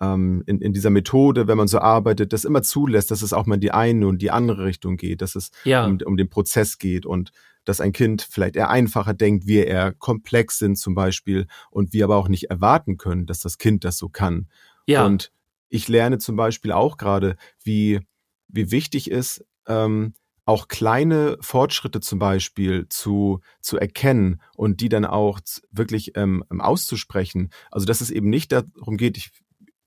ähm, 0.00 0.42
in, 0.46 0.60
in 0.60 0.72
dieser 0.72 0.90
Methode, 0.90 1.46
wenn 1.46 1.56
man 1.56 1.68
so 1.68 1.78
arbeitet, 1.78 2.32
das 2.32 2.44
immer 2.44 2.62
zulässt, 2.62 3.10
dass 3.10 3.22
es 3.22 3.32
auch 3.32 3.46
mal 3.46 3.56
in 3.56 3.60
die 3.60 3.72
eine 3.72 4.06
und 4.06 4.20
die 4.20 4.30
andere 4.30 4.64
Richtung 4.64 4.96
geht, 4.96 5.22
dass 5.22 5.36
es 5.36 5.50
ja. 5.64 5.84
um, 5.84 5.98
um 6.04 6.16
den 6.16 6.28
Prozess 6.28 6.78
geht 6.78 7.06
und 7.06 7.30
dass 7.64 7.80
ein 7.80 7.92
Kind 7.92 8.26
vielleicht 8.28 8.56
eher 8.56 8.68
einfacher 8.68 9.14
denkt, 9.14 9.46
wir 9.46 9.66
eher 9.66 9.92
komplex 9.92 10.58
sind 10.58 10.76
zum 10.76 10.94
Beispiel 10.94 11.46
und 11.70 11.92
wir 11.92 12.04
aber 12.04 12.16
auch 12.16 12.28
nicht 12.28 12.50
erwarten 12.50 12.98
können, 12.98 13.26
dass 13.26 13.40
das 13.40 13.58
Kind 13.58 13.84
das 13.84 13.96
so 13.96 14.08
kann. 14.08 14.48
Ja. 14.86 15.06
Und 15.06 15.32
ich 15.68 15.88
lerne 15.88 16.18
zum 16.18 16.36
Beispiel 16.36 16.72
auch 16.72 16.96
gerade, 16.96 17.36
wie, 17.62 18.00
wie 18.48 18.70
wichtig 18.70 19.10
ist, 19.10 19.44
ähm, 19.66 20.14
auch 20.46 20.68
kleine 20.68 21.38
Fortschritte 21.40 22.00
zum 22.00 22.18
Beispiel 22.18 22.86
zu, 22.88 23.40
zu 23.60 23.78
erkennen 23.78 24.42
und 24.56 24.80
die 24.80 24.88
dann 24.88 25.06
auch 25.06 25.40
wirklich 25.70 26.16
ähm, 26.16 26.44
auszusprechen. 26.50 27.50
Also 27.70 27.86
dass 27.86 28.00
es 28.00 28.10
eben 28.10 28.28
nicht 28.28 28.52
darum 28.52 28.96
geht, 28.96 29.16
ich, 29.16 29.30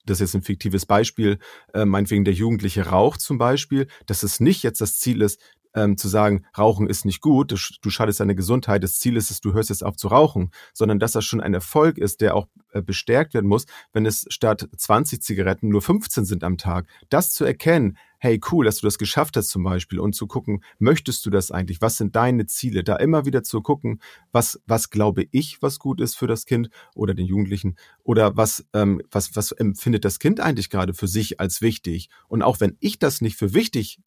das 0.05 0.19
ist 0.19 0.33
jetzt 0.33 0.41
ein 0.41 0.45
fiktives 0.45 0.85
Beispiel, 0.85 1.37
äh, 1.73 1.85
meinetwegen 1.85 2.25
der 2.25 2.33
Jugendliche 2.33 2.87
raucht 2.87 3.21
zum 3.21 3.37
Beispiel, 3.37 3.87
dass 4.07 4.23
es 4.23 4.39
nicht 4.39 4.63
jetzt 4.63 4.81
das 4.81 4.97
Ziel 4.97 5.21
ist, 5.21 5.39
ähm, 5.75 5.97
zu 5.97 6.08
sagen, 6.08 6.45
Rauchen 6.58 6.88
ist 6.88 7.06
nicht 7.06 7.21
gut, 7.21 7.51
du, 7.51 7.89
schadest 7.89 8.19
deine 8.19 8.36
Gesundheit, 8.36 8.84
das 8.84 8.99
Ziel 8.99 9.17
ist 9.17 9.32
es, 9.32 9.41
du 9.41 9.53
hörst 9.53 9.69
jetzt 9.69 9.84
auf 9.84 9.95
zu 9.95 10.08
rauchen, 10.08 10.51
sondern 10.73 10.99
dass 10.99 11.12
das 11.12 11.25
schon 11.25 11.41
ein 11.41 11.53
Erfolg 11.53 11.97
ist, 11.97 12.21
der 12.21 12.36
auch 12.36 12.47
äh, 12.71 12.82
bestärkt 12.82 13.34
werden 13.34 13.47
muss, 13.47 13.65
wenn 13.93 14.06
es 14.06 14.25
statt 14.30 14.67
20 14.75 15.21
Zigaretten 15.21 15.69
nur 15.69 15.82
15 15.82 16.25
sind 16.25 16.43
am 16.43 16.58
Tag. 16.58 16.88
Das 17.10 17.32
zu 17.32 17.45
erkennen, 17.45 17.97
hey, 18.19 18.39
cool, 18.51 18.65
dass 18.65 18.80
du 18.80 18.88
das 18.88 18.97
geschafft 18.97 19.38
hast 19.38 19.49
zum 19.49 19.63
Beispiel 19.63 19.99
und 19.99 20.13
zu 20.13 20.27
gucken, 20.27 20.63
möchtest 20.80 21.25
du 21.25 21.30
das 21.30 21.51
eigentlich? 21.51 21.82
Was 21.82 21.97
sind 21.97 22.15
deine 22.15 22.47
Ziele? 22.47 22.84
Da 22.84 22.95
immer 22.95 23.25
wieder 23.25 23.43
zu 23.43 23.62
gucken, 23.62 24.01
was, 24.32 24.60
was 24.65 24.89
glaube 24.89 25.27
ich, 25.32 25.62
was 25.62 25.80
gut 25.80 26.01
ist 26.01 26.15
für 26.15 26.27
das 26.27 26.45
Kind 26.45 26.69
oder 26.95 27.13
den 27.13 27.25
Jugendlichen 27.25 27.77
oder 28.03 28.36
was, 28.36 28.65
ähm, 28.73 29.01
was, 29.12 29.36
was 29.36 29.51
empfindet 29.51 30.06
das 30.06 30.19
Kind 30.19 30.39
eigentlich 30.39 30.69
gerade 30.69 30.93
für 30.93 31.08
sich 31.08 31.39
als 31.39 31.62
wichtig? 31.62 32.10
Und 32.27 32.41
auch 32.41 32.60
wenn 32.60 32.77
ich 32.80 32.99
das 32.99 33.21
nicht 33.21 33.38
für 33.38 33.53
wichtig 33.53 33.99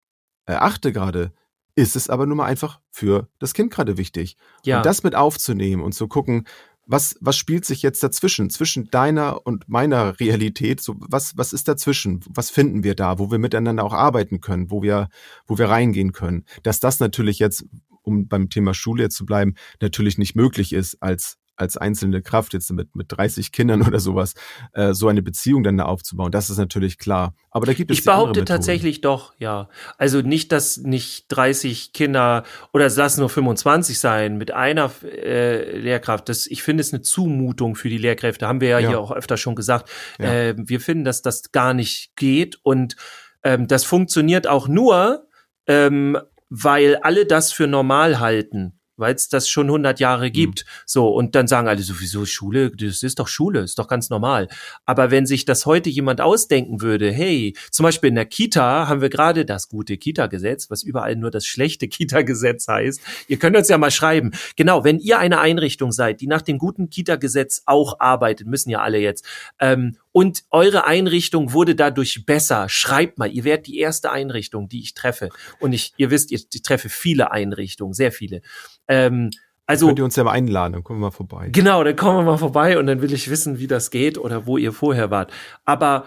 erachte 0.46 0.92
gerade, 0.92 1.32
ist 1.80 1.96
es 1.96 2.08
aber 2.08 2.26
nun 2.26 2.36
mal 2.36 2.46
einfach 2.46 2.80
für 2.90 3.28
das 3.38 3.54
Kind 3.54 3.72
gerade 3.72 3.96
wichtig. 3.96 4.36
Ja. 4.64 4.78
Und 4.78 4.86
das 4.86 5.02
mit 5.02 5.14
aufzunehmen 5.14 5.82
und 5.82 5.92
zu 5.92 6.08
gucken, 6.08 6.46
was, 6.86 7.16
was 7.20 7.36
spielt 7.36 7.64
sich 7.64 7.82
jetzt 7.82 8.02
dazwischen, 8.02 8.50
zwischen 8.50 8.90
deiner 8.90 9.46
und 9.46 9.68
meiner 9.68 10.18
Realität? 10.18 10.80
So, 10.80 10.96
was, 10.98 11.36
was 11.36 11.52
ist 11.52 11.68
dazwischen? 11.68 12.20
Was 12.28 12.50
finden 12.50 12.82
wir 12.82 12.96
da, 12.96 13.18
wo 13.18 13.30
wir 13.30 13.38
miteinander 13.38 13.84
auch 13.84 13.92
arbeiten 13.92 14.40
können, 14.40 14.70
wo 14.70 14.82
wir, 14.82 15.08
wo 15.46 15.56
wir 15.56 15.68
reingehen 15.68 16.12
können? 16.12 16.44
Dass 16.64 16.80
das 16.80 16.98
natürlich 16.98 17.38
jetzt, 17.38 17.64
um 18.02 18.26
beim 18.26 18.50
Thema 18.50 18.74
Schule 18.74 19.04
jetzt 19.04 19.16
zu 19.16 19.24
bleiben, 19.24 19.54
natürlich 19.80 20.18
nicht 20.18 20.34
möglich 20.34 20.72
ist 20.72 21.00
als 21.00 21.38
als 21.60 21.76
einzelne 21.76 22.22
Kraft 22.22 22.54
jetzt 22.54 22.70
mit, 22.72 22.96
mit 22.96 23.06
30 23.10 23.52
Kindern 23.52 23.82
oder 23.86 24.00
sowas, 24.00 24.34
äh, 24.72 24.94
so 24.94 25.08
eine 25.08 25.22
Beziehung 25.22 25.62
dann 25.62 25.76
da 25.76 25.84
aufzubauen. 25.84 26.32
Das 26.32 26.50
ist 26.50 26.58
natürlich 26.58 26.98
klar. 26.98 27.34
Aber 27.50 27.66
da 27.66 27.74
gibt 27.74 27.90
es 27.90 27.98
Ich 27.98 28.04
behaupte 28.04 28.44
tatsächlich 28.44 29.00
doch, 29.02 29.34
ja. 29.38 29.68
Also 29.98 30.22
nicht, 30.22 30.52
dass 30.52 30.78
nicht 30.78 31.26
30 31.28 31.92
Kinder 31.92 32.44
oder 32.72 32.86
es 32.86 32.96
lassen 32.96 33.20
nur 33.20 33.28
25 33.28 33.98
sein 33.98 34.38
mit 34.38 34.52
einer 34.52 34.90
äh, 35.04 35.78
Lehrkraft. 35.78 36.28
Das, 36.28 36.46
ich 36.46 36.62
finde 36.62 36.80
es 36.80 36.92
eine 36.92 37.02
Zumutung 37.02 37.76
für 37.76 37.88
die 37.88 37.98
Lehrkräfte. 37.98 38.46
Haben 38.48 38.60
wir 38.60 38.68
ja, 38.68 38.78
ja. 38.78 38.88
hier 38.88 39.00
auch 39.00 39.12
öfter 39.12 39.36
schon 39.36 39.54
gesagt. 39.54 39.90
Ja. 40.18 40.32
Äh, 40.32 40.54
wir 40.56 40.80
finden, 40.80 41.04
dass 41.04 41.22
das 41.22 41.52
gar 41.52 41.74
nicht 41.74 42.16
geht 42.16 42.58
und 42.62 42.96
ähm, 43.42 43.66
das 43.68 43.84
funktioniert 43.84 44.46
auch 44.46 44.68
nur, 44.68 45.26
ähm, 45.66 46.18
weil 46.48 46.96
alle 46.96 47.26
das 47.26 47.52
für 47.52 47.66
normal 47.66 48.18
halten 48.20 48.79
weil 49.00 49.14
es 49.14 49.28
das 49.28 49.48
schon 49.48 49.66
100 49.66 49.98
Jahre 49.98 50.26
mhm. 50.26 50.32
gibt. 50.32 50.64
Mhm. 50.64 50.70
So, 50.86 51.08
und 51.08 51.34
dann 51.34 51.48
sagen 51.48 51.68
alle 51.68 51.82
sowieso 51.82 52.24
Schule, 52.26 52.70
das 52.70 53.02
ist 53.02 53.18
doch 53.18 53.28
Schule, 53.28 53.60
ist 53.60 53.78
doch 53.78 53.88
ganz 53.88 54.10
normal. 54.10 54.48
Aber 54.84 55.10
wenn 55.10 55.26
sich 55.26 55.44
das 55.44 55.66
heute 55.66 55.90
jemand 55.90 56.20
ausdenken 56.20 56.80
würde, 56.80 57.10
hey, 57.10 57.56
zum 57.70 57.84
Beispiel 57.84 58.08
in 58.08 58.14
der 58.14 58.26
Kita 58.26 58.88
haben 58.88 59.00
wir 59.00 59.08
gerade 59.08 59.44
das 59.44 59.68
gute 59.68 59.96
Kita-Gesetz, 59.96 60.70
was 60.70 60.82
überall 60.82 61.16
nur 61.16 61.30
das 61.30 61.46
schlechte 61.46 61.88
Kita-Gesetz 61.88 62.68
heißt. 62.68 63.00
Ihr 63.28 63.38
könnt 63.38 63.56
uns 63.56 63.68
ja 63.68 63.78
mal 63.78 63.90
schreiben. 63.90 64.32
Genau, 64.56 64.84
wenn 64.84 64.98
ihr 64.98 65.18
eine 65.18 65.40
Einrichtung 65.40 65.92
seid, 65.92 66.20
die 66.20 66.26
nach 66.26 66.42
dem 66.42 66.58
guten 66.58 66.90
Kita-Gesetz 66.90 67.62
auch 67.66 67.98
arbeitet, 67.98 68.46
müssen 68.46 68.70
ja 68.70 68.80
alle 68.80 68.98
jetzt, 68.98 69.24
ähm, 69.58 69.96
und 70.12 70.42
eure 70.50 70.86
Einrichtung 70.86 71.52
wurde 71.52 71.74
dadurch 71.74 72.24
besser. 72.26 72.68
Schreibt 72.68 73.18
mal, 73.18 73.30
ihr 73.30 73.44
werdet 73.44 73.66
die 73.66 73.78
erste 73.78 74.10
Einrichtung, 74.10 74.68
die 74.68 74.80
ich 74.80 74.94
treffe. 74.94 75.28
Und 75.60 75.72
ich, 75.72 75.92
ihr 75.96 76.10
wisst, 76.10 76.32
ich, 76.32 76.46
ich 76.52 76.62
treffe 76.62 76.88
viele 76.88 77.30
Einrichtungen, 77.30 77.92
sehr 77.92 78.12
viele. 78.12 78.42
Ähm, 78.88 79.30
also, 79.66 79.86
könnt 79.86 80.00
ihr 80.00 80.04
uns 80.04 80.16
ja 80.16 80.24
mal 80.24 80.32
einladen, 80.32 80.72
dann 80.72 80.82
kommen 80.82 80.98
wir 80.98 81.06
mal 81.06 81.10
vorbei. 81.12 81.48
Genau, 81.52 81.84
dann 81.84 81.94
kommen 81.94 82.18
wir 82.18 82.32
mal 82.32 82.38
vorbei 82.38 82.76
und 82.76 82.86
dann 82.86 83.02
will 83.02 83.12
ich 83.12 83.30
wissen, 83.30 83.60
wie 83.60 83.68
das 83.68 83.92
geht 83.92 84.18
oder 84.18 84.46
wo 84.46 84.58
ihr 84.58 84.72
vorher 84.72 85.12
wart. 85.12 85.32
Aber 85.64 86.06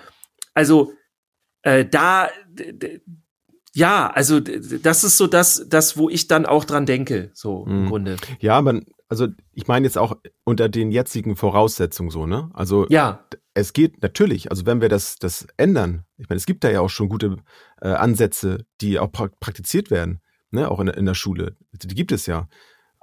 also 0.54 0.92
äh, 1.62 1.86
da 1.86 2.30
ja, 3.74 4.12
also 4.14 4.40
das 4.40 5.04
ist 5.04 5.18
so 5.18 5.28
das, 5.28 5.66
das, 5.68 5.98
wo 5.98 6.10
ich 6.10 6.28
dann 6.28 6.46
auch 6.46 6.64
dran 6.64 6.86
denke, 6.86 7.32
so 7.34 7.66
im 7.66 7.84
mhm. 7.84 7.88
Grunde. 7.88 8.18
Ja, 8.40 8.62
man, 8.62 8.86
also 9.14 9.28
ich 9.52 9.68
meine 9.68 9.86
jetzt 9.86 9.98
auch 9.98 10.18
unter 10.44 10.70
den 10.70 10.92
jetzigen 10.92 11.36
Voraussetzungen 11.36 12.10
so, 12.10 12.26
ne? 12.26 12.50
Also 12.54 12.88
ja. 12.90 13.24
es 13.54 13.74
geht 13.74 14.02
natürlich, 14.02 14.50
also 14.50 14.66
wenn 14.66 14.82
wir 14.82 14.90
das, 14.90 15.18
das 15.18 15.46
ändern, 15.56 16.04
ich 16.18 16.30
meine, 16.30 16.38
es 16.38 16.48
gibt 16.48 16.64
da 16.64 16.72
ja 16.72 16.82
auch 16.82 16.90
schon 16.90 17.10
gute 17.10 17.38
äh, 17.80 17.90
Ansätze, 17.90 18.66
die 18.82 18.98
auch 18.98 19.12
pra 19.12 19.30
praktiziert 19.40 19.92
werden, 19.92 20.20
ne? 20.50 20.70
Auch 20.70 20.80
in, 20.80 20.88
in 20.88 21.06
der 21.06 21.14
Schule. 21.14 21.56
Die 21.72 21.94
gibt 21.94 22.12
es 22.12 22.26
ja. 22.26 22.48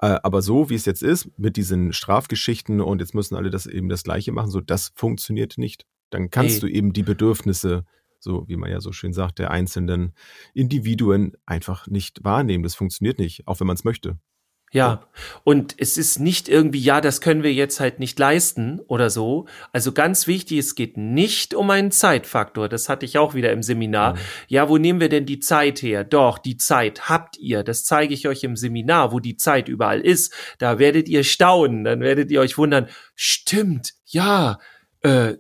Äh, 0.03 0.19
aber 0.25 0.43
so 0.43 0.69
wie 0.69 0.75
es 0.75 0.85
jetzt 0.85 1.05
ist, 1.05 1.31
mit 1.39 1.57
diesen 1.57 1.93
Strafgeschichten 1.93 2.81
und 2.81 3.01
jetzt 3.01 3.15
müssen 3.15 3.37
alle 3.37 3.51
das 3.51 3.67
eben 3.67 3.89
das 3.89 4.03
Gleiche 4.03 4.33
machen, 4.33 4.51
so 4.51 4.61
das 4.61 4.91
funktioniert 4.97 5.59
nicht. 5.59 5.87
Dann 6.11 6.31
kannst 6.31 6.55
hey. 6.55 6.61
du 6.61 6.67
eben 6.67 6.93
die 6.93 7.05
Bedürfnisse 7.05 7.85
so 8.23 8.47
wie 8.49 8.57
man 8.57 8.71
ja 8.71 8.81
so 8.81 8.93
schön 8.93 9.15
sagt, 9.15 9.39
der 9.39 9.51
einzelnen 9.51 10.13
Individuen 10.53 11.33
einfach 11.47 11.87
nicht 11.87 12.23
wahrnehmen. 12.23 12.63
Das 12.63 12.75
funktioniert 12.75 13.19
nicht, 13.19 13.49
auch 13.49 13.61
wenn 13.61 13.67
man 13.67 13.77
es 13.77 13.85
möchte. 13.85 14.19
Ja, 14.73 15.09
und 15.43 15.75
es 15.79 15.97
ist 15.97 16.21
nicht 16.21 16.49
irgendwie, 16.49 16.79
ja, 16.79 17.01
das 17.01 17.21
können 17.21 17.43
wir 17.43 17.53
jetzt 17.53 17.81
halt 17.81 17.99
nicht 17.99 18.16
leisten 18.21 18.79
oder 18.87 19.11
so. 19.11 19.47
Also 19.73 19.91
ganz 19.91 20.29
wichtig, 20.29 20.59
es 20.59 20.77
geht 20.77 20.97
nicht 20.97 21.55
um 21.55 21.71
einen 21.71 21.91
Zeitfaktor. 21.91 22.68
Das 22.68 22.89
hatte 22.89 23.05
ich 23.05 23.18
auch 23.18 23.35
wieder 23.35 23.51
im 23.51 23.64
Seminar. 23.64 24.14
Mhm. 24.14 24.18
Ja, 24.47 24.68
wo 24.68 24.79
nehmen 24.79 25.01
wir 25.01 25.09
denn 25.09 25.27
die 25.27 25.41
Zeit 25.41 25.83
her? 25.83 26.05
Doch, 26.05 26.39
die 26.39 26.57
Zeit 26.57 27.09
habt 27.09 27.37
ihr. 27.39 27.64
Das 27.64 27.83
zeige 27.83 28.14
ich 28.14 28.29
euch 28.29 28.45
im 28.45 28.55
Seminar, 28.55 29.11
wo 29.11 29.18
die 29.18 29.37
Zeit 29.37 29.68
überall 29.68 30.01
ist. 30.01 30.33
Da 30.59 30.79
werdet 30.79 31.09
ihr 31.09 31.25
staunen. 31.25 31.83
Dann 31.83 31.99
werdet 31.99 32.31
ihr 32.31 32.41
euch 32.41 32.57
wundern. 32.57 32.87
Stimmt, 33.16 33.95
ja, 34.07 34.61
äh, 35.03 35.35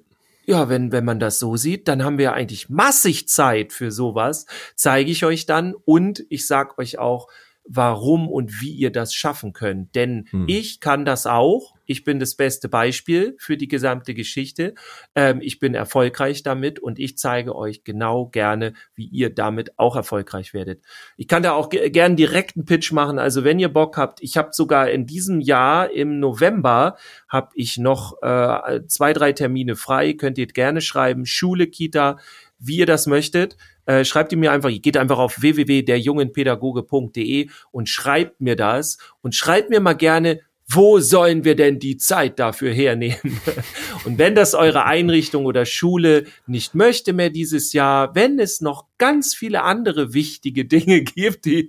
ja, 0.44 0.68
wenn, 0.68 0.90
wenn 0.90 1.04
man 1.04 1.20
das 1.20 1.38
so 1.38 1.54
sieht, 1.54 1.86
dann 1.86 2.02
haben 2.02 2.18
wir 2.18 2.32
eigentlich 2.32 2.68
massig 2.68 3.28
Zeit 3.28 3.72
für 3.72 3.92
sowas. 3.92 4.46
Zeige 4.74 5.12
ich 5.12 5.24
euch 5.24 5.46
dann 5.46 5.74
und 5.84 6.24
ich 6.28 6.48
sag 6.48 6.76
euch 6.78 6.98
auch, 6.98 7.28
warum 7.72 8.28
und 8.28 8.60
wie 8.60 8.72
ihr 8.72 8.90
das 8.90 9.14
schaffen 9.14 9.52
könnt. 9.52 9.94
Denn 9.94 10.26
hm. 10.30 10.46
ich 10.48 10.80
kann 10.80 11.04
das 11.04 11.26
auch. 11.26 11.76
Ich 11.86 12.02
bin 12.02 12.18
das 12.18 12.34
beste 12.34 12.68
Beispiel 12.68 13.36
für 13.38 13.56
die 13.56 13.68
gesamte 13.68 14.12
Geschichte. 14.12 14.74
Ähm, 15.14 15.40
ich 15.40 15.60
bin 15.60 15.74
erfolgreich 15.74 16.42
damit 16.42 16.80
und 16.80 16.98
ich 16.98 17.16
zeige 17.16 17.54
euch 17.54 17.84
genau 17.84 18.26
gerne, 18.26 18.72
wie 18.96 19.06
ihr 19.06 19.32
damit 19.32 19.78
auch 19.78 19.94
erfolgreich 19.94 20.52
werdet. 20.52 20.82
Ich 21.16 21.28
kann 21.28 21.44
da 21.44 21.52
auch 21.52 21.68
gern 21.70 22.16
direkten 22.16 22.64
Pitch 22.64 22.90
machen. 22.90 23.20
Also 23.20 23.44
wenn 23.44 23.60
ihr 23.60 23.72
Bock 23.72 23.96
habt, 23.96 24.20
ich 24.20 24.36
habe 24.36 24.48
sogar 24.52 24.90
in 24.90 25.06
diesem 25.06 25.40
Jahr 25.40 25.92
im 25.92 26.18
November 26.18 26.96
habe 27.28 27.50
ich 27.54 27.78
noch 27.78 28.20
äh, 28.20 28.80
zwei, 28.88 29.12
drei 29.12 29.32
Termine 29.32 29.76
frei. 29.76 30.14
Könnt 30.14 30.38
ihr 30.38 30.48
gerne 30.48 30.80
schreiben. 30.80 31.24
Schule, 31.24 31.68
Kita, 31.68 32.18
wie 32.58 32.78
ihr 32.78 32.86
das 32.86 33.06
möchtet. 33.06 33.56
Äh, 33.90 34.04
schreibt 34.04 34.30
ihr 34.30 34.38
mir 34.38 34.52
einfach, 34.52 34.70
geht 34.70 34.96
einfach 34.96 35.18
auf 35.18 35.42
www.derjungenpädagoge.de 35.42 37.48
und 37.72 37.88
schreibt 37.88 38.40
mir 38.40 38.54
das. 38.54 38.98
Und 39.20 39.34
schreibt 39.34 39.68
mir 39.68 39.80
mal 39.80 39.94
gerne, 39.94 40.42
wo 40.68 41.00
sollen 41.00 41.42
wir 41.42 41.56
denn 41.56 41.80
die 41.80 41.96
Zeit 41.96 42.38
dafür 42.38 42.72
hernehmen? 42.72 43.40
Und 44.04 44.18
wenn 44.18 44.36
das 44.36 44.54
eure 44.54 44.84
Einrichtung 44.84 45.44
oder 45.44 45.66
Schule 45.66 46.26
nicht 46.46 46.76
möchte 46.76 47.12
mehr 47.12 47.30
dieses 47.30 47.72
Jahr, 47.72 48.14
wenn 48.14 48.38
es 48.38 48.60
noch 48.60 48.84
ganz 48.96 49.34
viele 49.34 49.64
andere 49.64 50.14
wichtige 50.14 50.66
Dinge 50.66 51.02
gibt, 51.02 51.44
die, 51.44 51.68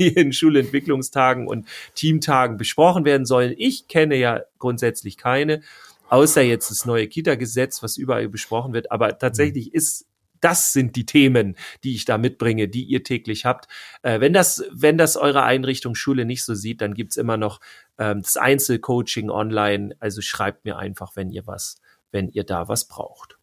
die 0.00 0.08
in 0.08 0.32
Schulentwicklungstagen 0.32 1.46
und 1.46 1.68
Teamtagen 1.94 2.56
besprochen 2.56 3.04
werden 3.04 3.24
sollen, 3.24 3.54
ich 3.56 3.86
kenne 3.86 4.16
ja 4.16 4.40
grundsätzlich 4.58 5.16
keine, 5.16 5.60
außer 6.08 6.42
jetzt 6.42 6.72
das 6.72 6.84
neue 6.84 7.06
Kita-Gesetz, 7.06 7.84
was 7.84 7.96
überall 7.96 8.28
besprochen 8.28 8.72
wird, 8.72 8.90
aber 8.90 9.16
tatsächlich 9.16 9.72
ist 9.72 10.09
das 10.40 10.72
sind 10.72 10.96
die 10.96 11.06
Themen, 11.06 11.56
die 11.84 11.94
ich 11.94 12.04
da 12.04 12.18
mitbringe, 12.18 12.68
die 12.68 12.84
ihr 12.84 13.02
täglich 13.04 13.44
habt. 13.44 13.66
Äh, 14.02 14.20
wenn 14.20 14.32
das, 14.32 14.64
wenn 14.72 14.98
das 14.98 15.16
eure 15.16 15.42
Einrichtung 15.42 15.94
Schule 15.94 16.24
nicht 16.24 16.44
so 16.44 16.54
sieht, 16.54 16.80
dann 16.80 16.94
gibt's 16.94 17.16
immer 17.16 17.36
noch 17.36 17.60
ähm, 17.98 18.22
das 18.22 18.36
Einzelcoaching 18.36 19.30
online. 19.30 19.94
Also 20.00 20.20
schreibt 20.20 20.64
mir 20.64 20.78
einfach, 20.78 21.16
wenn 21.16 21.30
ihr 21.30 21.46
was, 21.46 21.80
wenn 22.10 22.28
ihr 22.28 22.44
da 22.44 22.68
was 22.68 22.88
braucht. 22.88 23.40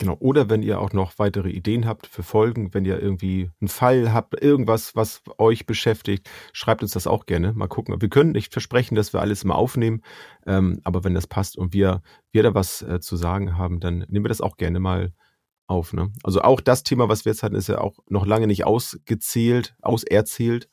Genau. 0.00 0.16
Oder 0.18 0.48
wenn 0.48 0.62
ihr 0.62 0.80
auch 0.80 0.94
noch 0.94 1.18
weitere 1.18 1.50
Ideen 1.50 1.86
habt 1.86 2.06
für 2.06 2.22
Folgen, 2.22 2.72
wenn 2.72 2.86
ihr 2.86 2.98
irgendwie 2.98 3.50
einen 3.60 3.68
Fall 3.68 4.14
habt, 4.14 4.42
irgendwas, 4.42 4.96
was 4.96 5.22
euch 5.36 5.66
beschäftigt, 5.66 6.30
schreibt 6.54 6.82
uns 6.82 6.92
das 6.92 7.06
auch 7.06 7.26
gerne. 7.26 7.52
Mal 7.52 7.68
gucken. 7.68 8.00
Wir 8.00 8.08
können 8.08 8.32
nicht 8.32 8.50
versprechen, 8.50 8.94
dass 8.94 9.12
wir 9.12 9.20
alles 9.20 9.44
immer 9.44 9.56
aufnehmen, 9.56 10.00
ähm, 10.46 10.80
aber 10.84 11.04
wenn 11.04 11.12
das 11.12 11.26
passt 11.26 11.58
und 11.58 11.74
wir, 11.74 12.00
wir 12.32 12.42
da 12.42 12.54
was 12.54 12.80
äh, 12.80 13.00
zu 13.00 13.16
sagen 13.16 13.58
haben, 13.58 13.78
dann 13.78 13.98
nehmen 14.08 14.24
wir 14.24 14.30
das 14.30 14.40
auch 14.40 14.56
gerne 14.56 14.80
mal 14.80 15.12
auf. 15.70 15.92
Ne? 15.92 16.12
Also 16.22 16.42
auch 16.42 16.60
das 16.60 16.82
Thema, 16.82 17.08
was 17.08 17.24
wir 17.24 17.32
jetzt 17.32 17.42
hatten, 17.42 17.54
ist 17.54 17.68
ja 17.68 17.80
auch 17.80 17.98
noch 18.08 18.26
lange 18.26 18.46
nicht 18.46 18.64
ausgezählt, 18.64 19.76
auserzählt 19.80 20.68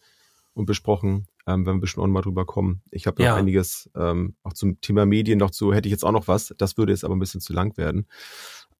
und 0.53 0.65
besprochen, 0.65 1.27
ähm, 1.45 1.65
wenn 1.65 1.75
wir 1.75 1.81
bestimmt 1.81 2.03
auch 2.03 2.09
mal 2.09 2.21
drüber 2.21 2.45
kommen. 2.45 2.81
Ich 2.91 3.07
habe 3.07 3.21
noch 3.21 3.27
ja. 3.27 3.35
einiges 3.35 3.89
ähm, 3.95 4.35
auch 4.43 4.53
zum 4.53 4.81
Thema 4.81 5.05
Medien 5.05 5.39
noch 5.39 5.51
zu, 5.51 5.73
hätte 5.73 5.87
ich 5.87 5.91
jetzt 5.91 6.03
auch 6.03 6.11
noch 6.11 6.27
was. 6.27 6.53
Das 6.57 6.77
würde 6.77 6.91
jetzt 6.91 7.05
aber 7.05 7.15
ein 7.15 7.19
bisschen 7.19 7.41
zu 7.41 7.53
lang 7.53 7.77
werden. 7.77 8.07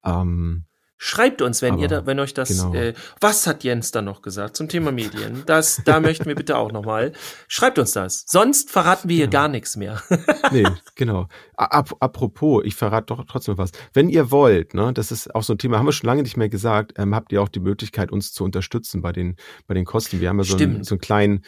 Ähm, 0.03 0.65
Schreibt 0.99 1.43
uns, 1.43 1.61
wenn 1.61 1.73
Aber, 1.73 1.81
ihr 1.83 1.87
da, 1.87 2.05
wenn 2.07 2.19
euch 2.19 2.33
das, 2.33 2.49
genau. 2.49 2.73
äh, 2.73 2.93
was 3.21 3.45
hat 3.45 3.63
Jens 3.63 3.91
da 3.91 4.01
noch 4.01 4.23
gesagt 4.23 4.57
zum 4.57 4.67
Thema 4.67 4.91
Medien? 4.91 5.43
Das, 5.45 5.81
da 5.85 5.99
möchten 5.99 6.25
wir 6.25 6.33
bitte 6.33 6.57
auch 6.57 6.71
nochmal. 6.71 7.11
Schreibt 7.47 7.77
uns 7.77 7.91
das. 7.91 8.23
Sonst 8.27 8.71
verraten 8.71 9.07
wir 9.07 9.15
hier 9.15 9.27
genau. 9.27 9.41
gar 9.41 9.47
nichts 9.47 9.75
mehr. 9.77 10.01
nee, 10.51 10.65
genau. 10.95 11.27
Ap 11.55 11.95
apropos, 11.99 12.63
ich 12.65 12.75
verrate 12.75 13.07
doch 13.07 13.23
trotzdem 13.25 13.57
was. 13.57 13.71
Wenn 13.93 14.09
ihr 14.09 14.31
wollt, 14.31 14.73
ne, 14.73 14.91
das 14.91 15.11
ist 15.11 15.33
auch 15.35 15.43
so 15.43 15.53
ein 15.53 15.59
Thema, 15.59 15.77
haben 15.77 15.85
wir 15.85 15.91
schon 15.91 16.07
lange 16.07 16.23
nicht 16.23 16.37
mehr 16.37 16.49
gesagt, 16.49 16.93
ähm, 16.97 17.13
habt 17.13 17.31
ihr 17.31 17.43
auch 17.43 17.49
die 17.49 17.59
Möglichkeit, 17.59 18.11
uns 18.11 18.33
zu 18.33 18.43
unterstützen 18.43 19.01
bei 19.01 19.11
den, 19.11 19.35
bei 19.67 19.75
den 19.75 19.85
Kosten. 19.85 20.19
Wir 20.19 20.29
haben 20.29 20.39
ja 20.39 20.45
so, 20.45 20.57
einen, 20.57 20.83
so 20.83 20.95
einen 20.95 21.01
kleinen 21.01 21.43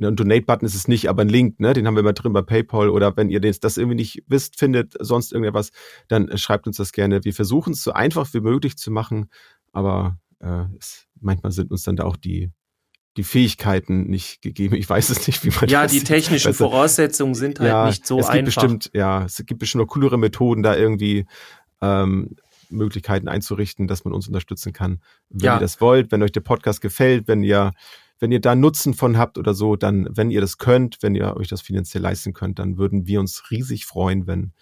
ein 0.00 0.16
Donate-Button 0.16 0.66
ist 0.66 0.74
es 0.74 0.88
nicht, 0.88 1.08
aber 1.08 1.22
ein 1.22 1.28
Link, 1.28 1.58
ne, 1.60 1.72
den 1.72 1.86
haben 1.86 1.96
wir 1.96 2.02
mal 2.02 2.12
drin 2.12 2.32
bei 2.32 2.42
PayPal 2.42 2.88
oder 2.88 3.16
wenn 3.16 3.30
ihr 3.30 3.40
das 3.40 3.76
irgendwie 3.76 3.96
nicht 3.96 4.22
wisst, 4.28 4.58
findet, 4.58 4.94
sonst 5.00 5.32
irgendetwas, 5.32 5.70
dann 6.06 6.36
schreibt 6.38 6.66
uns 6.66 6.76
das 6.76 6.92
gerne. 6.92 7.24
Wir 7.24 7.34
versuchen 7.34 7.72
es 7.72 7.82
so 7.82 7.92
einfach 7.92 8.32
wie 8.32 8.40
möglich 8.40 8.76
zu 8.76 8.90
machen, 8.90 9.30
aber 9.72 10.18
äh, 10.40 10.64
es, 10.78 11.06
manchmal 11.20 11.52
sind 11.52 11.70
uns 11.70 11.82
dann 11.82 11.96
da 11.96 12.04
auch 12.04 12.16
die 12.16 12.50
die 13.16 13.24
Fähigkeiten 13.24 14.04
nicht 14.04 14.42
gegeben. 14.42 14.76
Ich 14.76 14.88
weiß 14.88 15.10
es 15.10 15.26
nicht, 15.26 15.44
wie 15.44 15.50
man 15.50 15.68
ja, 15.68 15.82
das 15.82 15.92
Ja, 15.92 15.98
die 15.98 16.04
technischen 16.04 16.50
besser. 16.50 16.64
Voraussetzungen 16.64 17.34
sind 17.34 17.58
halt 17.58 17.68
ja, 17.68 17.86
nicht 17.86 18.06
so 18.06 18.20
es 18.20 18.26
gibt 18.26 18.38
einfach. 18.38 18.62
Bestimmt, 18.62 18.90
ja, 18.94 19.24
es 19.24 19.42
gibt 19.44 19.58
bestimmt 19.58 19.82
noch 19.82 19.92
coolere 19.92 20.16
Methoden, 20.16 20.62
da 20.62 20.76
irgendwie 20.76 21.26
ähm, 21.82 22.36
Möglichkeiten 22.70 23.28
einzurichten, 23.28 23.88
dass 23.88 24.04
man 24.04 24.14
uns 24.14 24.28
unterstützen 24.28 24.72
kann. 24.72 25.02
Wenn 25.30 25.46
ja. 25.46 25.56
ihr 25.56 25.60
das 25.60 25.80
wollt, 25.80 26.12
wenn 26.12 26.22
euch 26.22 26.30
der 26.32 26.42
Podcast 26.42 26.80
gefällt, 26.80 27.26
wenn 27.26 27.42
ihr 27.42 27.72
wenn 28.18 28.32
ihr 28.32 28.40
da 28.40 28.54
Nutzen 28.54 28.94
von 28.94 29.16
habt 29.16 29.38
oder 29.38 29.54
so, 29.54 29.76
dann, 29.76 30.08
wenn 30.10 30.30
ihr 30.30 30.40
das 30.40 30.58
könnt, 30.58 30.98
wenn 31.02 31.14
ihr 31.14 31.36
euch 31.36 31.48
das 31.48 31.60
finanziell 31.60 32.02
leisten 32.02 32.32
könnt, 32.32 32.58
dann 32.58 32.76
würden 32.78 33.06
wir 33.06 33.20
uns 33.20 33.50
riesig 33.50 33.86
freuen, 33.86 34.26
wenn, 34.26 34.52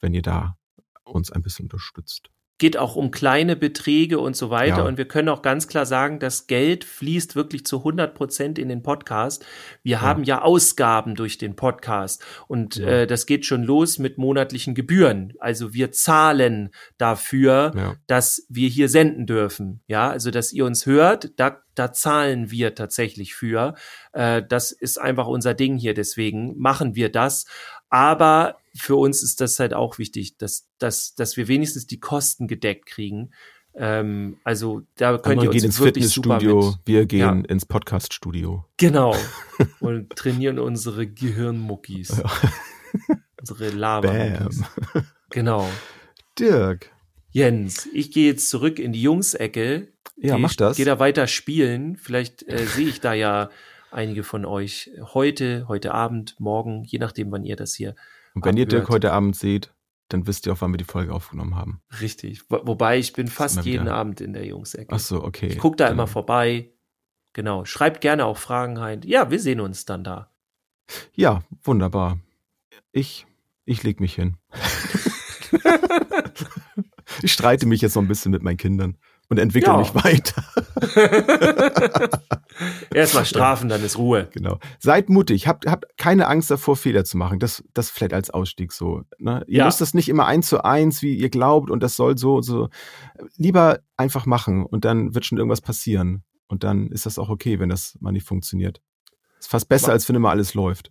wenn 0.00 0.14
ihr 0.14 0.22
da 0.22 0.56
uns 1.04 1.30
ein 1.30 1.42
bisschen 1.42 1.66
unterstützt 1.66 2.33
geht 2.58 2.76
auch 2.76 2.94
um 2.94 3.10
kleine 3.10 3.56
Beträge 3.56 4.20
und 4.20 4.36
so 4.36 4.48
weiter. 4.50 4.78
Ja. 4.78 4.82
Und 4.84 4.96
wir 4.96 5.08
können 5.08 5.28
auch 5.28 5.42
ganz 5.42 5.66
klar 5.66 5.86
sagen, 5.86 6.20
das 6.20 6.46
Geld 6.46 6.84
fließt 6.84 7.34
wirklich 7.34 7.66
zu 7.66 7.78
100 7.78 8.14
Prozent 8.14 8.58
in 8.58 8.68
den 8.68 8.82
Podcast. 8.82 9.44
Wir 9.82 9.96
ja. 9.96 10.00
haben 10.00 10.22
ja 10.24 10.42
Ausgaben 10.42 11.16
durch 11.16 11.36
den 11.36 11.56
Podcast 11.56 12.24
und 12.46 12.76
ja. 12.76 12.88
äh, 12.88 13.06
das 13.06 13.26
geht 13.26 13.44
schon 13.44 13.64
los 13.64 13.98
mit 13.98 14.18
monatlichen 14.18 14.74
Gebühren. 14.74 15.32
Also 15.40 15.74
wir 15.74 15.90
zahlen 15.90 16.70
dafür, 16.96 17.96
dass 18.06 18.46
wir 18.48 18.68
hier 18.68 18.88
senden 18.88 19.26
dürfen. 19.26 19.82
Ja, 19.88 20.10
also 20.10 20.30
dass 20.30 20.52
ihr 20.52 20.64
uns 20.64 20.86
hört, 20.86 21.32
da 21.38 21.60
da 21.74 21.92
zahlen 21.92 22.50
wir 22.50 22.74
tatsächlich 22.74 23.34
für. 23.34 23.74
Äh, 24.12 24.42
das 24.48 24.72
ist 24.72 25.00
einfach 25.00 25.26
unser 25.26 25.54
Ding 25.54 25.76
hier, 25.76 25.94
deswegen 25.94 26.56
machen 26.56 26.94
wir 26.94 27.10
das. 27.10 27.46
Aber 27.94 28.58
für 28.74 28.96
uns 28.96 29.22
ist 29.22 29.40
das 29.40 29.60
halt 29.60 29.72
auch 29.72 29.98
wichtig, 29.98 30.36
dass, 30.36 30.68
dass, 30.78 31.14
dass 31.14 31.36
wir 31.36 31.46
wenigstens 31.46 31.86
die 31.86 32.00
Kosten 32.00 32.48
gedeckt 32.48 32.86
kriegen. 32.86 33.30
Ähm, 33.76 34.38
also 34.42 34.82
da 34.96 35.16
könnt 35.16 35.44
ihr 35.44 35.50
uns 35.50 35.62
ins 35.62 35.78
wirklich 35.78 36.12
Fitnessstudio, 36.12 36.74
wir 36.84 37.06
gehen 37.06 37.20
ja. 37.20 37.48
ins 37.48 37.66
Podcaststudio. 37.66 38.64
Genau. 38.78 39.14
Und 39.80 40.10
trainieren 40.16 40.58
unsere 40.58 41.06
Gehirnmuckis. 41.06 42.18
Ja. 42.18 43.16
unsere 43.38 43.70
lava 43.70 44.48
Genau. 45.30 45.70
Dirk. 46.36 46.90
Jens, 47.30 47.88
ich 47.92 48.10
gehe 48.10 48.26
jetzt 48.26 48.50
zurück 48.50 48.80
in 48.80 48.92
die 48.92 49.02
Jungsecke. 49.02 49.92
Ja, 50.16 50.36
mach 50.36 50.56
das. 50.56 50.78
Gehe 50.78 50.86
da 50.86 50.98
weiter 50.98 51.28
spielen. 51.28 51.96
Vielleicht 51.96 52.42
äh, 52.48 52.66
sehe 52.66 52.88
ich 52.88 53.00
da 53.00 53.14
ja 53.14 53.50
einige 53.94 54.22
von 54.22 54.44
euch 54.44 54.90
heute, 55.14 55.66
heute 55.68 55.94
Abend, 55.94 56.38
morgen, 56.38 56.84
je 56.84 56.98
nachdem, 56.98 57.32
wann 57.32 57.44
ihr 57.44 57.56
das 57.56 57.74
hier 57.74 57.94
und 58.34 58.44
wenn 58.44 58.50
abhört. 58.50 58.58
ihr 58.58 58.66
Dirk 58.66 58.88
heute 58.88 59.12
Abend 59.12 59.36
seht, 59.36 59.72
dann 60.08 60.26
wisst 60.26 60.46
ihr 60.46 60.52
auch, 60.52 60.60
wann 60.60 60.72
wir 60.72 60.78
die 60.78 60.84
Folge 60.84 61.14
aufgenommen 61.14 61.56
haben. 61.56 61.80
Richtig. 62.00 62.42
Wobei 62.50 62.98
ich 62.98 63.12
bin 63.12 63.28
fast 63.28 63.64
jeden 63.64 63.88
Abend 63.88 64.20
in 64.20 64.32
der 64.32 64.44
Jungsecke. 64.44 64.92
Ach 64.92 64.98
so, 64.98 65.22
okay. 65.22 65.46
Ich 65.46 65.58
gucke 65.58 65.76
da 65.76 65.86
genau. 65.86 65.94
immer 65.94 66.06
vorbei. 66.06 66.70
Genau. 67.32 67.64
Schreibt 67.64 68.00
gerne 68.00 68.26
auch 68.26 68.36
Fragen 68.36 68.76
rein. 68.76 69.00
Ja, 69.04 69.30
wir 69.30 69.40
sehen 69.40 69.60
uns 69.60 69.86
dann 69.86 70.04
da. 70.04 70.30
Ja, 71.14 71.42
wunderbar. 71.62 72.18
Ich, 72.92 73.26
ich 73.64 73.82
leg 73.82 74.00
mich 74.00 74.14
hin. 74.14 74.36
ich 77.22 77.32
streite 77.32 77.66
mich 77.66 77.80
jetzt 77.80 77.94
so 77.94 78.00
ein 78.00 78.08
bisschen 78.08 78.32
mit 78.32 78.42
meinen 78.42 78.58
Kindern 78.58 78.98
und 79.28 79.38
entwickle 79.38 79.72
ja. 79.72 79.78
mich 79.78 79.94
weiter. 79.94 80.44
Erstmal 82.94 83.24
strafen, 83.24 83.68
dann 83.68 83.82
ist 83.82 83.98
Ruhe. 83.98 84.28
Genau. 84.32 84.58
Seid 84.78 85.08
mutig, 85.08 85.46
habt, 85.46 85.66
habt 85.66 85.86
keine 85.96 86.28
Angst 86.28 86.50
davor, 86.50 86.76
Fehler 86.76 87.04
zu 87.04 87.16
machen. 87.16 87.38
Das, 87.38 87.64
das 87.74 87.90
vielleicht 87.90 88.12
als 88.12 88.30
Ausstieg 88.30 88.72
so. 88.72 89.02
Ne? 89.18 89.44
Ihr 89.46 89.58
ja. 89.58 89.64
müsst 89.64 89.80
das 89.80 89.94
nicht 89.94 90.08
immer 90.08 90.26
eins 90.26 90.48
zu 90.48 90.62
eins, 90.64 91.02
wie 91.02 91.14
ihr 91.14 91.30
glaubt, 91.30 91.70
und 91.70 91.82
das 91.82 91.96
soll 91.96 92.18
so, 92.18 92.40
so. 92.42 92.68
Lieber 93.36 93.80
einfach 93.96 94.26
machen 94.26 94.64
und 94.64 94.84
dann 94.84 95.14
wird 95.14 95.24
schon 95.26 95.38
irgendwas 95.38 95.60
passieren. 95.60 96.24
Und 96.46 96.62
dann 96.62 96.88
ist 96.88 97.06
das 97.06 97.18
auch 97.18 97.30
okay, 97.30 97.58
wenn 97.58 97.70
das 97.70 97.96
mal 98.00 98.12
nicht 98.12 98.26
funktioniert. 98.26 98.80
Ist 99.40 99.50
fast 99.50 99.68
besser, 99.68 99.92
als 99.92 100.08
wenn 100.08 100.16
immer 100.16 100.30
alles 100.30 100.54
läuft. 100.54 100.90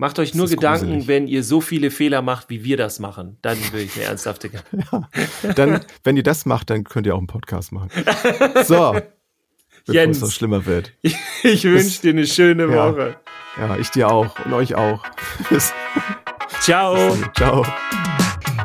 Macht 0.00 0.20
euch 0.20 0.30
das 0.30 0.36
nur 0.38 0.46
Gedanken, 0.46 0.86
gruselig. 0.86 1.08
wenn 1.08 1.26
ihr 1.26 1.42
so 1.42 1.60
viele 1.60 1.90
Fehler 1.90 2.22
macht, 2.22 2.50
wie 2.50 2.62
wir 2.62 2.76
das 2.76 3.00
machen. 3.00 3.36
Dann 3.42 3.58
will 3.72 3.82
ich 3.82 3.96
eine 3.96 4.04
ernsthafte. 4.04 4.48
ja, 4.92 5.08
dann, 5.54 5.84
wenn 6.04 6.16
ihr 6.16 6.22
das 6.22 6.46
macht, 6.46 6.70
dann 6.70 6.84
könnt 6.84 7.04
ihr 7.06 7.14
auch 7.14 7.18
einen 7.18 7.26
Podcast 7.26 7.72
machen. 7.72 7.90
So. 8.64 8.96
Jens, 9.88 10.22
es 10.22 10.34
schlimmer 10.34 10.64
wird. 10.66 10.92
Ich 11.42 11.64
wünsche 11.64 12.00
dir 12.00 12.10
eine 12.12 12.26
schöne 12.26 12.68
Woche. 12.68 13.16
Ja, 13.58 13.76
ich 13.76 13.90
dir 13.90 14.08
auch 14.08 14.38
und 14.44 14.52
euch 14.52 14.76
auch. 14.76 15.02
Bis, 15.50 15.72
Ciao. 16.60 16.94
Bis 16.94 17.28
Ciao. 17.36 17.66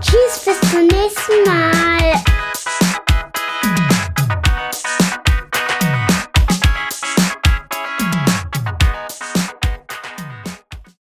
Tschüss, 0.02 0.46
bis 0.46 0.72
zum 0.72 0.82
nächsten 0.86 1.44
Mal. 1.48 2.33